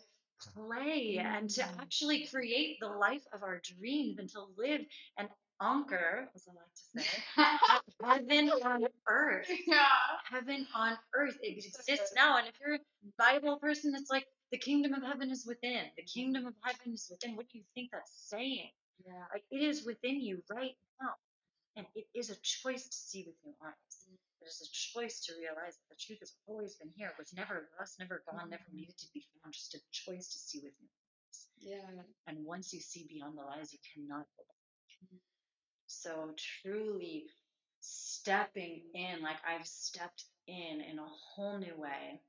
[0.55, 1.81] play and to Mm.
[1.81, 4.81] actually create the life of our dreams and to live
[5.17, 5.29] and
[5.61, 9.49] anchor, as I like to say, heaven on earth.
[9.65, 9.85] yeah.
[10.29, 11.37] Heaven on earth.
[11.41, 12.37] It exists now.
[12.37, 12.79] And if you're a
[13.17, 15.85] Bible person, it's like the kingdom of heaven is within.
[15.97, 17.35] The kingdom of heaven is within.
[17.35, 18.69] What do you think that's saying?
[19.05, 19.23] Yeah.
[19.33, 21.13] Like it is within you right now.
[21.75, 23.95] And it is a choice to see with new eyes.
[24.09, 24.17] Mm.
[24.41, 27.09] It is a choice to realize that the truth has always been here.
[27.09, 28.49] It was never lost, never gone, mm-hmm.
[28.49, 29.53] never needed to be found.
[29.53, 31.39] Just a choice to see with new eyes.
[31.61, 32.01] Yeah.
[32.25, 34.57] And once you see beyond the lies, you cannot go back.
[35.13, 35.21] Mm.
[36.07, 36.31] So
[36.61, 37.25] truly
[37.81, 42.21] stepping in, like I've stepped in in a whole new way,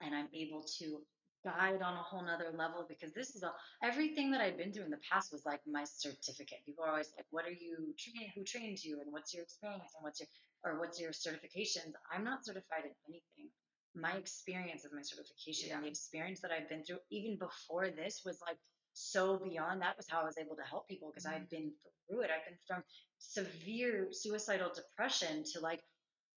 [0.00, 1.00] and I'm able to
[1.44, 3.52] guide on a whole nother level because this is a
[3.84, 6.64] everything that I've been through in the past was like my certificate.
[6.66, 8.32] People are always like, "What are you trained?
[8.34, 9.00] Who trained you?
[9.00, 9.92] And what's your experience?
[9.94, 10.28] And what's your
[10.64, 13.52] or what's your certifications?" I'm not certified in anything.
[13.94, 18.22] My experience is my certification, and the experience that I've been through, even before this,
[18.24, 18.58] was like
[18.98, 19.82] so beyond.
[19.82, 21.72] That was how I was able to help people because I've been
[22.08, 22.30] through it.
[22.30, 22.82] I've been from
[23.18, 25.80] severe suicidal depression to like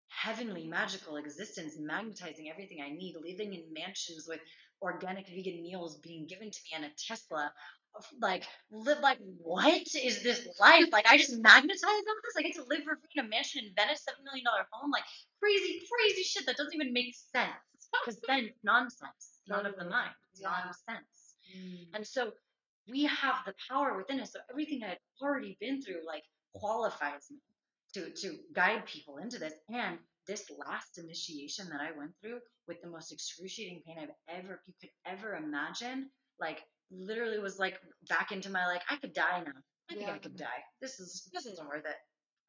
[0.08, 4.40] heavenly magical existence magnetizing everything i need living in mansions with
[4.82, 7.52] organic vegan meals being given to me and a tesla.
[8.20, 10.86] Like live like what is this life?
[10.90, 12.34] Like i just magnetize all this?
[12.38, 14.90] I get to live for free in a mansion in venice seven million dollar home?
[14.90, 15.04] Like
[15.40, 17.48] crazy crazy shit that doesn't even make sense.
[18.04, 19.40] Because then nonsense.
[19.46, 20.14] Not of the mind.
[20.34, 20.48] Yeah.
[20.64, 21.36] nonsense.
[21.54, 21.86] Mm.
[21.94, 22.32] and so
[22.88, 24.32] we have the power within us.
[24.32, 27.38] So everything I had already been through like qualifies me
[27.94, 29.54] to to guide people into this.
[29.68, 34.62] And this last initiation that I went through with the most excruciating pain I've ever
[34.66, 36.10] you could ever imagine,
[36.40, 37.78] like literally was like
[38.08, 39.60] back into my like I could die now.
[39.90, 40.62] I think I could die.
[40.80, 41.96] This is this isn't worth it.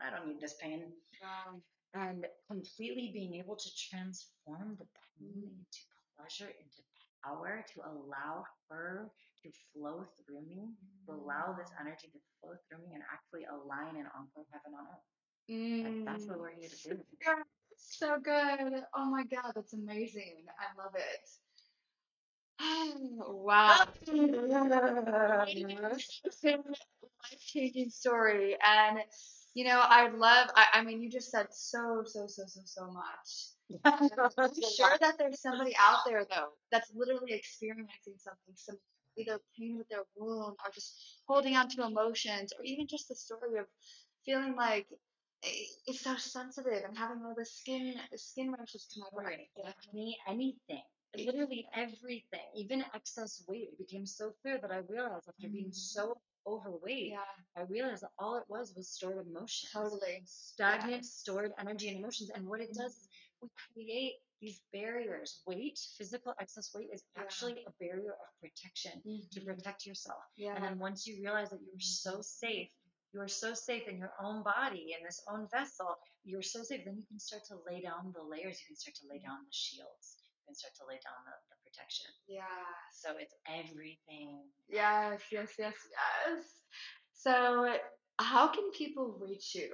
[0.02, 0.92] I don't need this pain.
[1.22, 1.62] Wow.
[1.94, 5.60] And completely being able to transform the pain Mm.
[5.60, 5.82] into
[6.18, 6.82] pleasure, into
[7.24, 9.10] to allow her
[9.44, 10.70] to flow through me,
[11.06, 14.86] to allow this energy to flow through me and actually align and anchor heaven on
[14.88, 15.04] earth.
[15.84, 16.42] Like, that's what Mm.
[16.42, 17.04] we're here to do.
[17.22, 17.44] Yeah,
[17.78, 18.84] so good.
[18.96, 20.46] Oh my God, that's amazing.
[20.60, 21.30] I love it.
[23.28, 23.86] wow.
[26.44, 28.58] Life changing story.
[28.66, 29.00] And,
[29.54, 32.88] you know, I love, I, I mean, you just said so, so, so, so, so
[32.92, 33.53] much.
[33.86, 38.82] I'm sure that there's somebody out there, though, that's literally experiencing something similar,
[39.18, 43.16] either pain with their wound or just holding on to emotions, or even just the
[43.16, 43.66] story of
[44.26, 44.88] feeling like
[45.44, 45.50] eh,
[45.88, 49.50] it's so sensitive and having all the skin skin rashes to my Right.
[50.28, 50.84] anything.
[51.16, 52.48] Literally everything.
[52.56, 53.70] Even excess weight.
[53.74, 55.76] It became so clear that I realized after being Mm.
[55.76, 57.24] so overweight, Yeah,
[57.56, 59.72] I realized that all it was was stored emotions.
[59.72, 60.24] totally.
[60.26, 62.32] Stagnant, stored energy and emotions.
[62.32, 63.08] And what it does is
[63.44, 65.42] we create these barriers.
[65.48, 67.24] Weight, physical excess weight, is Yeah.
[67.24, 69.46] actually a barrier of protection to Mhm.
[69.46, 70.24] protect yourself.
[70.36, 70.56] Yeah.
[70.56, 72.70] And then once you realize that you're so safe,
[73.14, 76.84] you are so safe in your own body, in this own vessel, you're so safe,
[76.86, 78.60] then you can start to lay down the layers.
[78.62, 80.18] You can start to lay down the shields.
[80.42, 82.12] You can start to lay down the, the protection.
[82.28, 82.66] yeah.
[82.92, 84.52] So it's everything.
[84.68, 86.64] Yes, yes, yes, yes.
[87.14, 87.34] So
[88.20, 89.70] How can people reach you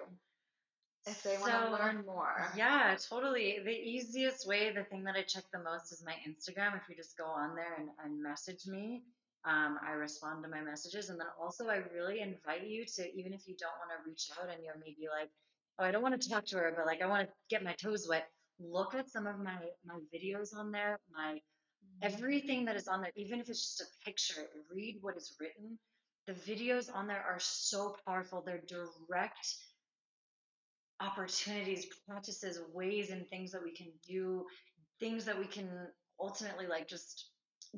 [1.08, 2.48] if they want to learn more?
[2.56, 3.60] Yeah, totally.
[3.64, 6.76] The easiest way, the thing that I check the most is my Instagram.
[6.76, 9.04] If you just go on there and, and message me,
[9.46, 11.10] um, I respond to my messages.
[11.10, 14.30] And then also, I really invite you to, even if you don't want to reach
[14.40, 15.30] out and you're maybe like,
[15.80, 17.74] oh, I don't want to talk to her, but like I want to get my
[17.82, 18.28] toes wet,
[18.60, 21.40] look at some of my, my videos on there, my
[22.02, 25.78] everything that is on there, even if it's just a picture, read what is written.
[26.28, 28.44] The videos on there are so powerful.
[28.46, 29.56] They're direct
[31.02, 34.46] opportunities, practices, ways, and things that we can do,
[35.00, 35.70] things that we can
[36.20, 37.32] ultimately like just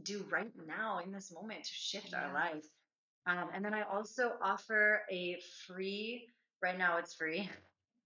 [0.04, 2.34] do right now in this moment to shift our Yeah.
[2.34, 2.66] life.
[3.28, 6.28] Um, and then I also offer a free,
[6.62, 7.50] right now it's free.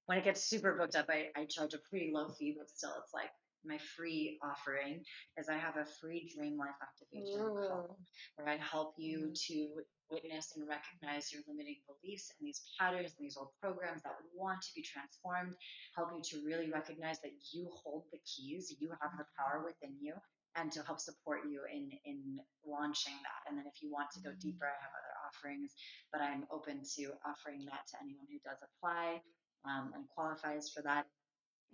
[0.08, 2.94] When it gets super booked up, I, I charge a pretty low fee, but still
[3.04, 3.32] it's like
[3.68, 5.04] my free offering
[5.38, 7.98] is I have a free dream life activation call
[8.36, 9.68] where I help you to
[10.12, 14.62] witness and recognize your limiting beliefs and these patterns and these old programs that want
[14.62, 15.56] to be transformed,
[15.96, 19.98] help you to really recognize that you hold the keys, you have the power within
[20.00, 20.14] you,
[20.56, 23.50] and to help support you in in launching that.
[23.50, 25.74] And then if you want to go deeper, I have other offerings,
[26.12, 29.22] but I'm open to offering that to anyone who does apply
[29.66, 31.06] um, and qualifies for that.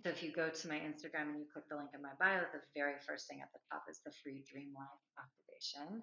[0.02, 2.42] So if you go to my Instagram and you click the link in my bio,
[2.50, 6.02] the very first thing at the top is the free Dream Life activation.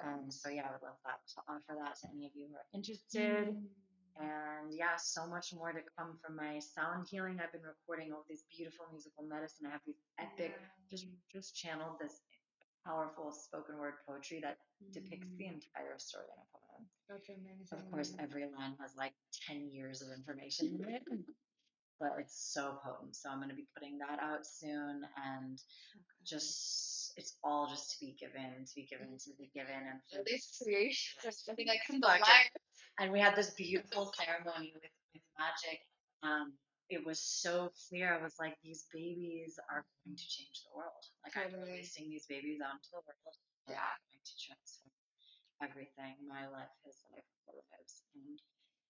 [0.00, 2.56] Um, so yeah, I would love that to offer that to any of you who
[2.56, 3.52] are interested.
[3.52, 3.68] Mm.
[4.16, 7.36] And yeah, so much more to come from my sound healing.
[7.42, 9.66] I've been recording all these beautiful musical medicine.
[9.66, 10.54] I have these epic,
[10.88, 12.22] just just channeled this
[12.86, 14.58] powerful spoken word poetry that
[14.92, 16.86] depicts the entire story in a poem.
[17.10, 17.66] That's amazing.
[17.72, 19.12] Of course, every line has like
[19.48, 21.02] 10 years of information in it,
[22.00, 23.16] but it's so potent.
[23.16, 25.58] So I'm going to be putting that out soon and
[26.26, 29.74] just, it's all just to be given, to be given, to be given.
[29.74, 31.80] And for This creation, there's something like
[32.98, 35.80] and we had this beautiful ceremony with, with magic.
[36.22, 36.54] Um,
[36.90, 38.14] it was so clear.
[38.14, 41.02] I was like, these babies are going to change the world.
[41.24, 43.36] Like I'm releasing these babies out into the world.
[43.66, 43.80] Yeah.
[44.12, 44.94] going to transform
[45.64, 46.14] everything.
[46.28, 48.02] My life, his life, lives.
[48.14, 48.38] And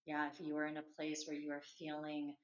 [0.07, 2.35] yeah, if you are in a place where you are feeling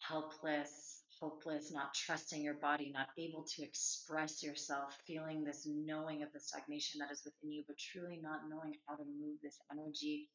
[0.00, 6.32] helpless, hopeless, not trusting your body, not able to express yourself, feeling this knowing of
[6.32, 10.28] the stagnation that is within you, but truly not knowing how to move this energy,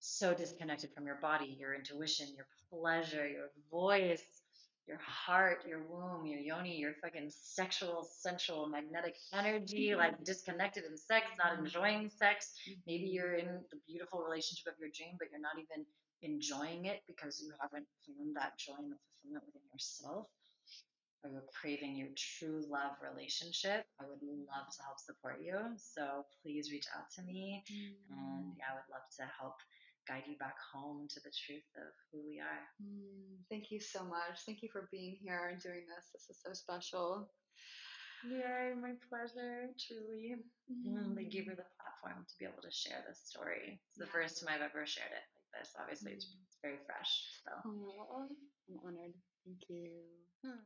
[0.00, 4.22] so disconnected from your body, your intuition, your pleasure, your voice,
[4.86, 10.00] your heart, your womb, your yoni, your fucking sexual, sensual, magnetic energy, mm-hmm.
[10.00, 11.66] like disconnected in sex, not mm-hmm.
[11.66, 12.52] enjoying sex.
[12.86, 15.86] Maybe you're in the beautiful relationship of your dream, but you're not even
[16.22, 20.26] enjoying it because you haven't found that joy and the fulfillment within yourself.
[21.22, 23.84] Or you're craving your true love relationship.
[24.00, 25.58] I would love to help support you.
[25.76, 27.62] So please reach out to me.
[28.10, 29.56] And yeah, I would love to help
[30.08, 32.64] guide you back home to the truth of who we are.
[32.82, 34.40] Mm, Thank you so much.
[34.46, 36.08] Thank you for being here and doing this.
[36.12, 37.28] This is so special.
[38.24, 40.36] Yay, my pleasure, truly.
[40.86, 41.50] Mm, Thank you Mm.
[41.50, 43.80] for the platform to be able to share this story.
[43.88, 44.12] It's the Yeah.
[44.12, 45.74] first time I've ever shared it this.
[45.78, 46.42] Obviously, it's, Mm.
[46.46, 47.12] it's very fresh.
[47.44, 47.50] So.
[48.68, 49.14] I'm honored.
[49.44, 50.62] Thank you.